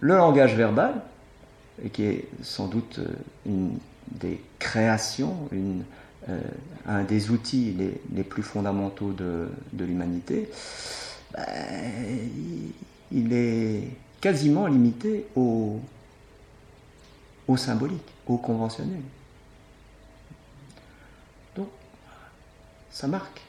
le 0.00 0.16
langage 0.16 0.54
verbal, 0.54 1.02
qui 1.92 2.04
est 2.04 2.28
sans 2.42 2.68
doute 2.68 2.98
euh, 2.98 3.08
une 3.46 3.78
des 4.10 4.40
créations, 4.58 5.48
euh, 6.28 6.40
un 6.86 7.04
des 7.04 7.30
outils 7.30 7.76
les, 8.12 8.24
plus 8.24 8.42
fondamentaux 8.42 9.12
de, 9.12 9.48
l'humanité, 9.78 10.50
ben, 11.32 11.46
il 13.12 13.32
est 13.32 13.88
quasiment 14.20 14.66
limité 14.66 15.26
au, 15.36 15.80
symbolique, 17.56 18.06
au 18.26 18.36
conventionnel. 18.36 19.00
Donc, 21.56 21.68
ça 22.90 23.06
marque. 23.06 23.42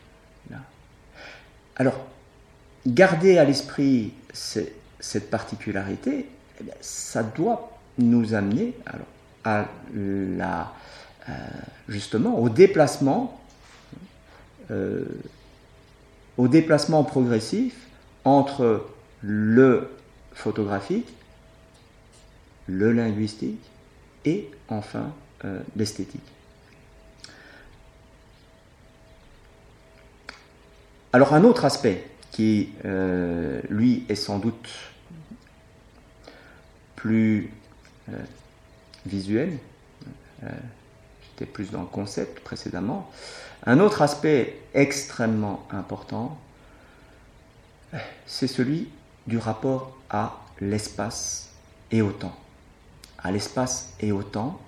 Alors, 1.78 2.00
garder 2.86 3.38
à 3.38 3.44
l'esprit 3.44 4.14
cette 4.34 5.30
particularité, 5.32 6.28
eh 6.62 6.72
ça 6.82 7.24
doit 7.24 7.78
nous 7.98 8.34
amener 8.34 8.74
alors, 8.86 9.08
à 9.44 9.66
la, 9.94 10.74
euh, 11.30 11.34
justement 11.88 12.40
au 12.40 12.50
déplacement, 12.50 13.40
euh, 14.72 15.06
au 16.38 16.48
déplacement 16.48 17.04
progressif 17.04 17.76
entre 18.24 18.88
le 19.22 19.90
photographique, 20.34 21.14
le 22.68 22.92
linguistique 22.92 23.62
et 24.26 24.50
enfin 24.68 25.12
euh, 25.46 25.60
l'esthétique. 25.76 26.22
Alors 31.14 31.34
un 31.34 31.44
autre 31.44 31.66
aspect 31.66 32.08
qui, 32.32 32.70
lui, 33.70 34.06
est 34.08 34.16
sans 34.16 34.40
doute 34.40 34.70
plus 37.02 37.50
euh, 38.10 38.18
visuel. 39.08 39.58
Euh, 40.44 40.50
j'étais 41.24 41.52
plus 41.52 41.72
dans 41.72 41.82
le 41.82 41.88
concept 41.88 42.42
précédemment. 42.42 43.10
Un 43.66 43.80
autre 43.80 44.04
aspect 44.04 44.60
extrêmement 44.76 45.66
important, 45.72 46.38
c'est 48.28 48.46
celui 48.46 48.88
du 49.26 49.40
rapport 49.40 49.98
à 50.12 50.38
l'espace 50.60 51.50
et 51.90 52.04
au 52.04 52.12
temps. 52.12 52.36
À 53.18 53.32
l'espace 53.32 53.94
et 54.00 54.12
au 54.12 54.22
temps, 54.22 54.62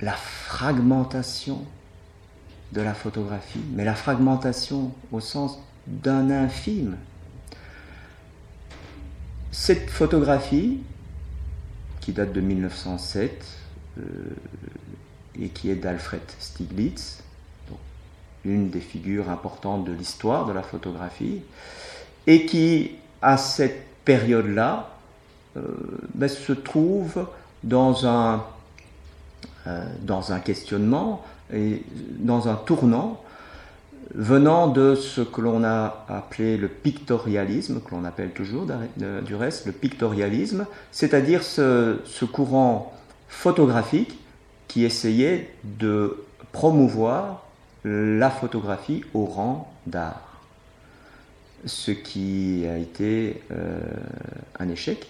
la 0.00 0.14
fragmentation 0.14 1.66
de 2.72 2.80
la 2.80 2.94
photographie, 2.94 3.60
mais 3.74 3.84
la 3.84 3.94
fragmentation 3.94 4.92
au 5.12 5.20
sens 5.20 5.58
d'un 5.86 6.30
infime 6.30 6.96
cette 9.52 9.90
photographie, 9.90 10.78
qui 12.00 12.12
date 12.12 12.32
de 12.32 12.40
1907 12.40 13.44
euh, 13.98 14.02
et 15.38 15.48
qui 15.48 15.70
est 15.70 15.76
d'Alfred 15.76 16.22
Stieglitz, 16.38 17.22
une 18.44 18.70
des 18.70 18.80
figures 18.80 19.28
importantes 19.28 19.84
de 19.84 19.92
l'histoire 19.92 20.46
de 20.46 20.52
la 20.52 20.62
photographie, 20.62 21.42
et 22.26 22.46
qui, 22.46 22.92
à 23.20 23.36
cette 23.36 23.86
période-là, 24.04 24.90
euh, 25.56 25.62
ben, 26.14 26.28
se 26.28 26.52
trouve 26.52 27.26
dans 27.62 28.06
un, 28.06 28.44
euh, 29.66 29.84
dans 30.02 30.32
un 30.32 30.40
questionnement 30.40 31.24
et 31.52 31.82
dans 32.18 32.48
un 32.48 32.54
tournant 32.54 33.22
venant 34.14 34.68
de 34.68 34.94
ce 34.94 35.20
que 35.20 35.40
l'on 35.40 35.64
a 35.64 36.04
appelé 36.08 36.56
le 36.56 36.68
pictorialisme, 36.68 37.80
que 37.80 37.94
l'on 37.94 38.04
appelle 38.04 38.30
toujours 38.30 38.66
du 38.96 39.34
reste 39.34 39.66
le 39.66 39.72
pictorialisme, 39.72 40.66
c'est-à-dire 40.92 41.42
ce, 41.42 42.24
courant 42.24 42.92
photographique 43.28 44.18
qui 44.68 44.84
essayait 44.84 45.50
de 45.64 46.24
promouvoir 46.52 47.44
la 47.84 48.30
photographie 48.30 49.04
au 49.14 49.24
rang 49.24 49.72
d'art. 49.86 50.40
Ce 51.66 51.90
qui 51.90 52.66
a 52.66 52.78
été 52.78 53.42
euh, 53.52 53.80
un 54.58 54.68
échec 54.68 55.08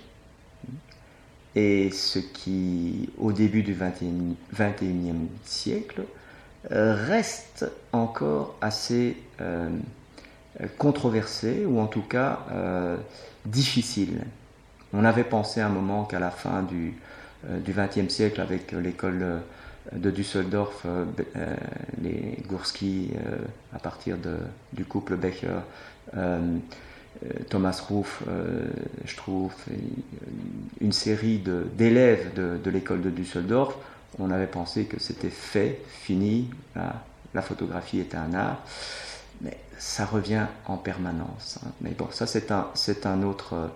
et 1.55 1.91
ce 1.91 2.19
qui, 2.19 3.09
au 3.19 3.33
début 3.33 3.63
du 3.63 3.75
XXIe 3.75 5.29
siècle, 5.45 6.03
reste 6.69 7.71
encore 7.93 8.57
assez 8.61 9.17
euh, 9.41 9.69
controversé 10.79 11.65
ou 11.65 11.81
en 11.81 11.87
tout 11.87 12.03
cas 12.03 12.41
euh, 12.53 12.97
difficile. 13.47 14.21
On 14.93 15.05
avait 15.05 15.25
pensé 15.25 15.61
un 15.61 15.69
moment 15.69 16.05
qu'à 16.05 16.19
la 16.19 16.31
fin 16.31 16.63
du 16.63 16.95
XXe 17.47 18.13
siècle, 18.13 18.41
avec 18.41 18.73
l'école 18.73 19.41
de 19.93 20.11
Düsseldorf, 20.11 20.85
les 22.03 22.37
Gursky, 22.49 23.13
à 23.73 23.79
partir 23.79 24.17
du 24.73 24.85
couple 24.85 25.15
Becher, 25.15 25.61
Thomas 27.49 27.81
Ruff, 27.89 28.25
trouve, 29.17 29.55
une 30.81 30.93
série 30.93 31.41
d'élèves 31.77 32.35
de 32.35 32.71
l'école 32.71 33.01
de 33.01 33.11
Düsseldorf 33.11 33.77
on 34.19 34.31
avait 34.31 34.47
pensé 34.47 34.85
que 34.85 35.01
c'était 35.01 35.31
fait, 35.31 35.81
fini, 35.89 36.51
la, 36.75 37.43
photographie 37.43 38.01
était 38.01 38.17
un 38.17 38.35
art, 38.35 38.63
mais 39.41 39.57
ça 39.79 40.05
revient 40.05 40.47
en 40.67 40.77
permanence. 40.77 41.59
Hein. 41.65 41.71
Mais 41.81 41.91
bon, 41.91 42.09
ça 42.11 42.27
c'est 42.27 42.51
un, 42.51 42.69
c'est 42.75 43.07
un, 43.07 43.23
autre, 43.23 43.71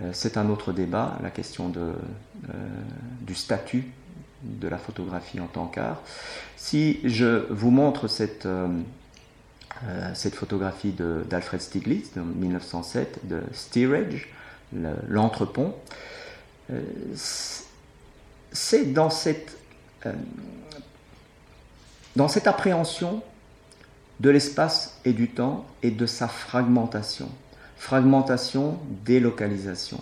euh, 0.00 0.10
c'est 0.12 0.36
un 0.36 0.48
autre 0.50 0.72
débat, 0.72 1.16
la 1.22 1.30
question 1.30 1.68
de, 1.68 1.80
euh, 1.80 2.52
du 3.22 3.34
statut 3.34 3.86
de 4.42 4.68
la 4.68 4.78
photographie 4.78 5.40
en 5.40 5.46
tant 5.46 5.66
qu'art. 5.66 6.00
Si 6.56 7.00
je 7.04 7.46
vous 7.50 7.70
montre 7.70 8.06
cette, 8.08 8.46
euh, 8.46 8.68
photographie 10.32 10.94
d'Alfred 11.28 11.60
Stieglitz 11.60 12.12
de 12.14 12.20
1907 12.20 13.20
de 13.24 13.42
Steerage, 13.52 14.28
l'entrepont, 15.08 15.74
c'est 18.52 18.92
dans 18.92 19.10
cette, 19.10 19.56
dans 22.16 22.28
cette 22.28 22.46
appréhension 22.46 23.22
de 24.20 24.30
l'espace 24.30 24.98
et 25.04 25.12
du 25.12 25.28
temps 25.28 25.64
et 25.82 25.90
de 25.90 26.06
sa 26.06 26.28
fragmentation. 26.28 27.28
Fragmentation, 27.76 28.78
délocalisation. 29.04 30.00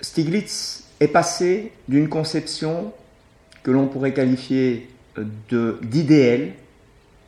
Stiglitz 0.00 0.84
est 1.00 1.08
passé 1.08 1.72
d'une 1.88 2.08
conception 2.08 2.92
que 3.62 3.70
l'on 3.70 3.88
pourrait 3.88 4.12
qualifier 4.12 4.88
d'idéal, 5.82 6.52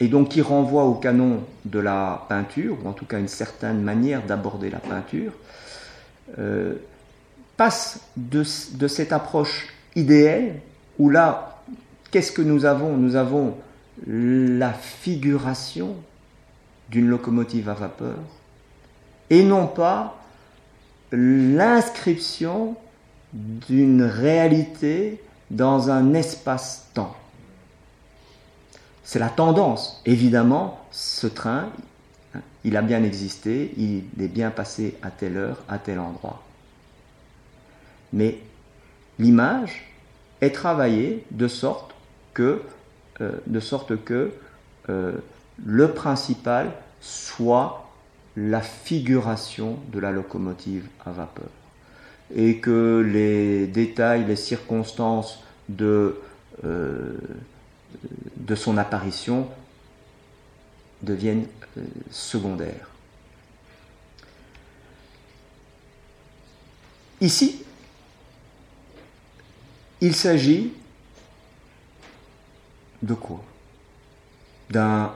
et 0.01 0.09
donc 0.09 0.31
qui 0.31 0.43
renvoie 0.43 0.85
au 0.85 0.95
canon 0.95 1.45
de 1.65 1.79
la 1.79 2.27
peinture, 2.29 2.77
ou 2.85 2.89
en 2.89 2.93
tout 2.93 3.07
cas 3.07 3.19
une 3.19 3.29
certaine 3.29 3.81
manière 3.81 4.25
d'aborder 4.25 4.71
la 4.71 4.81
peinture, 4.81 5.33
euh, 6.39 6.75
passe 7.57 8.01
de, 8.17 8.43
de, 8.73 8.89
cette 8.89 9.13
approche 9.13 9.69
idéale, 9.95 10.61
où 10.99 11.11
là, 11.11 11.63
qu'est-ce 12.11 12.33
que 12.33 12.43
nous 12.43 12.65
avons? 12.65 12.97
Nous 12.97 13.17
avons 13.17 13.57
la 14.07 14.73
figuration 14.73 15.97
d'une 16.91 17.09
locomotive 17.09 17.69
à 17.69 17.75
vapeur, 17.75 18.19
et 19.31 19.45
non 19.45 19.67
pas 19.67 20.17
l'inscription 21.13 22.77
d'une 23.33 24.03
réalité 24.03 25.21
dans 25.51 25.91
un 25.91 26.15
espace-temps. 26.15 27.15
C'est 29.05 29.19
la 29.19 29.29
tendance. 29.29 30.01
Évidemment, 30.07 30.81
ce 30.91 31.27
train, 31.27 31.69
il 32.65 32.77
a 32.77 32.83
bien 32.83 33.03
existé, 33.05 33.73
il 33.77 34.05
est 34.19 34.29
bien 34.29 34.51
passé 34.51 34.97
à 35.03 35.11
telle 35.11 35.37
heure, 35.37 35.63
à 35.69 35.79
tel 35.79 35.99
endroit. 35.99 36.43
Mais 38.13 38.39
l'image 39.19 39.83
est 40.41 40.51
travaillée 40.51 41.25
de 41.31 41.49
sorte 41.49 41.95
que, 42.33 42.63
euh, 43.21 43.33
euh, 44.91 45.13
le 45.65 45.89
principal 45.93 46.71
soit 47.01 47.91
la 48.37 48.61
figuration 48.61 49.79
de 49.93 50.01
la 50.01 50.11
locomotive 50.11 50.87
à 51.05 51.13
vapeur. 51.13 51.49
Et 52.35 52.59
que 52.59 53.01
les 53.01 53.67
détails, 53.67 54.25
les 54.25 54.37
circonstances 54.37 55.45
de, 55.69 56.17
euh, 56.65 57.17
de 58.37 58.55
son 58.55 58.77
apparition 58.77 59.49
deviennent 61.05 61.47
euh, 61.77 61.85
secondaires. 62.11 62.89
Ici, 67.21 67.65
il 70.01 70.15
s'agit 70.15 70.73
de 73.03 73.15
quoi? 73.15 73.43
D'un 74.71 75.11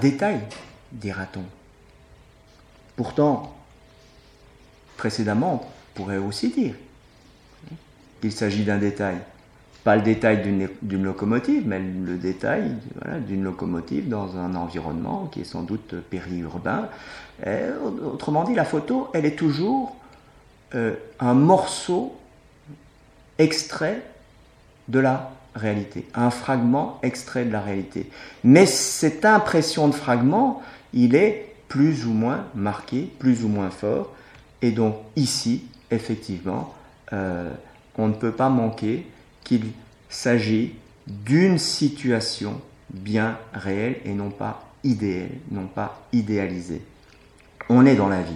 détail, 0.00 0.40
dira-t-on. 0.90 1.44
Pourtant, 2.96 3.56
précédemment, 4.96 5.62
on 5.62 5.94
pourrait 5.94 6.18
aussi 6.18 6.50
dire 6.50 6.74
qu'il 8.20 8.32
s'agit 8.32 8.64
d'un 8.64 8.78
détail. 8.78 9.18
Pas 9.84 9.96
le 9.96 10.02
détail 10.02 10.42
d'une 10.82 11.02
locomotive, 11.02 11.62
mais 11.66 11.78
le 11.78 12.18
détail 12.18 12.72
d'une 13.26 13.44
locomotive 13.44 14.08
dans 14.08 14.36
un 14.36 14.54
environnement 14.54 15.28
qui 15.32 15.40
est 15.40 15.44
sans 15.44 15.62
doute 15.62 15.94
périurbain. 16.10 16.88
autrement 18.04 18.44
dit, 18.44 18.54
la 18.54 18.66
photo, 18.66 19.08
elle 19.14 19.24
est 19.24 19.36
toujours 19.36 19.96
euh, 20.74 20.94
un 21.18 21.34
morceau 21.34 22.14
extrait 23.38 24.02
de 24.88 25.00
la 25.00 25.32
réalité, 25.54 26.06
un 26.14 26.30
fragment 26.30 26.98
extrait 27.02 27.44
de 27.44 27.50
la 27.50 27.60
réalité. 27.60 28.08
Mais 28.44 28.66
cette 28.66 29.24
impression 29.24 29.88
de 29.88 29.94
fragment, 29.94 30.62
il 30.92 31.14
est 31.14 31.54
plus 31.68 32.06
ou 32.06 32.12
moins 32.12 32.44
marqué, 32.54 33.10
plus 33.18 33.44
ou 33.44 33.48
moins 33.48 33.70
fort. 33.70 34.12
Et 34.62 34.70
donc 34.70 34.96
ici, 35.16 35.64
effectivement, 35.90 36.74
euh, 37.12 37.50
on 37.96 38.08
ne 38.08 38.14
peut 38.14 38.32
pas 38.32 38.48
manquer 38.48 39.06
qu'il 39.44 39.72
s'agit 40.08 40.74
d'une 41.06 41.58
situation 41.58 42.60
bien 42.90 43.38
réelle 43.52 43.96
et 44.04 44.12
non 44.12 44.30
pas 44.30 44.68
idéale, 44.84 45.30
non 45.50 45.66
pas 45.66 46.06
idéalisée. 46.12 46.82
On 47.68 47.86
est 47.86 47.96
dans 47.96 48.08
la 48.08 48.22
vie. 48.22 48.32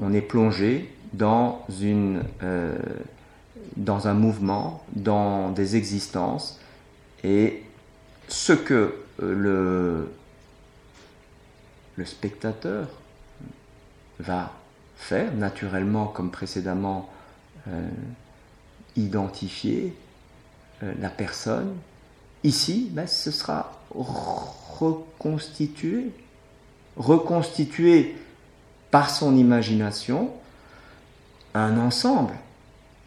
On 0.00 0.12
est 0.12 0.22
plongé 0.22 0.90
dans, 1.12 1.66
une, 1.80 2.22
euh, 2.42 2.78
dans 3.76 4.08
un 4.08 4.14
mouvement, 4.14 4.84
dans 4.92 5.50
des 5.50 5.76
existences. 5.76 6.60
Et 7.24 7.62
ce 8.28 8.52
que 8.52 8.94
euh, 9.22 10.06
le 11.96 12.04
spectateur 12.04 12.88
va 14.20 14.52
faire, 14.96 15.32
naturellement 15.34 16.06
comme 16.06 16.30
précédemment, 16.30 17.08
euh, 17.68 17.88
identifier 18.98 19.94
euh, 20.82 20.92
la 21.00 21.08
personne. 21.08 21.74
Ici, 22.44 22.88
ben, 22.92 23.06
ce 23.06 23.30
sera 23.30 23.80
reconstitué, 23.90 26.10
reconstitué 26.96 28.16
par 28.90 29.10
son 29.10 29.36
imagination 29.36 30.30
un 31.54 31.78
ensemble 31.78 32.34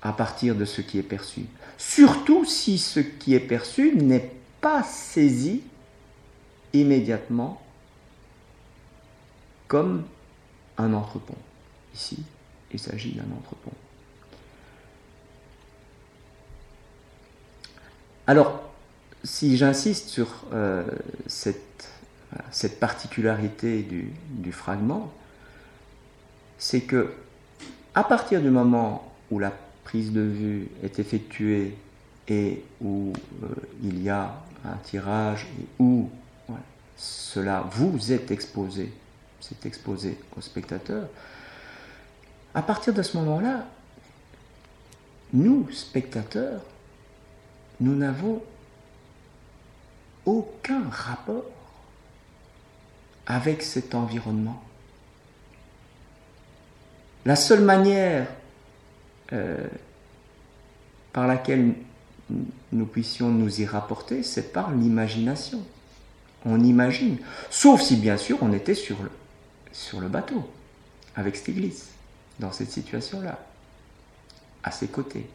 à 0.02 0.14
partir 0.14 0.56
de 0.56 0.66
ce 0.66 0.82
qui 0.82 0.98
est 0.98 1.04
perçu. 1.04 1.46
Surtout 1.78 2.46
si 2.46 2.78
ce 2.78 3.00
qui 3.00 3.36
est 3.36 3.39
perçu 3.39 3.96
n'est 3.96 4.32
pas 4.60 4.84
saisi 4.84 5.62
immédiatement 6.74 7.62
comme 9.68 10.04
un 10.78 10.94
entrepont. 10.94 11.36
Ici, 11.94 12.18
il 12.74 12.80
s'agit 12.80 13.12
d'un 13.12 13.32
entrepont. 13.38 13.72
Alors, 18.32 18.64
si 19.26 19.58
j'insiste 19.58 20.08
sur 20.08 20.46
euh, 20.54 20.86
cette, 21.28 21.60
particularité 22.80 23.82
du, 23.82 24.14
du 24.30 24.54
fragment, 24.54 25.12
c'est 26.58 26.80
que 26.80 27.12
à 27.94 28.06
partir 28.06 28.40
du 28.40 28.50
moment 28.50 29.12
où 29.32 29.40
la 29.40 29.52
prise 29.84 30.14
de 30.14 30.22
vue 30.22 30.70
est 30.82 30.98
effectuée 30.98 31.76
et 32.30 32.64
où 32.80 33.12
euh, 33.44 33.48
il 33.84 34.02
y 34.02 34.10
a 34.10 34.34
un 34.64 34.78
tirage 34.82 35.46
et 35.60 35.66
où 35.84 36.10
cela 36.96 37.66
vous 37.70 38.14
est 38.14 38.32
exposé 38.32 38.94
c'est 39.42 39.66
exposé 39.66 40.18
au 40.38 40.42
spectateur, 40.42 41.10
à 42.54 42.62
partir 42.62 42.94
de 42.94 43.02
ce 43.02 43.18
moment-là, 43.18 43.66
nous, 45.34 45.70
spectateurs, 45.72 46.62
nous 47.82 47.96
n'avons 47.96 48.42
aucun 50.26 50.84
rapport 50.90 51.44
avec 53.26 53.64
cet 53.64 53.96
environnement. 53.96 54.62
La 57.26 57.36
seule 57.36 57.62
manière 57.62 58.28
euh, 59.34 59.68
par 61.12 61.28
laquelle 61.28 61.74
nous 62.72 62.86
puissions 62.86 63.30
nous 63.30 63.62
y 63.62 63.66
rapporter, 63.66 64.24
c'est 64.24 64.54
par 64.54 64.72
l'imagination. 64.72 65.66
On 66.46 66.64
imagine, 66.64 67.18
sauf 67.50 67.82
si 67.82 67.98
bien 67.98 68.18
sûr 68.18 68.38
on 68.42 68.54
était 68.54 68.76
sur 68.76 69.02
le, 69.02 69.12
sur 69.72 70.00
le 70.00 70.08
bateau 70.08 70.48
avec 71.16 71.36
Stiglitz 71.36 71.90
dans 72.40 72.52
cette 72.52 72.72
situation-là, 72.72 73.40
à 74.64 74.72
ses 74.72 74.88
côtés. 74.88 75.28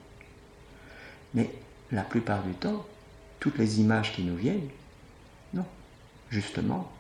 Mais 1.35 1.51
la 1.93 2.03
plupart 2.03 2.43
du 2.43 2.53
temps, 2.53 2.85
toutes 3.41 3.59
les 3.59 3.81
images 3.81 4.13
qui 4.13 4.23
nous 4.23 4.37
viennent, 4.37 4.69
non, 5.55 5.65
justement, 6.31 6.91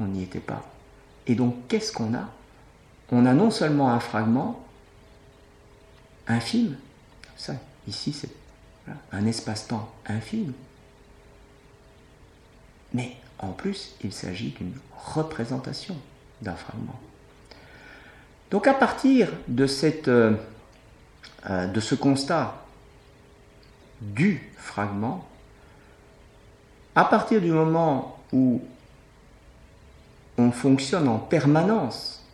on 0.00 0.06
n'y 0.06 0.22
était 0.22 0.40
pas. 0.40 0.68
Et 1.26 1.34
donc, 1.34 1.68
qu'est-ce 1.68 1.92
qu'on 1.92 2.14
a? 2.14 2.28
On 3.10 3.26
a 3.26 3.34
non 3.34 3.50
seulement 3.50 3.90
un 3.90 4.00
fragment 4.00 4.64
infime, 6.26 6.76
ça, 7.36 7.54
ici 7.86 8.12
c'est 8.12 8.30
un 9.12 9.26
espace-temps 9.26 9.92
infime, 10.06 10.52
mais 12.94 13.16
en 13.38 13.52
plus, 13.52 13.94
il 14.02 14.12
s'agit 14.12 14.50
d'une 14.50 14.74
représentation 14.96 15.96
d'un 16.40 16.54
fragment. 16.54 16.98
Donc 18.50 18.66
à 18.66 18.74
partir 18.74 19.28
de, 19.48 19.66
euh, 20.08 20.36
euh, 21.48 21.66
de 21.66 21.80
ce 21.80 21.94
constat 21.94 22.61
du 24.02 24.50
fragment, 24.56 25.26
à 26.94 27.04
partir 27.04 27.40
du 27.40 27.50
moment 27.50 28.18
où 28.32 28.60
on 30.38 30.50
fonctionne 30.50 31.08
en 31.08 31.18
permanence 31.18 32.24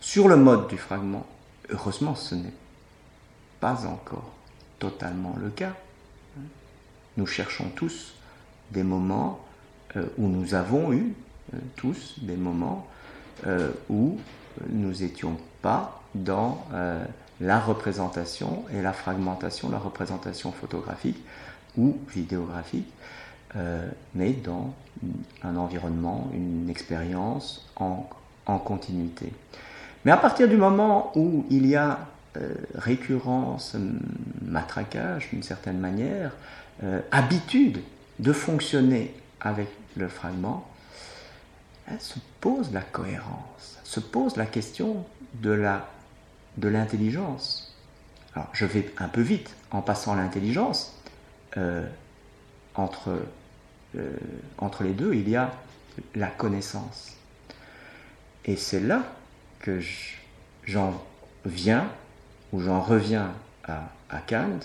sur 0.00 0.28
le 0.28 0.36
mode 0.36 0.68
du 0.68 0.78
fragment. 0.78 1.26
Heureusement, 1.70 2.14
ce 2.14 2.34
n'est 2.34 2.52
pas 3.60 3.86
encore 3.86 4.30
totalement 4.78 5.34
le 5.40 5.50
cas. 5.50 5.72
Nous 7.16 7.26
cherchons 7.26 7.70
tous 7.74 8.14
des 8.70 8.82
moments 8.82 9.40
euh, 9.96 10.04
où 10.18 10.28
nous 10.28 10.54
avons 10.54 10.92
eu 10.92 11.14
euh, 11.54 11.58
tous 11.76 12.16
des 12.18 12.36
moments 12.36 12.86
euh, 13.46 13.70
où 13.88 14.18
nous 14.68 14.92
n'étions 14.92 15.36
pas 15.62 16.02
dans 16.14 16.64
la 17.40 17.60
représentation 17.60 18.64
et 18.72 18.82
la 18.82 18.92
fragmentation, 18.92 19.70
la 19.70 19.78
représentation 19.78 20.52
photographique 20.52 21.18
ou 21.76 21.98
vidéographique, 22.08 22.88
mais 24.14 24.32
dans 24.32 24.74
un 25.42 25.56
environnement, 25.56 26.30
une 26.32 26.68
expérience 26.68 27.66
en, 27.76 28.08
en, 28.46 28.58
continuité. 28.58 29.32
Mais 30.04 30.12
à 30.12 30.16
partir 30.16 30.48
du 30.48 30.56
moment 30.56 31.12
où 31.14 31.46
il 31.50 31.66
y 31.66 31.76
a 31.76 32.00
récurrence, 32.74 33.76
matraquage 34.42 35.30
d'une 35.30 35.42
certaine 35.42 35.78
manière, 35.78 36.32
habitude 37.10 37.80
de 38.18 38.32
fonctionner 38.32 39.14
avec 39.40 39.68
le 39.96 40.08
fragment, 40.08 40.66
se 41.98 42.18
pose 42.40 42.72
la 42.72 42.82
cohérence, 42.82 43.78
se 43.84 44.00
pose 44.00 44.36
la 44.36 44.46
question 44.46 45.04
de 45.34 45.50
la 45.50 45.86
de 46.56 46.68
l'intelligence. 46.68 47.74
Alors 48.34 48.48
je 48.52 48.66
vais 48.66 48.92
un 48.98 49.08
peu 49.08 49.22
vite 49.22 49.54
en 49.70 49.80
passant 49.80 50.14
l'intelligence. 50.14 50.92
Euh, 51.56 51.86
entre, 52.74 53.18
euh, 53.96 54.12
entre 54.58 54.84
les 54.84 54.92
deux, 54.92 55.14
il 55.14 55.28
y 55.28 55.36
a 55.36 55.50
la 56.14 56.26
connaissance. 56.26 57.16
Et 58.44 58.56
c'est 58.56 58.80
là 58.80 59.04
que 59.60 59.80
j'en 60.64 61.02
viens, 61.46 61.88
ou 62.52 62.60
j'en 62.60 62.82
reviens 62.82 63.32
à, 63.64 63.88
Kant. 64.28 64.60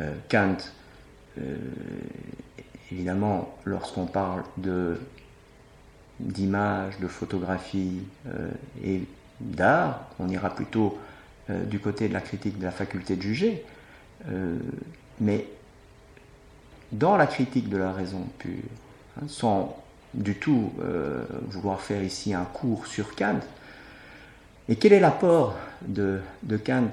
Euh, 0.00 0.14
Kant 0.30 0.56
évidemment, 2.90 3.54
lorsqu'on 3.64 4.06
parle 4.06 4.44
de 4.56 4.98
d'images, 6.20 6.98
de 7.00 7.08
photographies 7.08 8.02
et 8.84 9.02
d'art, 9.40 10.06
on 10.20 10.28
ira 10.28 10.54
plutôt 10.54 10.96
euh, 11.50 11.64
du 11.64 11.78
côté 11.78 12.08
de 12.08 12.12
la 12.12 12.20
critique 12.20 12.58
de 12.58 12.64
la 12.64 12.70
faculté 12.70 13.16
de 13.16 13.22
juger. 13.22 13.64
Euh, 14.28 14.58
mais 15.20 15.46
dans 16.92 17.16
la 17.16 17.26
critique 17.26 17.68
de 17.68 17.76
la 17.76 17.92
raison 17.92 18.26
pure, 18.38 18.52
hein, 19.20 19.26
sans 19.28 19.76
du 20.12 20.36
tout 20.36 20.70
vouloir 21.48 21.80
faire 21.80 22.04
ici 22.04 22.34
un 22.34 22.44
cours 22.44 22.86
sur 22.86 23.16
Kant, 23.16 23.40
et 24.68 24.76
quel 24.76 24.92
est 24.92 25.00
l'apport 25.00 25.56
de, 25.82 26.20
de 26.44 26.56
Kant 26.56 26.90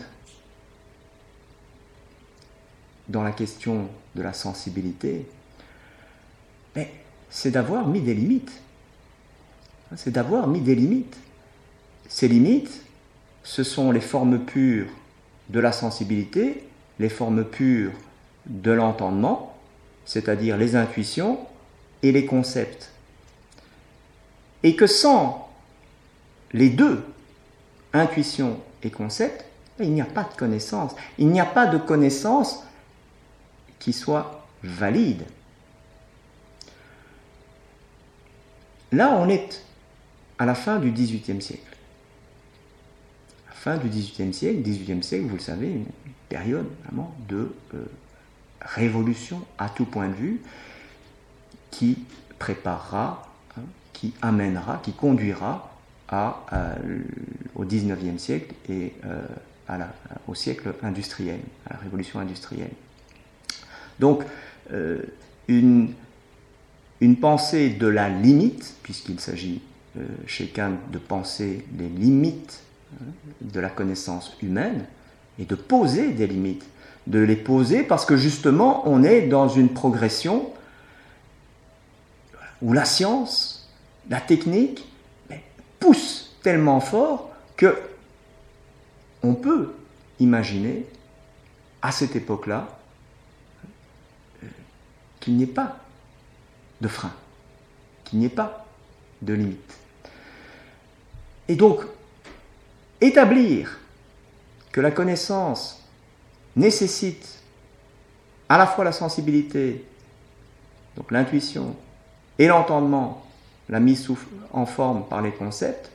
dans 3.08 3.22
la 3.22 3.32
question 3.32 3.88
de 4.16 4.24
la 4.24 4.34
sensibilité? 4.34 5.28
Mais 6.76 6.91
c'est 7.30 7.52
d'avoir 7.52 7.88
mis 7.88 8.02
des 8.02 8.14
limites. 8.14 8.52
C'est 9.95 10.12
d'avoir 10.12 10.47
mis 10.47 10.62
des 10.62 10.76
limites. 10.76 11.18
Ces 12.08 12.28
limites, 12.28 12.84
ce 13.43 13.63
sont 13.63 13.91
les 13.91 14.01
formes 14.01 14.39
pures 14.39 14.87
de 15.49 15.59
la 15.59 15.71
sensibilité, 15.71 16.63
les 16.99 17.09
formes 17.09 17.43
pures 17.43 17.93
de 18.45 18.71
l'entendement, 18.71 19.57
c'est-à-dire 20.05 20.57
les 20.57 20.75
intuitions 20.75 21.39
et 22.03 22.11
les 22.11 22.25
concepts. 22.25 22.91
Et 24.63 24.75
que 24.75 24.87
sans 24.87 25.49
les 26.53 26.69
deux, 26.69 27.03
intuition 27.93 28.59
et 28.83 28.91
concept, 28.91 29.45
il 29.79 29.91
n'y 29.91 30.01
a 30.01 30.05
pas 30.05 30.23
de 30.23 30.35
connaissance. 30.37 30.95
Il 31.17 31.29
n'y 31.29 31.39
a 31.39 31.45
pas 31.45 31.67
de 31.67 31.77
connaissance 31.77 32.63
qui 33.79 33.93
soit 33.93 34.45
valide. 34.63 35.23
Là, 38.91 39.17
on 39.17 39.29
est 39.29 39.63
à 40.37 40.45
la 40.45 40.55
fin 40.55 40.77
du 40.77 40.91
XVIIIe 40.91 41.41
siècle. 41.41 41.70
La 43.64 43.74
fin 43.74 43.78
du 43.78 43.89
XVIIIe 43.89 44.34
siècle, 44.34 44.62
XVIIIe 44.62 45.03
siècle, 45.03 45.26
vous 45.26 45.36
le 45.36 45.41
savez, 45.41 45.68
une 45.68 45.86
période 46.30 46.66
vraiment 46.84 47.14
de 47.30 47.53
euh, 47.76 47.86
révolution 48.62 49.41
à 49.57 49.70
tout 49.70 49.86
point 49.86 50.07
de 50.07 50.16
vue 50.16 50.41
qui 51.70 51.99
préparera, 52.39 53.32
hein, 53.57 53.62
qui 53.93 54.14
amènera, 54.22 54.82
qui 54.84 54.93
conduira 54.93 55.76
à, 56.09 56.41
au 57.55 57.64
XIXe 57.64 58.22
siècle 58.22 58.53
et 58.68 58.93
euh, 59.05 59.22
au 60.28 60.36
siècle 60.36 60.74
industriel, 60.84 61.39
à 61.70 61.74
la 61.74 61.80
révolution 61.80 62.20
industrielle. 62.20 62.74
Donc, 63.99 64.24
euh, 64.72 65.01
une 65.47 65.93
une 67.01 67.18
pensée 67.18 67.72
de 67.72 67.88
la 67.88 68.09
limite, 68.09 68.76
puisqu'il 68.84 69.20
s'agit 69.20 69.62
euh, 69.97 70.05
chez 70.28 70.47
Kant 70.47 70.78
de 70.91 70.99
penser 70.99 71.66
les 71.78 71.89
limites 71.89 72.62
de 73.41 73.59
la 73.59 73.69
connaissance 73.69 74.35
humaine 74.41 74.85
et 75.39 75.45
de 75.45 75.55
poser 75.55 76.11
des 76.11 76.27
limites, 76.27 76.65
de 77.07 77.19
les 77.19 77.35
poser 77.35 77.83
parce 77.83 78.05
que 78.05 78.17
justement 78.17 78.87
on 78.87 79.03
est 79.03 79.21
dans 79.21 79.47
une 79.47 79.69
progression 79.69 80.49
où 82.61 82.73
la 82.73 82.85
science, 82.85 83.69
la 84.09 84.21
technique 84.21 84.85
pousse 85.79 86.35
tellement 86.43 86.79
fort 86.79 87.31
que 87.57 87.75
on 89.23 89.33
peut 89.33 89.73
imaginer 90.19 90.85
à 91.81 91.91
cette 91.91 92.15
époque-là 92.15 92.67
euh, 94.43 94.47
qu'il 95.19 95.35
n'y 95.35 95.43
ait 95.43 95.47
pas 95.47 95.77
de 96.81 96.87
frein, 96.87 97.11
qu'il 98.03 98.19
n'y 98.19 98.25
ait 98.25 98.29
pas 98.29 98.65
de 99.21 99.33
limite. 99.33 99.77
Et 101.47 101.55
donc, 101.55 101.81
établir 103.02 103.80
que 104.72 104.80
la 104.80 104.91
connaissance 104.91 105.84
nécessite 106.56 107.39
à 108.47 108.58
la 108.58 108.68
fois 108.68 108.84
la 108.84 108.91
sensibilité, 108.91 109.86
donc 110.95 111.12
l'intuition, 111.12 111.76
et 112.38 112.47
l'entendement, 112.47 113.26
la 113.70 113.80
mise 113.80 114.08
en 114.52 114.66
forme 114.66 115.06
par 115.06 115.22
les 115.22 115.32
concepts, 115.32 115.89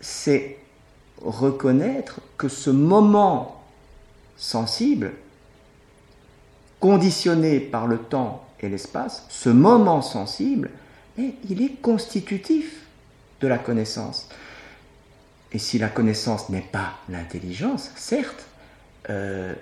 c'est 0.00 0.58
reconnaître 1.22 2.20
que 2.36 2.48
ce 2.48 2.70
moment 2.70 3.62
sensible, 4.36 5.12
conditionné 6.78 7.58
par 7.58 7.86
le 7.86 7.98
temps 7.98 8.44
et 8.60 8.68
l'espace, 8.68 9.24
ce 9.28 9.48
moment 9.48 10.02
sensible, 10.02 10.70
il 11.16 11.62
est 11.62 11.80
constitutif 11.80 12.86
de 13.40 13.48
la 13.48 13.58
connaissance. 13.58 14.28
Et 15.52 15.58
si 15.58 15.78
la 15.78 15.88
connaissance 15.88 16.50
n'est 16.50 16.60
pas 16.60 16.94
l'intelligence, 17.08 17.90
certes, 17.96 18.46
euh, 19.08 19.54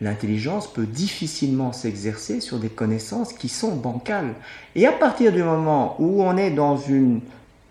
l'intelligence 0.00 0.72
peut 0.72 0.86
difficilement 0.86 1.72
s'exercer 1.72 2.40
sur 2.40 2.58
des 2.58 2.68
connaissances 2.68 3.32
qui 3.32 3.48
sont 3.48 3.74
bancales. 3.74 4.34
Et 4.74 4.86
à 4.86 4.92
partir 4.92 5.32
du 5.32 5.42
moment 5.42 5.96
où 5.98 6.22
on 6.22 6.36
est 6.36 6.50
dans 6.50 6.76
une 6.76 7.20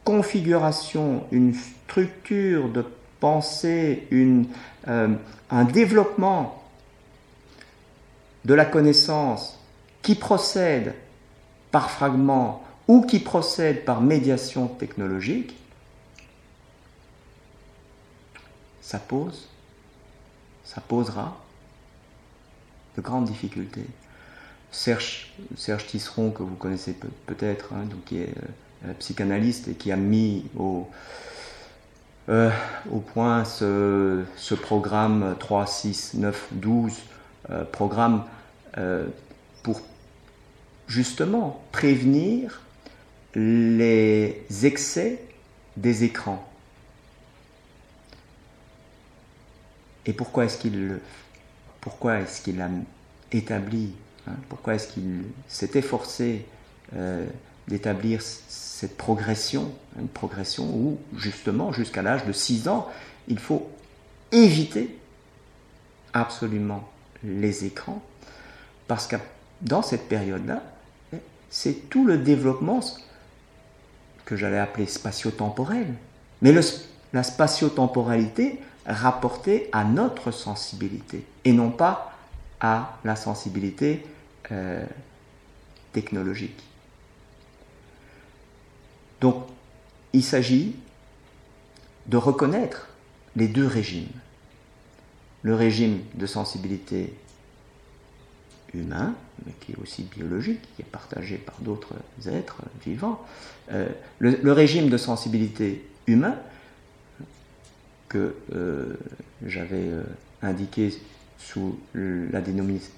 configuration, 0.04 1.24
une 1.32 1.54
structure 1.54 2.70
de 2.70 2.86
pensée, 3.20 4.08
euh, 4.12 5.10
un 5.50 5.64
développement 5.64 6.62
de 8.44 8.54
la 8.54 8.66
connaissance 8.66 9.60
qui 10.02 10.16
procède 10.16 10.94
par 11.72 11.90
fragments 11.90 12.64
ou 12.88 13.02
qui 13.02 13.20
procède 13.20 13.86
par 13.86 14.02
médiation 14.02 14.68
technologique, 14.68 15.56
ça 18.86 19.00
pose, 19.00 19.48
ça 20.64 20.80
posera 20.80 21.36
de 22.96 23.02
grandes 23.02 23.26
difficultés. 23.26 23.88
Serge, 24.72 25.34
Serge 25.58 25.88
Tisseron, 25.88 26.30
que 26.30 26.44
vous 26.44 26.54
connaissez 26.54 26.96
peut-être, 27.26 27.74
hein, 27.74 27.88
qui 28.06 28.20
est 28.20 28.34
euh, 28.86 28.94
psychanalyste 29.00 29.70
et 29.70 29.74
qui 29.74 29.92
a 29.92 29.96
mis 29.96 30.46
au, 30.56 30.88
euh, 32.30 32.52
point 33.14 33.44
ce, 33.44 34.24
programme 34.62 35.36
3, 35.40 35.66
6, 35.66 36.14
9, 36.16 36.48
12, 36.52 36.94
programme 37.72 38.24
euh, 38.78 39.08
pour 39.64 39.82
justement 40.88 41.64
prévenir 41.72 42.62
les 43.34 44.46
excès 44.64 45.24
des 45.76 46.04
écrans. 46.04 46.55
Et 50.06 50.14
pourquoi 50.14 50.46
est-ce 50.46 50.58
qu'il 50.58 51.00
pourquoi 51.82 52.20
est-ce 52.20 52.42
qu'il 52.42 52.62
a 52.62 52.70
établi, 53.32 53.92
hein, 54.28 54.34
pourquoi 54.50 54.74
est-ce 54.74 54.88
qu'il 54.88 55.22
s'est 55.48 55.70
efforcé 55.76 56.46
euh, 56.96 57.28
d'établir 57.68 58.22
cette 58.22 58.98
progression, 58.98 59.72
une 60.00 60.08
progression 60.08 60.66
où, 60.66 60.98
justement, 61.16 61.72
jusqu'à 61.72 62.02
l'âge 62.02 62.26
de 62.26 62.32
6 62.32 62.68
ans, 62.68 62.88
il 63.28 63.38
faut 63.40 63.70
éviter 64.32 64.98
absolument 66.14 66.88
les 67.24 67.66
écrans, 67.66 68.02
parce 68.88 69.06
que 69.06 69.16
dans 69.62 69.82
cette 69.82 70.08
période-là, 70.08 70.64
c'est 71.50 71.90
tout 71.90 72.06
le 72.06 72.18
développement 72.18 72.82
que 74.26 74.36
j'allais 74.36 74.60
appeler 74.60 74.88
spatio-temporel, 74.88 75.88
mais 76.42 76.54
la 77.14 77.24
spatio-temporalité 77.24 78.60
rapportée 78.86 79.70
à 79.72 79.84
notre 79.84 80.32
sensibilité, 80.32 81.26
et 81.44 81.54
non 81.54 81.72
pas 81.72 82.14
à 82.60 82.98
la 83.04 83.16
sensibilité 83.16 84.06
euh, 84.52 84.86
technologique. 85.92 86.64
Donc, 89.22 89.46
il 90.14 90.24
s'agit 90.24 90.76
de 92.08 92.18
reconnaître 92.18 92.88
les 93.36 93.48
deux 93.48 93.66
régimes. 93.66 94.08
Le 95.42 95.56
régime 95.56 96.00
de 96.14 96.26
sensibilité 96.26 97.14
humain, 98.74 99.16
mais 99.46 99.54
qui 99.60 99.74
est 99.74 99.78
aussi 99.82 100.04
biologique, 100.04 100.62
qui 100.76 100.82
est 100.82 100.92
partagé 100.92 101.38
par 101.38 101.56
d'autres 101.60 101.94
êtres 102.28 102.62
vivants. 102.86 103.24
Euh, 103.72 103.88
le, 104.20 104.52
régime 104.52 104.90
de 104.90 104.98
sensibilité 104.98 105.88
humain, 106.08 106.36
que 108.16 108.34
euh, 108.56 108.94
j'avais 109.46 109.90
euh, 109.90 110.04
indiqué 110.42 110.94
sous 111.38 111.78
la 111.94 112.42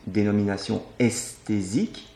dénomination 0.05 0.84
esthésique, 0.99 2.07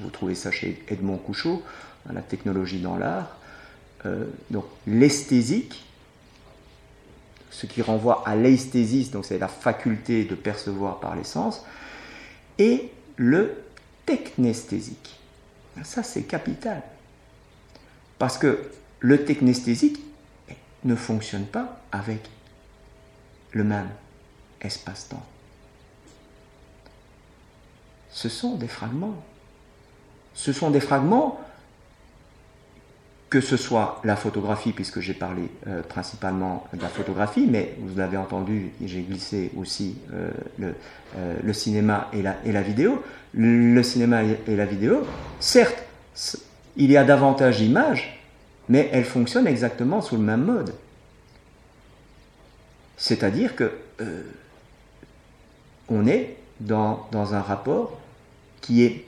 vous 0.00 0.10
trouvez 0.10 0.34
ça 0.34 0.50
chez 0.50 0.82
Edmond 0.88 1.18
Couchot, 1.18 1.62
la 2.10 2.22
technologie 2.22 2.80
dans 2.80 2.96
l'art. 2.96 3.36
donc 4.50 4.64
l'esthésique, 4.86 5.84
ce 7.50 7.66
qui 7.66 7.82
renvoie 7.82 8.26
à 8.26 8.34
l'esthésis, 8.34 9.10
donc 9.10 9.26
c'est 9.26 9.38
la 9.38 9.48
faculté 9.48 10.24
de 10.24 10.34
percevoir 10.34 10.98
par 10.98 11.14
les 11.14 11.24
sens, 11.24 11.62
et 12.58 12.90
le 13.16 13.52
technesthésique. 14.06 15.20
Ça, 15.84 16.02
c'est 16.02 16.22
capital. 16.22 16.82
Parce 18.18 18.38
que 18.38 18.60
le 19.00 19.24
technesthésique 19.24 20.00
ne 20.84 20.94
fonctionne 20.94 21.46
pas 21.46 21.80
avec 21.92 22.28
le 23.52 23.64
même 23.64 23.88
espace-temps. 24.60 25.24
Ce 28.10 28.28
sont 28.28 28.56
des 28.56 28.68
fragments. 28.68 29.22
Ce 30.34 30.52
sont 30.52 30.70
des 30.70 30.80
fragments 30.80 31.40
que 33.34 33.40
ce 33.40 33.56
soit 33.56 34.00
la 34.04 34.14
photographie, 34.14 34.70
puisque 34.70 35.00
j'ai 35.00 35.12
parlé 35.12 35.50
euh, 35.66 35.82
principalement 35.82 36.68
de 36.72 36.80
la 36.80 36.88
photographie, 36.88 37.48
mais 37.50 37.74
vous 37.80 37.98
l'avez 37.98 38.16
entendu, 38.16 38.70
j'ai 38.80 39.00
glissé 39.00 39.50
aussi 39.56 39.96
euh, 40.12 40.30
euh, 40.62 41.34
le, 41.42 41.52
cinéma 41.52 42.08
et 42.12 42.22
la, 42.22 42.36
et 42.44 42.52
la, 42.52 42.62
vidéo. 42.62 43.02
Le 43.32 43.82
cinéma 43.82 44.22
et 44.22 44.54
la 44.54 44.66
vidéo, 44.66 45.04
certes, 45.40 45.82
il 46.76 46.92
y 46.92 46.96
a 46.96 47.02
davantage 47.02 47.58
d'images, 47.58 48.13
mais 48.68 48.88
elles 48.92 49.04
fonctionnent 49.04 49.46
exactement 49.46 50.00
sous 50.02 50.16
le 50.16 50.22
même 50.22 50.44
mode. 50.44 50.74
C'est-à-dire 52.96 53.56
que 53.56 53.72
on 55.88 56.06
est 56.06 56.36
dans, 56.60 57.06
dans 57.12 57.34
un 57.34 57.40
rapport 57.40 57.98
qui 58.60 58.82
est 58.82 59.04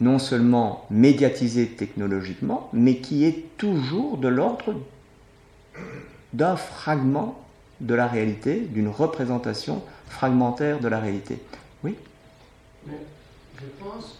non 0.00 0.18
seulement 0.18 0.86
médiatisé 0.90 1.68
technologiquement, 1.68 2.68
mais 2.72 2.98
qui 2.98 3.24
est 3.24 3.56
toujours 3.56 4.18
de 4.18 4.28
l'ordre 4.28 4.74
d'un 6.32 6.56
fragment 6.56 7.40
de 7.80 7.94
la 7.94 8.06
réalité, 8.06 8.60
d'une 8.60 8.88
représentation 8.88 9.82
fragmentaire 10.08 10.80
de 10.80 10.88
la 10.88 11.00
réalité. 11.00 11.38
Oui? 11.82 11.96
Je 12.86 13.66
pense 13.82 14.18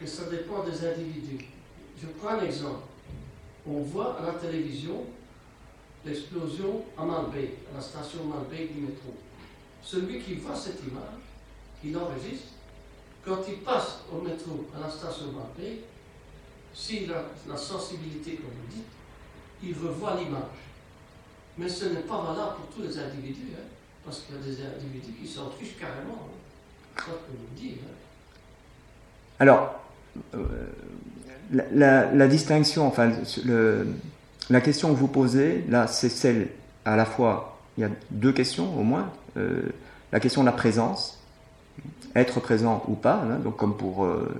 que 0.00 0.06
ça 0.06 0.24
dépend 0.30 0.62
des 0.64 0.86
individus. 0.86 1.46
Je 2.00 2.06
prends 2.18 2.38
un 2.38 2.44
exemple. 2.44 2.80
On 3.66 3.80
voit 3.80 4.18
à 4.18 4.26
la 4.26 4.32
télévision 4.32 5.04
l'explosion 6.04 6.84
à 6.98 7.04
Malbec, 7.04 7.50
à 7.72 7.76
la 7.76 7.82
station 7.82 8.24
Malbec 8.24 8.74
du 8.74 8.80
métro. 8.82 9.14
Celui 9.82 10.20
qui 10.20 10.34
voit 10.34 10.54
cette 10.54 10.80
image, 10.82 11.22
il 11.82 11.96
enregistre, 11.96 12.48
quand 13.24 13.38
il 13.48 13.58
passe 13.58 14.00
au 14.12 14.20
métro 14.20 14.66
à 14.76 14.80
la 14.80 14.90
station 14.90 15.32
Marseille, 15.32 15.80
s'il 16.74 17.10
a 17.12 17.22
la 17.48 17.56
sensibilité, 17.56 18.36
comme 18.36 18.50
vous 18.50 18.74
dites, 18.74 18.84
il 19.62 19.74
revoit 19.74 20.16
l'image. 20.16 20.42
Mais 21.56 21.68
ce 21.68 21.86
n'est 21.86 22.00
pas 22.00 22.20
valable 22.20 22.56
pour 22.56 22.66
tous 22.74 22.82
les 22.82 22.98
individus, 22.98 23.52
hein, 23.54 23.64
parce 24.04 24.20
qu'il 24.20 24.34
y 24.34 24.38
a 24.38 24.42
des 24.42 24.76
individus 24.76 25.12
qui 25.12 25.26
s'en 25.26 25.50
fichent 25.50 25.78
carrément. 25.78 26.28
Hein. 26.28 26.96
C'est 26.96 27.04
ce 27.04 27.10
que 27.10 27.30
vous 27.30 27.54
dites. 27.56 27.80
Hein. 27.82 27.94
Alors, 29.38 29.80
euh, 30.34 30.66
la, 31.52 32.28
distinction, 32.28 32.86
enfin, 32.86 33.12
la 34.50 34.60
question 34.60 34.92
que 34.92 34.98
vous 34.98 35.08
posez, 35.08 35.64
là, 35.68 35.86
c'est 35.86 36.08
celle, 36.08 36.48
à 36.84 36.96
la 36.96 37.04
fois, 37.04 37.58
il 37.76 37.82
y 37.82 37.84
a 37.84 37.90
deux 38.10 38.32
questions 38.32 38.78
au 38.78 38.82
moins. 38.82 39.10
Euh, 39.36 39.62
la 40.12 40.20
question 40.20 40.42
de 40.42 40.46
la 40.46 40.52
présence, 40.52 41.18
être 42.14 42.40
présent 42.40 42.84
ou 42.88 42.94
pas, 42.94 43.24
hein, 43.24 43.38
donc 43.42 43.56
comme 43.56 43.76
pour 43.76 44.04
euh, 44.04 44.32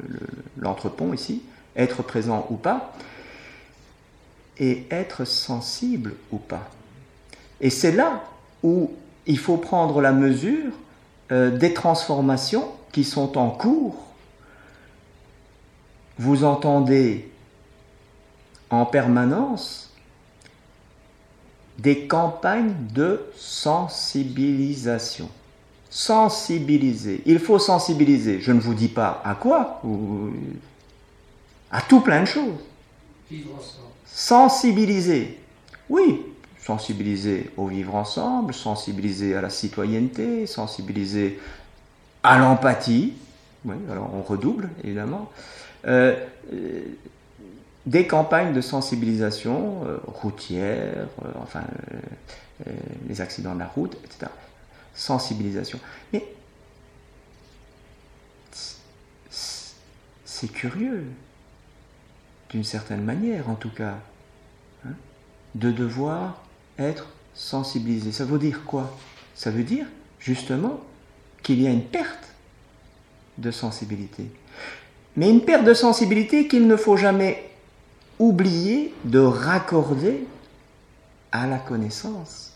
l'entrepont 0.57 1.13
ici, 1.13 1.43
être 1.77 2.03
présent 2.03 2.47
ou 2.51 2.55
pas, 2.55 2.93
et 4.59 4.87
être 4.91 5.25
sensible 5.25 6.15
ou 6.31 6.39
pas. 6.39 6.71
Et 7.61 7.71
c'est 7.71 7.93
là 7.93 8.23
où 8.63 8.93
il 9.27 9.39
faut 9.39 9.57
prendre 9.57 10.01
la 10.01 10.13
mesure 10.13 10.73
euh, 11.33 11.51
des 11.51 11.75
transformations 11.75 12.69
qui 12.93 13.05
sont 13.05 13.39
en 13.39 13.51
cours. 13.51 14.04
Vous 16.19 16.45
entendez 16.45 17.31
en 18.71 18.87
permanence 18.87 19.93
des 21.79 22.07
campagnes 22.07 22.75
de 22.93 23.21
sensibilisation 23.37 25.29
sensibiliser. 25.95 27.23
Il 27.25 27.39
faut 27.39 27.61
sensibiliser. 27.61 28.41
Je 28.41 28.51
ne 28.51 28.59
vous 28.59 28.75
dis 28.75 28.89
pas 28.89 29.23
à 29.25 29.37
quoi, 29.37 29.81
à 31.71 31.81
tout 31.83 32.01
plein 32.01 32.23
de 32.23 32.27
choses. 32.27 32.59
Sensibiliser. 34.05 35.39
Oui, 35.89 36.23
sensibiliser 36.59 37.51
au 37.57 37.69
vivre 37.69 37.95
ensemble, 37.95 38.53
sensibiliser 38.55 39.37
à 39.37 39.41
la 39.41 39.51
citoyenneté, 39.51 40.49
sensibiliser 40.49 41.39
à 42.25 42.39
l'empathie. 42.39 43.13
Oui, 43.65 43.77
alors 43.89 44.11
on 44.15 44.23
redouble, 44.23 44.71
évidemment. 44.83 45.31
Euh, 45.87 46.17
euh, 46.53 46.83
des 47.87 48.07
campagnes 48.07 48.55
de 48.55 48.63
sensibilisation 48.63 49.85
euh, 49.85 49.99
routière, 50.07 51.07
enfin, 51.43 51.65
les 53.07 53.21
accidents 53.21 53.55
de 53.55 53.59
la 53.59 53.67
route, 53.67 53.99
etc 54.05 54.31
sensibilisation. 54.95 55.79
Mais 56.13 56.25
c'est 59.31 60.53
curieux, 60.53 61.05
d'une 62.51 62.65
certaine 62.65 63.03
manière 63.03 63.51
en 63.51 63.55
tout 63.55 63.71
cas, 63.71 63.99
hein, 64.87 64.93
de 65.55 65.71
devoir 65.71 66.43
être 66.79 67.09
sensibilisé. 67.35 68.13
Ça 68.13 68.25
veut 68.25 68.39
dire 68.39 68.65
quoi? 68.65 68.97
Ça 69.35 69.51
veut 69.51 69.65
dire 69.65 69.87
justement 70.19 70.81
qu'il 71.43 71.61
y 71.61 71.67
a 71.67 71.71
une 71.71 71.85
perte 71.85 72.29
de 73.39 73.51
sensibilité. 73.51 74.31
Mais 75.17 75.31
une 75.31 75.43
perte 75.43 75.65
de 75.65 75.75
sensibilité 75.75 76.49
qu'il 76.49 76.67
ne 76.67 76.77
faut 76.77 76.97
jamais 76.97 77.51
oublier 78.19 78.93
de 79.05 79.19
raccorder 79.19 80.27
à 81.33 81.47
la 81.47 81.59
connaissance 81.59 82.55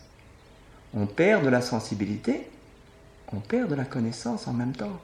on 0.93 1.05
perd 1.05 1.43
de 1.43 1.49
la 1.49 1.61
sensibilité, 1.61 2.47
on 3.31 3.39
perd 3.39 3.69
de 3.69 3.75
la 3.75 3.85
connaissance 3.85 4.47
en 4.47 4.53
même 4.53 4.73
temps, 4.73 4.99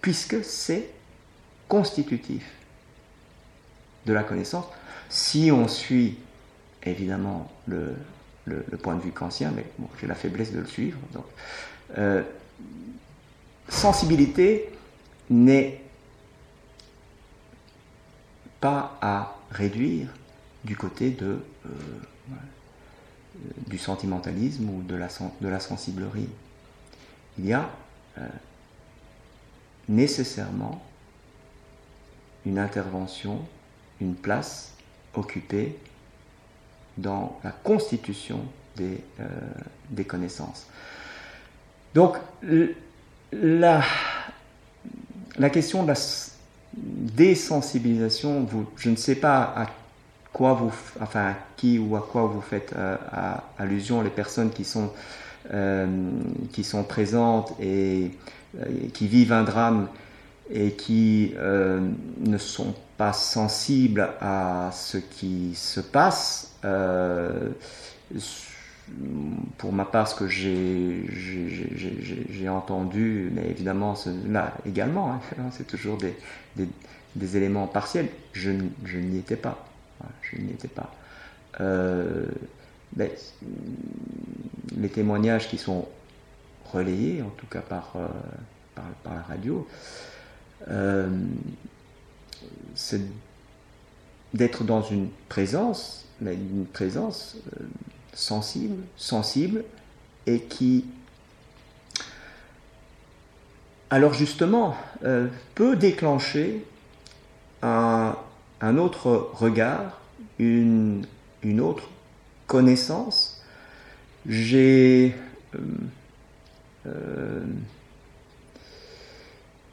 puisque 0.00 0.42
c'est 0.44 0.88
constitutif 1.68 2.44
de 4.06 4.12
la 4.12 4.22
connaissance. 4.22 4.64
Si 5.10 5.50
on 5.52 5.68
suit 5.68 6.18
évidemment 6.82 7.50
le, 7.66 7.94
point 8.82 8.94
de 8.94 9.02
vue 9.02 9.12
kantien, 9.12 9.52
mais 9.54 9.66
j'ai 10.00 10.06
la 10.06 10.14
faiblesse 10.14 10.52
de 10.52 10.60
le 10.60 10.66
suivre, 10.66 10.98
donc, 11.12 11.24
euh, 11.98 12.22
sensibilité 13.68 14.70
n'est 15.28 15.82
pas 18.60 18.98
à 19.00 19.36
réduire 19.50 20.08
du 20.64 20.76
côté 20.76 21.10
de 21.10 21.40
euh, 21.66 21.70
du 23.68 23.78
sentimentalisme 23.78 24.68
ou 24.68 24.82
de 24.82 24.96
la, 24.96 25.08
de 25.40 25.48
la 25.48 25.60
sensiblerie. 25.60 26.28
Il 27.38 27.46
y 27.46 27.52
a 27.52 27.70
euh, 28.18 28.26
nécessairement 29.88 30.82
une 32.44 32.58
intervention 32.58 33.46
une 34.00 34.14
place 34.14 34.72
occupée 35.14 35.76
dans 36.96 37.38
la 37.44 37.50
constitution 37.50 38.44
des, 38.76 39.02
des 39.90 40.04
connaissances. 40.04 40.66
Donc, 41.94 42.16
la, 43.32 43.82
la 45.36 45.50
question 45.50 45.82
de 45.82 45.88
la 45.88 45.94
désensibilisation, 46.82 48.44
vous, 48.44 48.66
je 48.76 48.90
ne 48.90 48.96
sais 48.96 49.14
pas 49.14 49.52
à 49.56 49.66
quoi 50.32 50.54
vous, 50.54 50.72
enfin, 51.00 51.34
qui 51.56 51.78
ou 51.78 51.96
à 51.96 52.00
quoi 52.00 52.22
vous 52.22 52.40
faites 52.40 52.72
euh, 52.76 52.96
allusion, 53.58 54.02
les 54.02 54.10
personnes 54.10 54.50
qui 54.50 54.64
sont, 54.64 54.90
euh, 55.52 55.86
présentes 56.88 57.54
et 57.60 58.10
euh, 58.58 58.64
qui 58.92 59.06
vivent 59.06 59.32
un 59.32 59.44
drame 59.44 59.88
et 60.50 60.72
qui 60.72 61.34
ne 61.38 62.38
sont 62.38 62.74
pas 62.96 63.12
sensibles 63.12 64.08
à 64.20 64.70
ce 64.72 64.96
qui 64.96 65.54
se 65.54 65.80
passe 65.80 66.54
pour 69.58 69.72
ma 69.72 69.84
part, 69.84 70.08
ce 70.08 70.14
que 70.14 70.28
j'ai 70.28 71.08
entendu, 72.48 73.30
mais 73.32 73.50
évidemment, 73.50 73.94
là 74.28 74.54
également, 74.66 75.12
hein, 75.12 75.20
c'est 75.52 75.66
toujours 75.66 75.98
des, 75.98 76.14
des, 77.16 77.36
éléments 77.36 77.66
partiels. 77.66 78.08
Je, 78.32 78.50
n'y 78.50 79.18
étais 79.18 79.36
pas. 79.36 79.66
Je 80.22 80.40
n'y 80.40 80.52
étais 80.52 80.68
pas. 80.68 80.92
Euh, 81.60 82.26
les 82.96 84.88
témoignages 84.88 85.48
qui 85.48 85.58
sont 85.58 85.86
relayés, 86.72 87.22
en 87.22 87.30
tout 87.30 87.46
cas 87.46 87.60
par, 87.60 87.92
euh, 87.96 88.08
par, 89.02 89.14
la 89.14 89.22
radio, 89.22 89.66
euh, 90.68 91.08
c'est 92.74 93.00
d'être 94.34 94.64
dans 94.64 94.82
une 94.82 95.08
présence, 95.28 96.06
mais 96.20 96.34
une 96.34 96.66
présence 96.66 97.36
sensible, 98.18 98.82
sensible, 98.96 99.64
et 100.26 100.40
qui, 100.40 100.84
alors 103.90 104.12
justement, 104.12 104.76
euh, 105.04 105.28
peut 105.54 105.76
déclencher 105.76 106.64
un, 107.62 108.16
autre 108.76 109.30
regard, 109.34 110.00
une, 110.40 111.06
autre 111.60 111.88
connaissance. 112.48 113.40
Euh, 114.28 115.10
euh, 116.86 117.44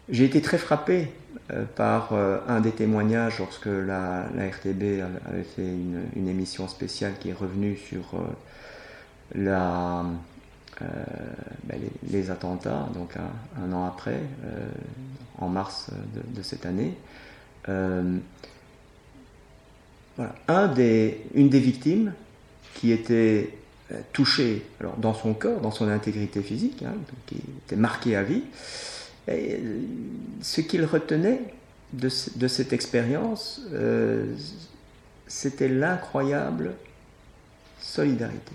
j'ai 0.07 0.25
été 0.25 0.39
très 0.41 0.59
frappé 0.59 1.11
par 1.75 2.13
un 2.13 2.59
des 2.59 2.71
témoignages 2.71 3.39
lorsque 3.39 3.67
la, 3.67 4.23
RTB 4.23 5.03
avait 5.27 5.43
fait 5.43 5.67
une, 6.15 6.27
émission 6.27 6.67
spéciale 6.67 7.13
qui 7.19 7.29
est 7.29 7.33
revenue 7.33 7.77
sur 7.77 8.15
euh, 10.81 10.85
ben, 11.63 11.79
les, 12.09 12.31
attentats, 12.31 12.89
donc 12.93 13.13
un, 13.15 13.71
an 13.71 13.85
après, 13.85 14.19
euh, 14.43 14.67
en 15.37 15.47
mars 15.47 15.89
de, 16.13 16.41
cette 16.41 16.65
année. 16.65 16.93
Euh, 17.69 18.17
une 21.33 21.49
des 21.49 21.59
victimes 21.59 22.13
qui 22.73 22.91
était 22.91 23.57
touchée 24.11 24.65
dans 24.97 25.13
son 25.13 25.33
corps, 25.33 25.61
dans 25.61 25.71
son 25.71 25.87
intégrité 25.87 26.41
physique, 26.41 26.83
hein, 26.83 26.93
qui 27.25 27.37
était 27.65 27.75
marquée 27.77 28.15
à 28.15 28.23
vie, 28.23 28.43
et 29.27 29.59
ce 30.41 30.61
qu'il 30.61 30.85
retenait 30.85 31.41
de, 31.93 32.09
cette 32.09 32.73
expérience, 32.73 33.61
c'était 35.27 35.67
l'incroyable 35.67 36.75
solidarité. 37.79 38.53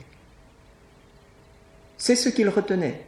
C'est 1.99 2.17
ce 2.17 2.29
qu'il 2.29 2.49
retenait, 2.49 3.05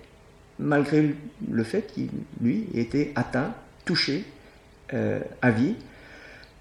malgré 0.58 1.14
le 1.50 1.64
fait 1.64 1.92
qu'il, 1.92 2.10
lui, 2.40 2.66
était 2.74 3.12
atteint, 3.14 3.54
touché 3.84 4.24
euh, 4.92 5.20
à 5.40 5.50
vie, 5.50 5.74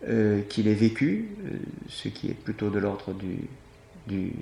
euh, 0.08 0.42
qu'il 0.44 0.68
ait 0.68 0.74
vécu, 0.74 1.28
euh, 1.46 1.58
ce 1.90 2.08
qui 2.08 2.30
est 2.30 2.34
plutôt 2.34 2.70
de 2.70 2.80
l'ordre 2.80 3.14
du, 4.08 4.34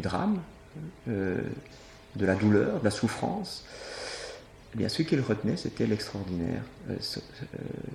drame, 0.00 0.40
de 1.06 1.42
la 2.16 2.34
douleur, 2.34 2.78
de 2.80 2.84
la 2.84 2.90
souffrance. 2.90 3.64
Eh 4.74 4.78
bien, 4.78 4.88
ce 4.88 5.02
qu'il 5.02 5.20
retenait, 5.20 5.56
c'était 5.56 5.86
l'extraordinaire 5.86 6.62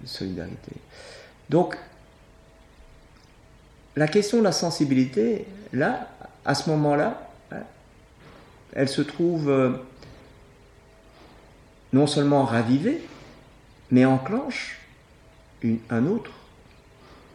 solidarité. 0.05 0.71
Donc, 1.49 1.77
la 3.95 4.07
question 4.07 4.39
de 4.39 4.43
la 4.43 4.51
sensibilité, 4.51 5.45
là, 5.73 6.07
à 6.45 6.55
ce 6.55 6.69
moment-là, 6.69 7.29
elle 8.73 8.89
se 8.89 9.01
trouve 9.01 9.49
euh, 9.49 9.71
non 11.91 12.07
seulement 12.07 12.43
ravivée, 12.43 13.01
mais 13.91 14.05
enclenche 14.05 14.79
un 15.89 16.05
autre. 16.05 16.31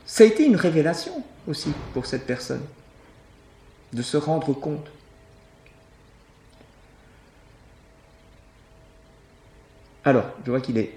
Ça 0.06 0.24
a 0.24 0.26
été 0.26 0.46
une 0.46 0.56
révélation 0.56 1.22
aussi 1.46 1.72
pour 1.92 2.06
cette 2.06 2.26
personne, 2.26 2.62
de 3.92 4.02
se 4.02 4.16
rendre 4.16 4.52
compte. 4.52 4.88
Alors, 10.04 10.24
je 10.44 10.50
vois 10.50 10.60
qu'il 10.60 10.76
est 10.76 10.92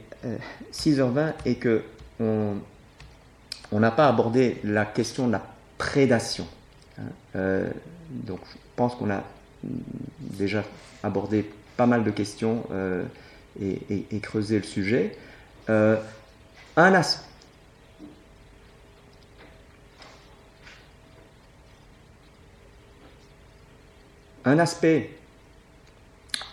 6h20 0.73 1.17
euh, 1.17 1.31
et 1.45 1.55
que 1.55 1.83
on 2.19 3.79
n'a 3.79 3.91
pas 3.91 4.07
abordé 4.07 4.57
la 4.63 4.85
question 4.85 5.27
de 5.27 5.33
la 5.33 5.41
prédation. 5.77 6.47
Hein. 6.99 7.03
Euh, 7.35 7.69
donc, 8.09 8.39
je 8.51 8.57
pense 8.75 8.95
qu'on 8.95 9.09
a 9.09 9.23
déjà 10.19 10.63
abordé 11.03 11.49
pas 11.75 11.85
mal 11.85 12.03
de 12.03 12.11
questions 12.11 12.63
euh, 12.71 13.03
et, 13.61 14.19
creusé 14.21 14.57
le 14.57 14.63
sujet. 14.63 15.17
Un, 15.69 15.97
un 24.45 24.59
aspect 24.59 25.16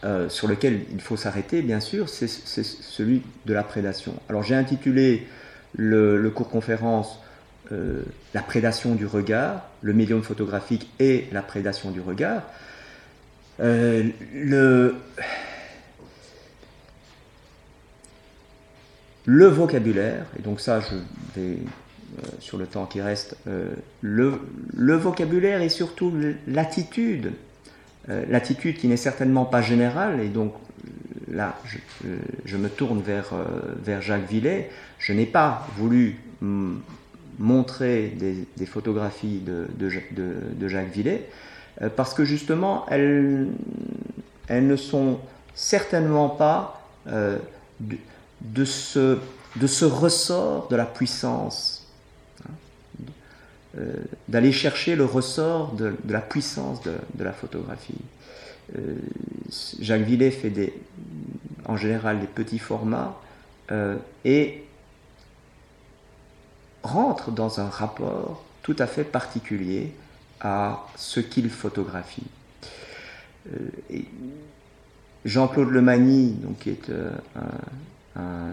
euh, 0.04 0.28
sur 0.28 0.48
lequel 0.48 0.80
il 0.92 1.00
faut 1.00 1.16
s'arrêter, 1.16 1.62
bien 1.62 1.80
sûr, 1.80 2.08
c'est 2.08 2.28
celui 2.28 3.22
de 3.46 3.54
la 3.54 3.62
prédation. 3.62 4.14
Alors 4.28 4.42
j'ai 4.42 4.54
intitulé 4.54 5.26
le, 5.76 6.30
cours 6.30 6.48
conférence 6.48 7.20
La 7.70 8.42
prédation 8.42 8.94
du 8.94 9.06
regard, 9.06 9.68
le 9.82 9.92
médium 9.92 10.22
photographique 10.22 10.88
et 11.00 11.26
la 11.32 11.42
prédation 11.42 11.90
du 11.90 12.00
regard. 12.00 12.42
Euh, 13.60 14.08
le, 14.34 14.96
vocabulaire, 19.46 20.26
et 20.38 20.42
donc 20.42 20.60
ça 20.60 20.80
je 20.80 21.40
vais 21.40 21.58
euh, 22.18 22.22
sur 22.40 22.58
le 22.58 22.66
temps 22.66 22.86
qui 22.86 23.00
reste, 23.00 23.36
euh, 23.46 23.70
le, 24.00 24.40
vocabulaire 24.96 25.62
et 25.62 25.68
surtout 25.68 26.12
l'attitude, 26.48 27.32
l'attitude 28.08 28.76
qui 28.76 28.86
n'est 28.88 28.96
certainement 28.96 29.44
pas 29.44 29.62
générale, 29.62 30.20
et 30.20 30.28
donc 30.28 30.52
là 31.30 31.58
je, 31.64 31.78
je 32.44 32.56
me 32.56 32.68
tourne 32.68 33.00
vers, 33.00 33.32
vers 33.82 34.02
Jacques 34.02 34.28
Villet, 34.28 34.70
je 34.98 35.12
n'ai 35.12 35.26
pas 35.26 35.66
voulu 35.76 36.18
montrer 37.38 38.14
des, 38.56 38.66
photographies 38.66 39.40
de, 39.40 39.66
de, 39.76 39.90
de, 40.12 40.34
de 40.54 40.68
Jacques 40.68 40.92
Villet, 40.92 41.28
euh, 41.82 41.88
parce 41.94 42.14
que 42.14 42.24
justement, 42.24 42.86
elles, 42.88 43.48
elles 44.48 44.66
ne 44.66 44.76
sont 44.76 45.18
certainement 45.54 46.28
pas 46.28 46.82
euh, 47.08 47.38
de, 48.40 48.64
ce, 48.64 49.18
de 49.56 49.66
ce 49.66 49.84
ressort 49.84 50.68
de 50.68 50.76
la 50.76 50.86
puissance, 50.86 51.73
euh, 51.73 51.73
d'aller 54.28 54.52
chercher 54.52 54.94
le 54.94 55.04
ressort 55.04 55.72
de, 55.72 55.94
la 56.08 56.20
puissance 56.20 56.80
de, 56.82 57.24
la 57.24 57.32
photographie. 57.32 58.00
Jacques 59.80 60.02
Villet 60.02 60.30
fait 60.30 60.72
en 61.66 61.76
général 61.76 62.20
des 62.20 62.26
petits 62.26 62.58
formats 62.58 63.20
et 64.24 64.64
rentre 66.84 67.32
dans 67.32 67.60
un 67.60 67.68
rapport 67.68 68.44
tout 68.62 68.76
à 68.78 68.86
fait 68.86 69.04
particulier 69.04 69.92
à 70.40 70.86
ce 70.96 71.20
qu'il 71.20 71.50
photographie. 71.50 72.26
Euh, 73.52 73.98
Jean-Claude 75.24 75.70
Lemagny, 75.70 76.32
donc, 76.32 76.58
qui 76.58 76.70
est 76.70 76.90
euh, 76.90 77.10
un, 78.16 78.52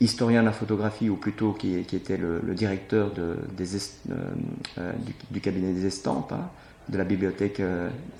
historien 0.00 0.42
de 0.42 0.46
la 0.46 0.52
photographie, 0.52 1.08
ou 1.08 1.16
plutôt 1.16 1.52
qui, 1.52 1.74
était 1.74 2.16
le, 2.16 2.40
directeur 2.54 3.10
des 3.10 3.76
euh, 4.10 4.92
du, 5.30 5.40
cabinet 5.40 5.72
des 5.72 5.86
estampes 5.86 6.32
hein, 6.32 6.48
de 6.88 6.96
la 6.96 7.04
Bibliothèque 7.04 7.60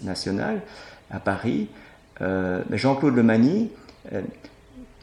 nationale 0.03 0.61
à 1.11 1.21
Paris, 1.21 1.69
Jean-Claude 2.21 3.15
Lemagny 3.15 3.71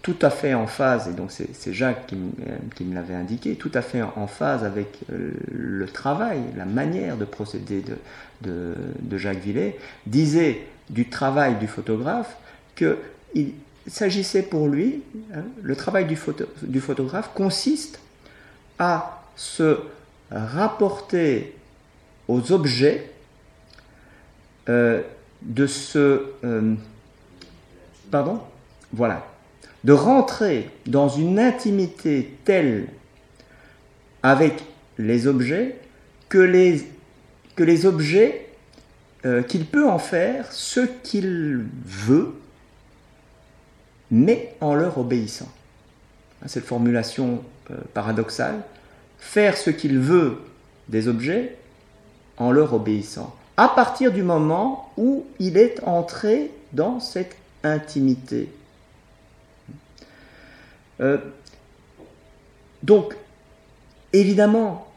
tout 0.05 0.19
à 0.21 0.29
fait 0.29 0.53
en 0.53 0.67
phase, 0.67 1.07
et 1.07 1.13
donc 1.13 1.31
c'est 1.31 1.73
Jacques 1.73 2.05
qui, 2.05 2.83
me 2.83 2.93
l'avait 2.93 3.15
indiqué, 3.15 3.55
tout 3.55 3.71
à 3.73 3.81
fait 3.81 4.03
en 4.03 4.27
phase 4.27 4.63
avec 4.63 4.99
euh, 5.11 5.31
le 5.51 5.87
travail, 5.87 6.41
la 6.55 6.65
manière 6.65 7.17
de 7.17 7.25
procéder 7.25 7.83
de, 8.43 9.17
Jacques 9.17 9.39
Villet, 9.39 9.79
disait 10.05 10.67
du 10.91 11.09
travail 11.09 11.55
du 11.55 11.65
photographe 11.65 12.37
qu'il 12.75 13.53
s'agissait 13.87 14.43
pour 14.43 14.67
lui, 14.67 15.03
hein, 15.33 15.43
le 15.61 15.75
travail 15.75 16.05
du, 16.05 16.15
photographe 16.15 17.31
consiste 17.33 17.99
à 18.79 19.23
se 19.35 19.79
rapporter 20.31 21.55
aux 22.27 22.51
objets 22.51 23.11
euh, 24.69 25.01
de 25.41 25.67
ce... 25.67 26.23
Euh, 26.43 26.73
pardon 28.09 28.39
Voilà, 28.91 29.25
de 29.83 29.93
rentrer 29.93 30.69
dans 30.87 31.09
une 31.09 31.39
intimité 31.39 32.37
telle 32.43 32.87
avec 34.23 34.63
les 34.97 35.27
objets 35.27 35.75
que 36.29 36.39
les, 36.39 36.87
que 37.55 37.63
les 37.63 37.85
objets, 37.85 38.47
euh, 39.25 39.43
qu'il 39.43 39.65
peut 39.65 39.87
en 39.87 39.99
faire 39.99 40.51
ce 40.51 40.79
qu'il 41.03 41.65
veut, 41.85 42.33
mais 44.11 44.55
en 44.61 44.73
leur 44.75 44.97
obéissant. 44.97 45.51
Hein, 46.41 46.47
cette 46.47 46.65
formulation 46.65 47.43
euh, 47.71 47.75
paradoxale, 47.93 48.61
faire 49.17 49.57
ce 49.57 49.69
qu'il 49.69 49.99
veut 49.99 50.39
des 50.89 51.07
objets 51.07 51.57
en 52.37 52.51
leur 52.51 52.73
obéissant, 52.73 53.35
à 53.57 53.69
partir 53.69 54.11
du 54.11 54.23
moment 54.23 54.91
où 54.97 55.25
il 55.39 55.57
est 55.57 55.81
entré 55.83 56.51
dans 56.73 56.99
cette 56.99 57.35
intimité 57.63 58.49
euh, 61.01 61.17
donc, 62.83 63.15
évidemment, 64.13 64.87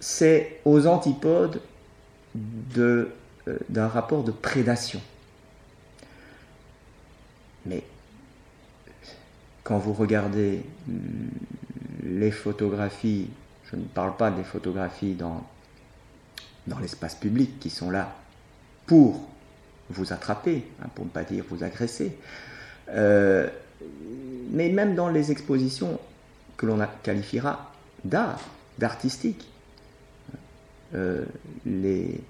c'est 0.00 0.60
aux 0.64 0.86
antipodes 0.86 1.60
euh, 2.78 3.08
d'un 3.68 3.88
rapport 3.88 4.24
de 4.24 4.32
prédation. 4.32 5.00
Mais 7.66 7.82
quand 9.70 9.78
vous 9.78 9.92
regardez 9.92 10.62
les 12.02 12.32
photographies, 12.32 13.28
je 13.70 13.76
ne 13.76 13.84
parle 13.84 14.16
pas 14.16 14.32
des 14.32 14.42
photographies 14.42 15.14
dans, 15.14 15.46
dans 16.66 16.80
l'espace 16.80 17.14
public 17.14 17.60
qui 17.60 17.70
sont 17.70 17.88
là 17.88 18.16
pour 18.86 19.28
vous 19.90 20.12
attraper, 20.12 20.64
hein, 20.82 20.88
pour 20.96 21.04
ne 21.04 21.10
pas 21.10 21.22
dire 21.22 21.44
vous 21.48 21.62
agresser, 21.62 22.16
euh, 22.88 23.48
mais 24.50 24.70
même 24.70 24.96
dans 24.96 25.08
les 25.08 25.30
expositions 25.30 26.00
que 26.56 26.66
l'on 26.66 26.84
qualifiera 27.04 27.72
d'art, 28.04 28.40
d'artistique, 28.76 29.46
euh, 30.96 31.24
les, 31.64 32.20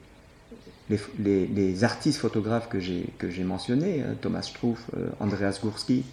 les, 0.90 1.84
artistes 1.84 2.18
photographes 2.18 2.68
que 2.68 2.80
j'ai 2.80 3.44
mentionnés, 3.44 4.02
hein, 4.02 4.14
Thomas 4.20 4.42
Struff, 4.42 4.84
euh, 4.94 5.08
Andreas 5.20 5.58
Gursky, 5.62 6.04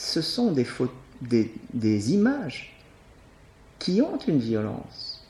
ce 0.00 0.22
sont 0.22 0.52
des, 0.52 1.52
des, 1.74 2.12
images 2.12 2.74
qui 3.78 4.00
ont 4.00 4.18
une 4.26 4.38
violence, 4.38 5.22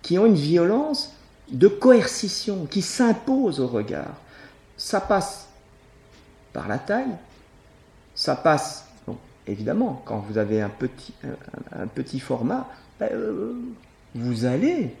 qui 0.00 0.18
ont 0.18 0.24
une 0.24 0.34
violence 0.34 1.12
de 1.50 1.68
coercition, 1.68 2.64
qui 2.66 2.80
s'impose 2.80 3.60
au 3.60 3.68
regard. 3.68 4.16
Ça 4.78 5.02
passe 5.02 5.48
par 6.54 6.66
la 6.66 6.78
taille, 6.78 7.14
ça 8.14 8.36
passe, 8.36 8.86
évidemment, 9.46 10.02
quand 10.06 10.20
vous 10.20 10.38
avez 10.38 10.62
un 10.62 10.70
petit, 10.70 12.20
format, 12.20 12.66
ben, 12.98 13.10
euh, 13.12 13.54
vous 14.14 14.46
allez 14.46 14.94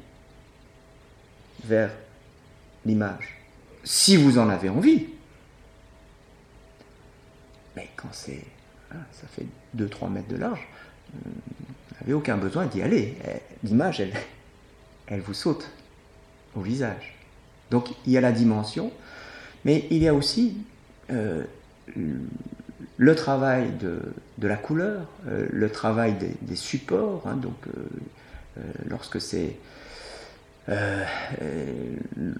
vers 1.64 1.90
l'image, 2.84 3.38
si 3.82 4.18
vous 4.18 4.38
en 4.38 4.50
avez 4.50 4.68
envie. 4.68 5.06
Mais 7.74 7.88
quand 7.96 8.12
c'est, 8.12 8.44
ça 8.90 9.26
fait 9.28 9.46
2-3 9.76 10.10
mètres 10.10 10.28
de 10.28 10.36
large, 10.36 10.66
vous 11.12 11.30
n'avez 12.00 12.12
aucun 12.12 12.36
besoin 12.36 12.66
d'y 12.66 12.82
aller. 12.82 13.14
L'image, 13.62 14.00
elle, 14.00 14.12
elle 15.06 15.20
vous 15.20 15.34
saute 15.34 15.70
au 16.54 16.60
visage. 16.60 17.14
Donc 17.70 17.90
il 18.06 18.12
y 18.12 18.18
a 18.18 18.20
la 18.20 18.32
dimension, 18.32 18.92
mais 19.64 19.86
il 19.90 20.02
y 20.02 20.08
a 20.08 20.14
aussi 20.14 20.56
euh, 21.10 21.44
le 22.96 23.14
travail 23.14 23.70
de, 23.80 24.00
la 24.46 24.56
couleur, 24.56 25.06
euh, 25.26 25.46
le 25.50 25.70
travail 25.70 26.16
des, 26.40 26.56
supports, 26.56 27.22
hein, 27.26 27.36
donc 27.36 27.56
euh, 27.66 28.62
lorsque 28.86 29.20
c'est 29.20 29.56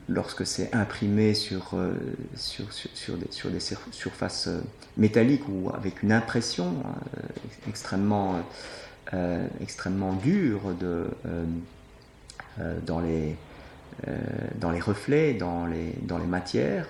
lorsque 0.08 0.46
c'est 0.46 0.74
imprimé 0.74 1.34
sur, 1.34 1.74
sur, 2.34 2.72
sur, 2.72 3.16
des, 3.16 3.30
sur, 3.30 3.50
des, 3.50 3.60
surfaces 3.92 4.48
métalliques 4.96 5.48
ou 5.48 5.70
avec 5.72 6.02
une 6.02 6.10
impression 6.12 6.74
extrêmement, 7.68 8.42
extrêmement 9.60 10.14
dure 10.14 10.74
de, 10.80 11.06
dans, 12.84 13.00
les, 13.00 13.36
dans 14.56 14.72
les 14.72 14.80
reflets, 14.80 15.34
dans 15.34 15.66
les, 15.66 15.94
dans 16.02 16.18
les 16.18 16.26
matières, 16.26 16.88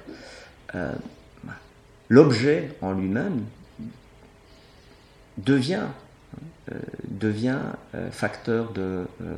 l'objet 2.09 2.71
en 2.81 2.93
lui-même 2.93 3.45
devient, 5.39 5.87
euh, 6.73 6.79
devient 7.09 7.61
euh, 7.95 8.11
facteur 8.11 8.73
de, 8.73 9.07
euh, 9.21 9.35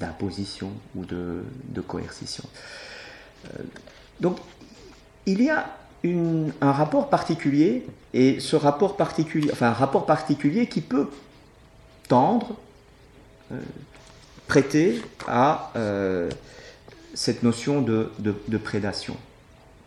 d'imposition 0.00 0.70
ou 0.94 1.04
de, 1.04 1.42
coercition. 1.86 2.44
donc, 4.20 4.38
il 5.26 5.42
y 5.42 5.50
a 5.50 5.66
un 6.04 6.72
rapport 6.72 7.08
particulier, 7.08 7.86
et 8.12 8.40
ce 8.40 8.56
rapport 8.56 8.96
particulier, 8.96 9.50
enfin 9.52 9.68
un 9.68 9.72
rapport 9.72 10.06
particulier 10.06 10.66
qui 10.66 10.80
peut 10.80 11.08
tendre, 12.08 12.56
prêter 14.46 15.02
à 15.26 15.72
cette 17.14 17.42
notion 17.42 17.80
de 17.80 18.58
prédation. 18.58 19.16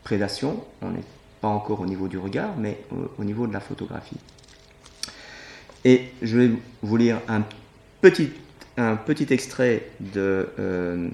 Prédation, 0.03 0.63
on 0.81 0.89
n'est 0.89 1.03
pas 1.41 1.47
encore 1.47 1.81
au 1.81 1.85
niveau 1.85 2.07
du 2.07 2.17
regard, 2.17 2.55
mais 2.57 2.81
au 3.17 3.23
niveau 3.23 3.47
de 3.47 3.53
la 3.53 3.59
photographie. 3.59 4.17
Et 5.85 6.11
je 6.21 6.37
vais 6.37 6.51
vous 6.81 6.97
lire 6.97 7.19
un 7.27 7.43
petit, 8.01 8.31
un 8.79 8.95
petit 8.95 9.31
extrait 9.33 9.89
de, 9.99 10.49
euh, 10.59 11.09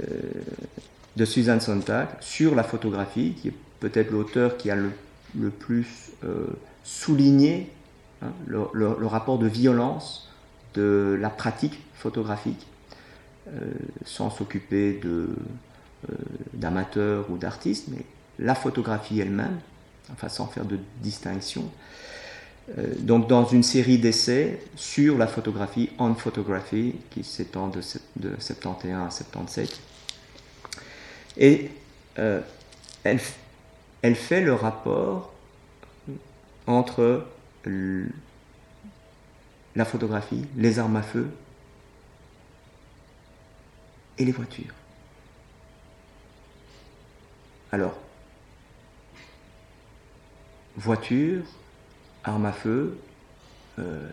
euh, 0.00 0.20
de 1.16 1.24
Suzanne 1.24 1.60
Sontag 1.60 2.08
sur 2.20 2.54
la 2.54 2.64
photographie, 2.64 3.34
qui 3.40 3.48
est 3.48 3.54
peut-être 3.80 4.10
l'auteur 4.10 4.56
qui 4.56 4.70
a 4.70 4.76
le, 4.76 4.90
le 5.38 5.50
plus 5.50 6.10
euh, 6.24 6.46
souligné 6.84 7.70
hein, 8.22 8.32
le, 8.46 8.66
le, 8.72 9.06
rapport 9.06 9.38
de 9.38 9.46
violence 9.46 10.30
de 10.74 11.16
la 11.20 11.30
pratique 11.30 11.80
photographique, 11.94 12.66
sans 14.06 14.30
s'occuper 14.30 15.00
d'amateurs 16.54 17.26
ou 17.30 17.36
d'artistes, 17.36 17.88
mais 17.88 18.04
la 18.38 18.54
photographie 18.54 19.20
elle-même, 19.20 19.58
enfin 20.12 20.28
sans 20.28 20.46
faire 20.46 20.64
de 20.64 20.78
distinction. 21.02 21.64
Euh, 22.78 22.94
donc 22.98 23.28
dans 23.28 23.44
une 23.44 23.62
série 23.62 23.98
d'essais 23.98 24.60
sur 24.76 25.18
la 25.18 25.26
photographie, 25.26 25.90
on 25.98 26.14
photography, 26.14 26.94
qui 27.10 27.22
s'étend 27.24 27.68
de, 27.68 27.80
de, 28.16 28.34
71 28.38 29.06
à 29.06 29.10
77. 29.10 29.80
Et 31.36 31.70
euh, 32.18 32.40
elle, 33.04 33.20
elle, 34.00 34.14
fait 34.14 34.40
le 34.40 34.54
rapport 34.54 35.32
entre 36.66 37.26
la 39.74 39.84
photographie, 39.84 40.44
les 40.56 40.78
armes 40.78 40.96
à 40.96 41.02
feu 41.02 41.28
et 44.18 44.24
les 44.24 44.32
voitures. 44.32 44.74
Alors, 47.70 47.96
voiture, 50.76 51.42
armes 52.24 52.46
à 52.46 52.52
feu, 52.52 52.98
euh, 53.78 54.08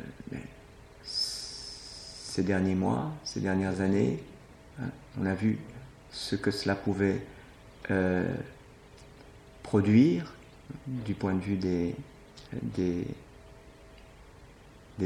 ces 1.03 2.43
derniers 2.43 2.75
mois, 2.75 3.11
ces 3.23 3.39
dernières 3.39 3.81
années, 3.81 4.23
hein, 4.81 4.89
on 5.19 5.25
a 5.25 5.33
vu 5.33 5.59
ce 6.11 6.35
que 6.35 6.51
cela 6.51 6.75
pouvait 6.75 7.21
euh, 7.91 8.33
produire 9.63 10.33
du 10.87 11.13
point 11.13 11.33
de 11.33 11.41
vue 11.41 11.57
des 11.57 11.95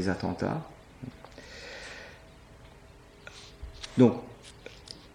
attentats. 0.08 0.62
Donc, 3.96 4.14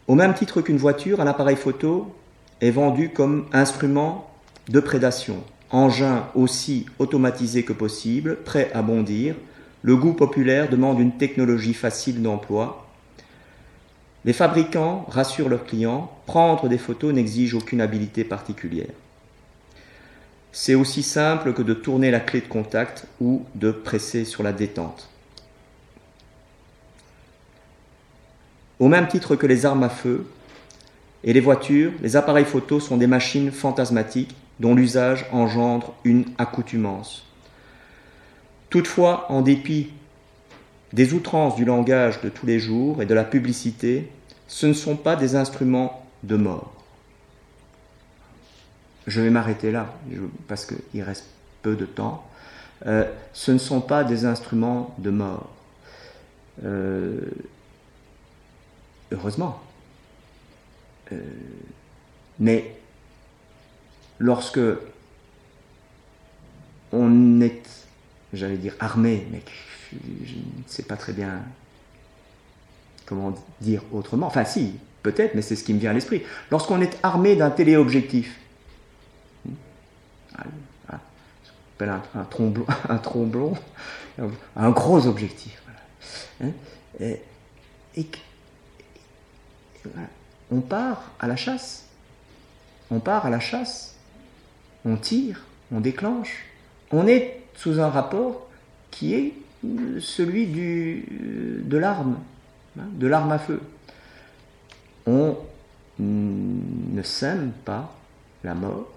au 0.07 0.15
même 0.15 0.33
titre 0.33 0.61
qu'une 0.61 0.77
voiture, 0.77 1.21
un 1.21 1.27
appareil 1.27 1.55
photo 1.55 2.15
est 2.61 2.71
vendu 2.71 3.09
comme 3.09 3.47
instrument 3.53 4.33
de 4.67 4.79
prédation 4.79 5.43
engin 5.71 6.27
aussi 6.35 6.85
automatisé 6.97 7.63
que 7.63 7.73
possible, 7.73 8.37
prêt 8.43 8.71
à 8.73 8.81
bondir, 8.81 9.35
le 9.81 9.95
goût 9.95 10.13
populaire 10.13 10.69
demande 10.69 10.99
une 10.99 11.17
technologie 11.17 11.73
facile 11.73 12.21
d'emploi. 12.21 12.87
Les 14.25 14.33
fabricants 14.33 15.05
rassurent 15.09 15.49
leurs 15.49 15.65
clients, 15.65 16.11
prendre 16.25 16.67
des 16.67 16.77
photos 16.77 17.13
n'exige 17.13 17.53
aucune 17.53 17.81
habileté 17.81 18.23
particulière. 18.23 18.93
C'est 20.51 20.75
aussi 20.75 21.03
simple 21.03 21.53
que 21.53 21.61
de 21.61 21.73
tourner 21.73 22.11
la 22.11 22.19
clé 22.19 22.41
de 22.41 22.47
contact 22.47 23.05
ou 23.21 23.45
de 23.55 23.71
presser 23.71 24.25
sur 24.25 24.43
la 24.43 24.51
détente. 24.51 25.09
Au 28.79 28.87
même 28.87 29.07
titre 29.07 29.35
que 29.35 29.45
les 29.45 29.65
armes 29.65 29.83
à 29.83 29.89
feu 29.89 30.25
et 31.23 31.33
les 31.33 31.39
voitures, 31.39 31.91
les 32.01 32.15
appareils 32.15 32.45
photo 32.45 32.79
sont 32.79 32.97
des 32.97 33.07
machines 33.07 33.51
fantasmatiques 33.51 34.35
dont 34.59 34.75
l'usage 34.75 35.25
engendre 35.31 35.93
une 36.03 36.25
accoutumance. 36.37 37.25
Toutefois, 38.69 39.31
en 39.31 39.41
dépit 39.41 39.89
des 40.93 41.13
outrances 41.13 41.55
du 41.55 41.65
langage 41.65 42.21
de 42.21 42.29
tous 42.29 42.45
les 42.45 42.59
jours 42.59 43.01
et 43.01 43.05
de 43.05 43.13
la 43.13 43.23
publicité, 43.23 44.11
ce 44.47 44.65
ne 44.65 44.73
sont 44.73 44.95
pas 44.95 45.15
des 45.15 45.35
instruments 45.35 46.05
de 46.23 46.35
mort. 46.35 46.73
Je 49.07 49.21
vais 49.21 49.29
m'arrêter 49.29 49.71
là, 49.71 49.93
parce 50.47 50.65
qu'il 50.65 51.01
reste 51.01 51.25
peu 51.61 51.75
de 51.75 51.85
temps. 51.85 52.25
Euh, 52.85 53.05
ce 53.33 53.51
ne 53.51 53.57
sont 53.57 53.81
pas 53.81 54.03
des 54.03 54.25
instruments 54.25 54.95
de 54.99 55.09
mort. 55.09 55.49
Euh, 56.63 57.19
heureusement. 59.11 59.61
Euh, 61.11 61.19
mais 62.39 62.78
lorsque 64.19 64.59
on 66.91 67.41
est, 67.41 67.61
j'allais 68.33 68.57
dire 68.57 68.75
armé, 68.79 69.27
mais 69.31 69.41
je 69.91 70.35
ne 70.35 70.63
sais 70.67 70.83
pas 70.83 70.95
très 70.95 71.13
bien 71.13 71.41
comment 73.05 73.33
dire 73.59 73.81
autrement, 73.91 74.27
enfin 74.27 74.45
si, 74.45 74.75
peut-être, 75.01 75.33
mais 75.33 75.41
c'est 75.41 75.55
ce 75.55 75.63
qui 75.63 75.73
me 75.73 75.79
vient 75.79 75.89
à 75.89 75.93
l'esprit. 75.93 76.21
Lorsqu'on 76.51 76.79
est 76.81 76.99
armé 77.01 77.35
d'un 77.35 77.49
téléobjectif, 77.49 78.39
tromblon, 82.29 82.65
un 82.89 82.97
tromblon, 82.97 83.53
un 84.55 84.69
gros 84.69 85.07
objectif, 85.07 85.61
hein, 86.43 86.51
et, 86.99 87.21
on 90.51 90.61
part 90.61 91.11
à 91.19 91.27
la 91.27 91.35
chasse. 91.35 91.85
On 92.91 92.99
part 92.99 93.25
à 93.25 93.29
la 93.29 93.39
chasse. 93.39 93.95
On 94.85 94.95
tire, 94.95 95.45
on 95.71 95.79
déclenche. 95.79 96.45
On 96.91 97.07
est 97.07 97.41
sous 97.55 97.79
un 97.79 97.89
rapport 97.89 98.49
qui 98.91 99.13
est 99.13 99.33
celui 99.99 100.47
de 100.47 101.77
l'arme, 101.77 102.17
hein, 102.79 102.87
de 102.93 103.07
l'arme 103.07 103.31
à 103.31 103.39
feu. 103.39 103.59
On 105.05 105.37
ne 105.99 107.01
sème 107.03 107.51
pas 107.65 107.93
la 108.43 108.55
mort, 108.55 108.89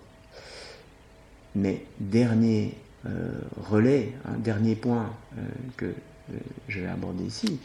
mais 1.54 1.84
dernier 1.98 2.74
euh, 3.06 3.32
relais, 3.68 4.12
un 4.26 4.38
dernier 4.38 4.76
point 4.76 5.10
euh, 5.36 5.40
que 5.76 5.86
euh, 5.86 6.38
je 6.68 6.80
vais 6.80 6.86
aborder 6.86 7.24
ici, 7.24 7.58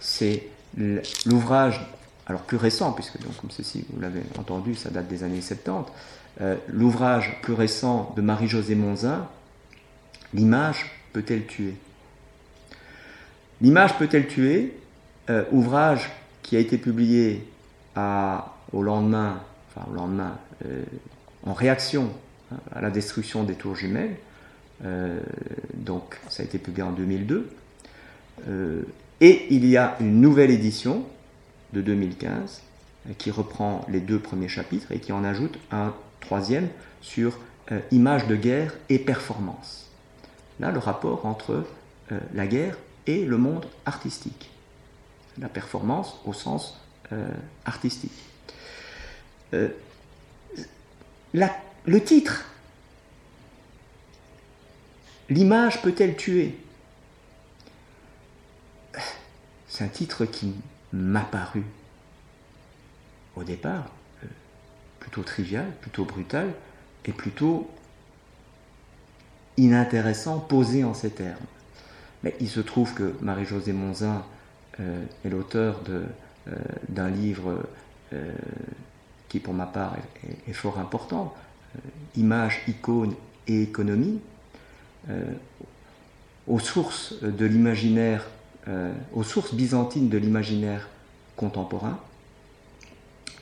c'est 0.00 0.42
l'ouvrage 1.24 1.80
alors 2.26 2.42
plus 2.42 2.56
récent, 2.56 2.92
puisque 2.92 3.18
comme 3.40 3.50
ceci, 3.50 3.84
vous 3.90 4.00
l'avez 4.00 4.22
entendu, 4.38 4.74
ça 4.74 4.90
date 4.90 5.06
des 5.08 5.22
années 5.22 5.40
70, 5.40 5.90
euh, 6.40 6.56
l'ouvrage 6.68 7.38
plus 7.42 7.54
récent 7.54 8.12
de 8.16 8.22
Marie-Josée 8.22 8.74
Monzin, 8.74 9.28
L'image 10.34 10.90
peut-elle 11.12 11.46
tuer? 11.46 11.76
L'image 13.60 13.96
peut-elle 13.96 14.26
tuer? 14.26 14.76
Euh, 15.30 15.44
Ouvrage 15.52 16.10
qui 16.42 16.56
a 16.56 16.58
été 16.58 16.78
publié 16.78 17.46
au 17.96 18.82
lendemain, 18.82 19.40
enfin 19.68 19.86
au 19.90 19.94
lendemain, 19.94 20.36
euh, 20.66 20.82
en 21.44 21.54
réaction 21.54 22.10
hein, 22.52 22.56
à 22.74 22.80
la 22.80 22.90
destruction 22.90 23.44
des 23.44 23.54
tours 23.54 23.76
jumelles, 23.76 24.16
donc 25.74 26.18
ça 26.28 26.42
a 26.42 26.46
été 26.46 26.58
publié 26.58 26.82
en 26.82 26.92
2002, 26.92 27.50
et 29.22 29.46
il 29.48 29.64
y 29.64 29.78
a 29.78 29.96
une 30.00 30.20
nouvelle 30.20 30.50
édition 30.50 31.06
de 31.72 31.80
2015 31.80 32.60
qui 33.16 33.30
reprend 33.30 33.86
les 33.88 34.00
deux 34.00 34.18
premiers 34.18 34.48
chapitres 34.48 34.92
et 34.92 34.98
qui 34.98 35.12
en 35.12 35.24
ajoute 35.24 35.58
un 35.70 35.94
troisième 36.26 36.68
sur 37.00 37.38
euh, 37.70 37.80
image 37.92 38.26
de 38.26 38.36
guerre 38.36 38.74
et 38.88 38.98
performance. 38.98 39.88
Là, 40.58 40.72
le 40.72 40.78
rapport 40.78 41.24
entre 41.24 41.64
euh, 42.12 42.18
la 42.34 42.46
guerre 42.46 42.76
et 43.06 43.24
le 43.24 43.38
monde 43.38 43.66
artistique. 43.84 44.50
La 45.38 45.48
performance 45.48 46.16
au 46.24 46.32
sens 46.32 46.80
euh, 47.12 47.28
artistique. 47.64 48.10
le 49.52 49.70
titre, 52.04 52.44
l'image 55.30 55.82
peut-elle 55.82 56.16
tuer? 56.16 56.58
C'est 59.68 59.84
un 59.84 59.88
titre 59.88 60.24
qui 60.24 60.54
m'a 60.92 61.20
paru 61.20 61.64
au 63.36 63.44
départ 63.44 63.84
euh, 63.84 63.95
plutôt 65.06 65.22
trivial, 65.22 65.66
plutôt 65.80 66.04
brutal 66.04 66.52
et 67.04 67.12
plutôt 67.12 67.70
inintéressant 69.56 70.38
posé 70.38 70.84
en 70.84 70.94
ces 70.94 71.10
termes. 71.10 71.46
Mais 72.22 72.34
il 72.40 72.48
se 72.48 72.60
trouve 72.60 72.92
que 72.94 73.14
Marie-Josée 73.20 73.72
Monzin 73.72 74.24
euh, 74.80 75.04
est 75.24 75.28
l'auteur 75.28 75.80
euh, 75.88 76.04
d'un 76.88 77.10
livre 77.10 77.62
qui 79.28 79.40
pour 79.40 79.52
ma 79.52 79.66
part 79.66 79.96
est, 80.46 80.52
fort 80.52 80.78
important, 80.78 81.34
Images, 82.14 82.62
icônes 82.68 83.14
et 83.48 83.62
économie, 83.62 84.20
aux 86.46 86.60
sources 86.60 87.20
de 87.20 87.44
l'imaginaire 87.44 88.24
euh, 88.68 88.92
aux 89.12 89.22
sources 89.22 89.54
byzantines 89.54 90.08
de 90.08 90.18
l'imaginaire 90.18 90.88
contemporain, 91.36 92.00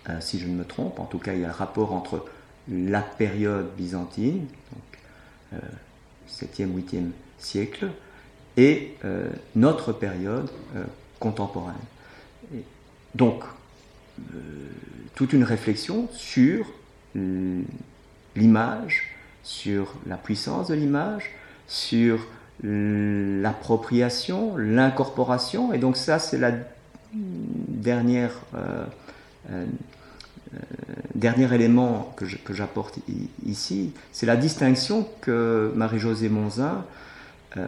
euh, 0.08 0.20
si 0.20 0.38
je 0.38 0.46
ne 0.46 0.54
me 0.54 0.64
trompe. 0.64 1.00
En 1.00 1.04
tout 1.04 1.18
cas, 1.18 1.34
il 1.34 1.40
y 1.40 1.44
a 1.44 1.48
un 1.48 1.52
rapport 1.52 1.92
entre 1.92 2.24
la 2.68 3.00
période 3.00 3.70
byzantine, 3.76 4.46
donc 4.72 5.60
7e, 6.28 6.62
euh, 6.62 6.80
8e 6.80 7.10
siècle, 7.38 7.88
et 8.56 8.94
notre 9.56 9.92
période 9.92 10.48
contemporaine. 11.18 11.74
donc, 13.16 13.42
toute 15.16 15.32
une 15.32 15.42
réflexion 15.42 16.08
sur 16.12 16.66
l'image, 18.36 19.16
sur 19.42 19.94
la 20.06 20.16
puissance 20.16 20.68
de 20.68 20.74
l'image, 20.74 21.32
sur 21.66 22.28
l'appropriation, 22.62 24.56
l'incorporation, 24.56 25.72
et 25.72 25.78
donc 25.78 25.96
ça 25.96 26.18
c'est 26.18 26.38
la 26.38 26.52
dernière, 27.12 28.32
euh, 28.54 28.58
euh, 28.58 28.84
euh, 28.84 28.86
dernier 31.14 31.52
élément 31.54 32.14
que 32.16 32.54
j'apporte 32.54 32.98
ici, 33.44 33.92
c'est 34.12 34.26
la 34.26 34.36
distinction 34.36 35.08
que 35.20 35.72
Marie-Josée 35.74 36.28
Monzin 36.28 36.84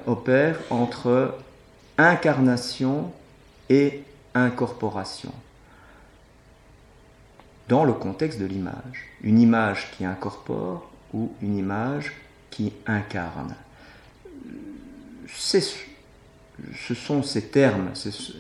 opère 0.07 0.59
entre 0.71 1.35
incarnation 1.99 3.13
et 3.69 4.03
incorporation 4.35 5.33
dans 7.69 7.85
le 7.85 7.93
contexte 7.93 8.39
de 8.39 8.47
l'image. 8.47 9.09
Une 9.23 9.41
image 9.41 9.91
qui 9.97 10.05
incorpore 10.05 10.91
ou 11.13 11.33
une 11.43 11.57
image 11.57 12.13
qui 12.51 12.73
incarne 12.87 13.55
ce 16.75 16.95
sont 16.95 17.23
ces 17.23 17.43
termes, 17.49 17.91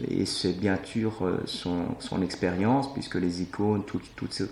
et 0.08 0.24
c'est 0.24 0.54
bien 0.54 0.78
sûr 0.82 1.24
euh, 1.24 1.42
son, 1.46 2.22
expérience, 2.22 2.92
puisque 2.92 3.16
les 3.16 3.42
icônes, 3.42 3.82
toutes, 3.84 4.42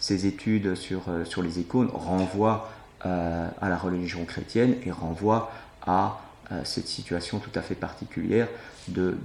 ces 0.00 0.26
études 0.26 0.74
sur, 0.74 1.02
euh, 1.08 1.24
les 1.42 1.60
icônes 1.60 1.90
renvoient 1.92 2.72
euh, 3.06 3.48
à 3.60 3.68
la 3.68 3.76
religion 3.76 4.24
chrétienne 4.24 4.74
et 4.84 4.90
renvoient 4.90 5.52
à, 5.86 6.20
cette 6.64 6.88
situation 6.88 7.38
tout 7.38 7.58
à 7.58 7.62
fait 7.62 7.74
particulière 7.74 8.48
de, 8.88 9.16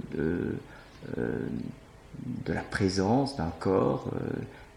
la 2.46 2.62
présence 2.62 3.36
d'un 3.36 3.52
corps 3.60 4.06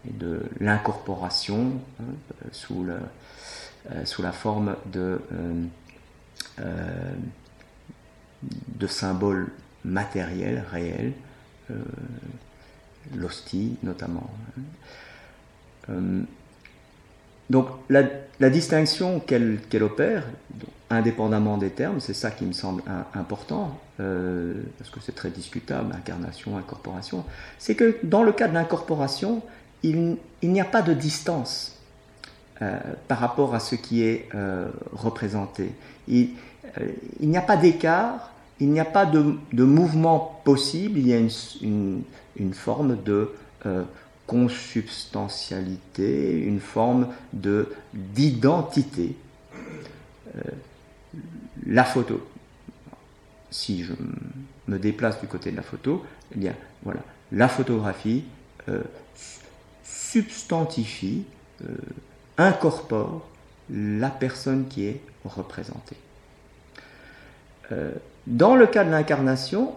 et 0.06 0.12
de 0.12 0.42
l'incorporation 0.60 1.72
hein, 2.00 2.04
sous, 2.52 2.86
sous 4.04 4.20
la 4.20 4.32
forme 4.32 4.76
de 4.92 5.22
de 8.68 8.86
symboles 8.86 9.48
matériels, 9.84 10.64
réels, 10.70 11.12
euh, 11.70 11.74
l'hostie 13.14 13.76
notamment. 13.82 14.30
Euh, 15.90 16.22
donc 17.50 17.68
la 17.90 18.50
distinction 18.50 19.20
qu'elle 19.20 19.82
opère, 19.82 20.24
indépendamment 20.88 21.58
des 21.58 21.70
termes, 21.70 22.00
c'est 22.00 22.14
ça 22.14 22.30
qui 22.30 22.44
me 22.44 22.52
semble 22.52 22.82
important, 23.14 23.78
euh, 24.00 24.54
parce 24.78 24.90
que 24.90 25.00
c'est 25.00 25.14
très 25.14 25.30
discutable, 25.30 25.94
incarnation, 25.94 26.56
incorporation, 26.56 27.24
c'est 27.58 27.74
que 27.74 27.98
dans 28.02 28.22
le 28.22 28.32
cas 28.32 28.48
de 28.48 28.54
l'incorporation, 28.54 29.42
il, 29.82 30.16
n'y 30.42 30.60
a 30.60 30.64
pas 30.64 30.80
de 30.80 30.94
distance 30.94 31.78
par 33.08 33.18
rapport 33.18 33.54
à 33.54 33.60
ce 33.60 33.74
qui 33.74 34.02
est 34.02 34.30
représenté. 34.92 35.74
Il, 36.08 36.30
n'y 37.20 37.36
a 37.36 37.42
pas 37.42 37.58
d'écart, 37.58 38.33
il 38.60 38.70
n'y 38.70 38.80
a 38.80 38.84
pas 38.84 39.06
de, 39.06 39.64
mouvement 39.64 40.40
possible, 40.44 40.98
il 40.98 41.08
y 41.08 41.14
a 41.14 41.18
une, 41.18 42.02
forme 42.52 43.02
de 43.02 43.32
consubstantialité, 44.26 46.38
une 46.38 46.60
forme 46.60 47.08
de 47.32 47.72
d'identité 47.92 49.16
la 51.66 51.84
photo. 51.84 52.20
Si 53.50 53.84
je 53.84 53.92
me 54.66 54.78
déplace 54.78 55.20
du 55.20 55.26
côté 55.26 55.50
de 55.50 55.56
la 55.56 55.62
photo, 55.62 56.04
eh 56.34 56.38
bien 56.38 56.54
voilà, 56.82 57.00
la 57.32 57.48
photographie 57.48 58.24
euh, 58.68 58.82
substantifie, 59.84 61.24
euh, 61.62 61.76
incorpore 62.38 63.26
la 63.70 64.10
personne 64.10 64.66
qui 64.68 64.86
est 64.86 65.00
représentée. 65.24 65.96
Euh, 67.72 67.92
dans 68.26 68.56
le 68.56 68.66
cas 68.66 68.84
de 68.84 68.90
l'incarnation, 68.90 69.74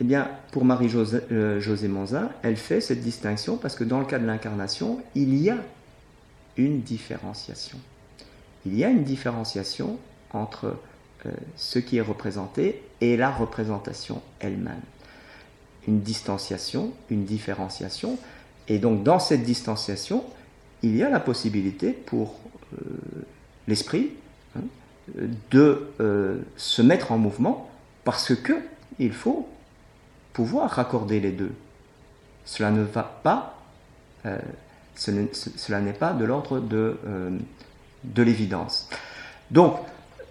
eh 0.00 0.04
bien, 0.04 0.28
pour 0.52 0.64
Marie-José 0.64 1.20
José 1.58 1.88
Monzin, 1.88 2.30
elle 2.42 2.56
fait 2.56 2.80
cette 2.80 3.00
distinction 3.00 3.56
parce 3.56 3.74
que 3.74 3.84
dans 3.84 3.98
le 3.98 4.06
cas 4.06 4.18
de 4.18 4.26
l'incarnation, 4.26 5.00
il 5.14 5.36
y 5.36 5.50
a 5.50 5.58
une 6.56 6.80
différenciation. 6.80 7.78
Il 8.66 8.76
y 8.76 8.84
a 8.84 8.90
une 8.90 9.04
différenciation 9.04 9.98
entre 10.32 10.76
euh, 11.26 11.30
ce 11.56 11.78
qui 11.78 11.98
est 11.98 12.02
représenté 12.02 12.82
et 13.00 13.16
la 13.16 13.30
représentation 13.30 14.22
elle-même. 14.38 14.80
Une 15.86 16.00
distanciation, 16.00 16.92
une 17.10 17.24
différenciation, 17.24 18.18
et 18.68 18.78
donc 18.78 19.02
dans 19.02 19.18
cette 19.18 19.42
distanciation, 19.42 20.24
il 20.82 20.96
y 20.96 21.02
a 21.02 21.10
la 21.10 21.20
possibilité 21.20 21.92
pour 21.92 22.36
euh, 22.74 22.84
l'esprit 23.68 24.12
de 25.50 25.88
euh, 26.00 26.38
se 26.56 26.82
mettre 26.82 27.12
en 27.12 27.18
mouvement 27.18 27.70
parce 28.04 28.34
que 28.34 28.54
il 28.98 29.12
faut 29.12 29.48
pouvoir 30.32 30.70
raccorder 30.70 31.20
les 31.20 31.32
deux. 31.32 31.52
Cela 32.44 32.70
ne 32.70 32.82
va 32.82 33.02
pas, 33.02 33.58
cela 34.94 35.80
n'est 35.80 35.92
pas 35.92 36.12
de 36.12 36.24
l'ordre 36.24 36.60
de, 36.60 36.98
de 38.04 38.22
l'évidence. 38.22 38.88
Donc, 39.50 39.76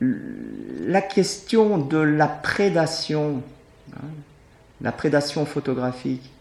la 0.02 1.02
question 1.02 1.78
de 1.78 1.98
la 1.98 2.28
prédation, 2.28 3.42
hein, 3.94 4.08
la 4.82 4.92
prédation 4.92 5.46
photographique, 5.46 6.32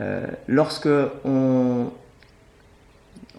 euh, 0.00 0.26
lorsque 0.46 0.88
on, 1.24 1.90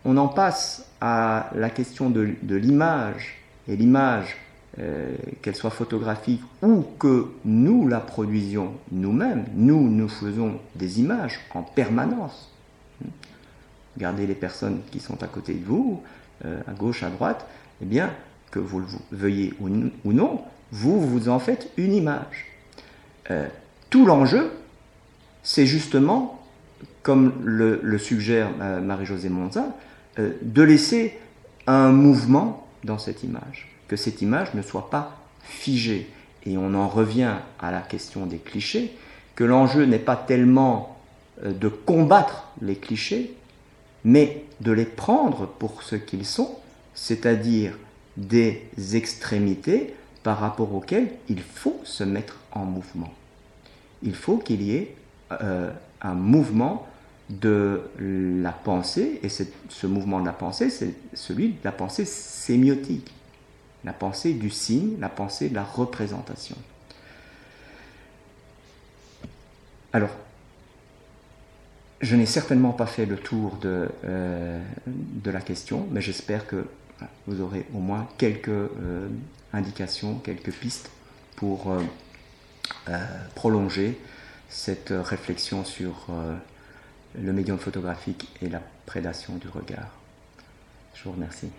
en 0.05 0.27
passe 0.27 0.85
à 0.99 1.49
la 1.55 1.69
question 1.69 2.09
de, 2.09 2.35
l'image, 2.55 3.38
et 3.69 3.77
l'image, 3.77 4.35
euh, 4.79 5.15
qu'elle 5.41 5.55
soit 5.55 5.69
photographique 5.69 6.41
ou 6.61 6.83
que 6.99 7.27
nous 7.45 7.87
la 7.87 7.99
produisions 7.99 8.73
nous-mêmes, 8.91 9.45
nous, 9.55 9.89
nous 9.89 10.09
faisons 10.09 10.59
des 10.75 10.99
images 10.99 11.39
en 11.53 11.63
permanence. 11.63 12.51
Regardez 13.95 14.27
les 14.27 14.35
personnes 14.35 14.81
qui 14.91 14.99
sont 14.99 15.21
à 15.23 15.27
côté 15.27 15.53
de 15.53 15.63
vous, 15.63 16.03
euh, 16.45 16.59
à 16.67 16.73
gauche, 16.73 17.03
à 17.03 17.09
droite, 17.09 17.47
eh 17.81 17.85
bien, 17.85 18.11
que 18.51 18.59
vous 18.59 18.79
le 18.79 18.85
veuillez 19.11 19.53
ou 19.59 19.69
non, 20.11 20.41
vous 20.71 20.99
vous 20.99 21.29
en 21.29 21.39
faites 21.39 21.71
une 21.77 21.93
image. 21.93 22.47
Euh, 23.31 23.47
tout 23.89 24.05
l'enjeu, 24.05 24.51
c'est 25.43 25.65
justement, 25.65 26.43
comme 27.03 27.33
le, 27.43 27.97
suggère 27.97 28.49
euh, 28.61 28.81
Marie-Josée 28.81 29.29
Monza, 29.29 29.75
euh, 30.17 30.33
de 30.41 30.61
laisser 30.61 31.17
un 31.67 31.91
mouvement 31.91 32.67
dans 32.83 32.97
cette 32.97 33.23
image, 33.23 33.69
que 33.87 33.95
cette 33.95 34.21
image 34.21 34.53
ne 34.53 34.61
soit 34.61 34.89
pas 34.89 35.17
figée. 35.41 36.09
Et 36.45 36.57
on 36.57 36.73
en 36.73 36.87
revient 36.87 37.35
à 37.59 37.71
la 37.71 37.81
question 37.81 38.25
des 38.25 38.37
clichés, 38.37 38.95
que 39.35 39.43
l'enjeu 39.43 39.85
n'est 39.85 39.99
pas 39.99 40.15
tellement 40.15 40.97
de 41.43 41.67
combattre 41.69 42.47
les 42.61 42.75
clichés, 42.75 43.33
mais 44.03 44.43
de 44.61 44.71
les 44.71 44.85
prendre 44.85 45.47
pour 45.47 45.83
ce 45.83 45.95
qu'ils 45.95 46.25
sont, 46.25 46.57
c'est-à-dire 46.93 47.77
des 48.17 48.67
extrémités 48.93 49.93
par 50.23 50.39
rapport 50.39 50.73
auxquelles 50.73 51.11
il 51.29 51.41
faut 51.41 51.79
se 51.83 52.03
mettre 52.03 52.37
en 52.51 52.65
mouvement. 52.65 53.13
Il 54.03 54.15
faut 54.15 54.37
qu'il 54.37 54.61
y 54.61 54.75
ait 54.75 54.95
euh, 55.41 55.71
un 56.01 56.13
mouvement 56.13 56.87
de 57.29 57.81
la 57.97 58.51
pensée, 58.51 59.19
et 59.21 59.29
ce 59.29 59.87
mouvement 59.87 60.19
de 60.19 60.25
la 60.25 60.33
pensée, 60.33 60.69
c'est 60.69 60.93
celui 61.13 61.49
de 61.49 61.63
la 61.63 61.71
pensée 61.71 62.05
sémiotique, 62.05 63.13
la 63.83 63.93
pensée 63.93 64.33
du 64.33 64.49
signe, 64.49 64.97
la 64.99 65.09
pensée 65.09 65.49
de 65.49 65.55
la 65.55 65.63
représentation. 65.63 66.55
Alors, 69.93 70.09
je 72.01 72.15
n'ai 72.15 72.25
certainement 72.25 72.71
pas 72.71 72.85
fait 72.85 73.05
le 73.05 73.17
tour 73.17 73.57
de, 73.57 73.89
euh, 74.05 74.61
la 75.25 75.41
question, 75.41 75.87
mais 75.91 76.01
j'espère 76.01 76.47
que 76.47 76.65
vous 77.27 77.41
aurez 77.41 77.65
au 77.73 77.79
moins 77.79 78.07
quelques 78.17 78.49
euh, 78.49 79.07
indications, 79.53 80.15
quelques 80.15 80.51
pistes 80.51 80.91
pour 81.35 81.71
euh, 81.71 82.97
prolonger 83.35 83.97
cette 84.49 84.91
réflexion 84.91 85.63
sur 85.63 86.07
le 87.15 87.33
médium 87.33 87.57
photographique 87.57 88.27
et 88.41 88.49
la 88.49 88.61
prédation 88.85 89.35
du 89.35 89.47
regard. 89.47 89.89
Je 90.93 91.03
vous 91.03 91.11
remercie. 91.11 91.49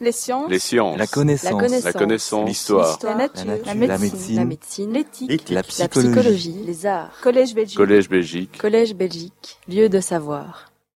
Les 0.00 0.12
sciences. 0.12 0.48
La 0.96 1.06
connaissance. 1.06 1.84
La 1.84 1.92
connaissance. 1.92 2.48
L'histoire. 2.48 2.98
La, 3.02 3.14
nature. 3.16 3.44
La, 3.66 3.74
médecine. 3.74 4.92
L'éthique. 4.92 5.50
La, 5.50 5.62
psychologie. 5.62 6.62
Les 6.64 6.86
arts. 6.86 7.18
Collège 7.20 7.54
Belgique. 7.54 7.76
Collège 7.76 8.08
Belgique. 8.08 8.58
Collège 8.58 8.94
Belgique. 8.94 9.58
Lieu 9.66 9.88
de 9.88 10.00
savoir. 10.00 10.70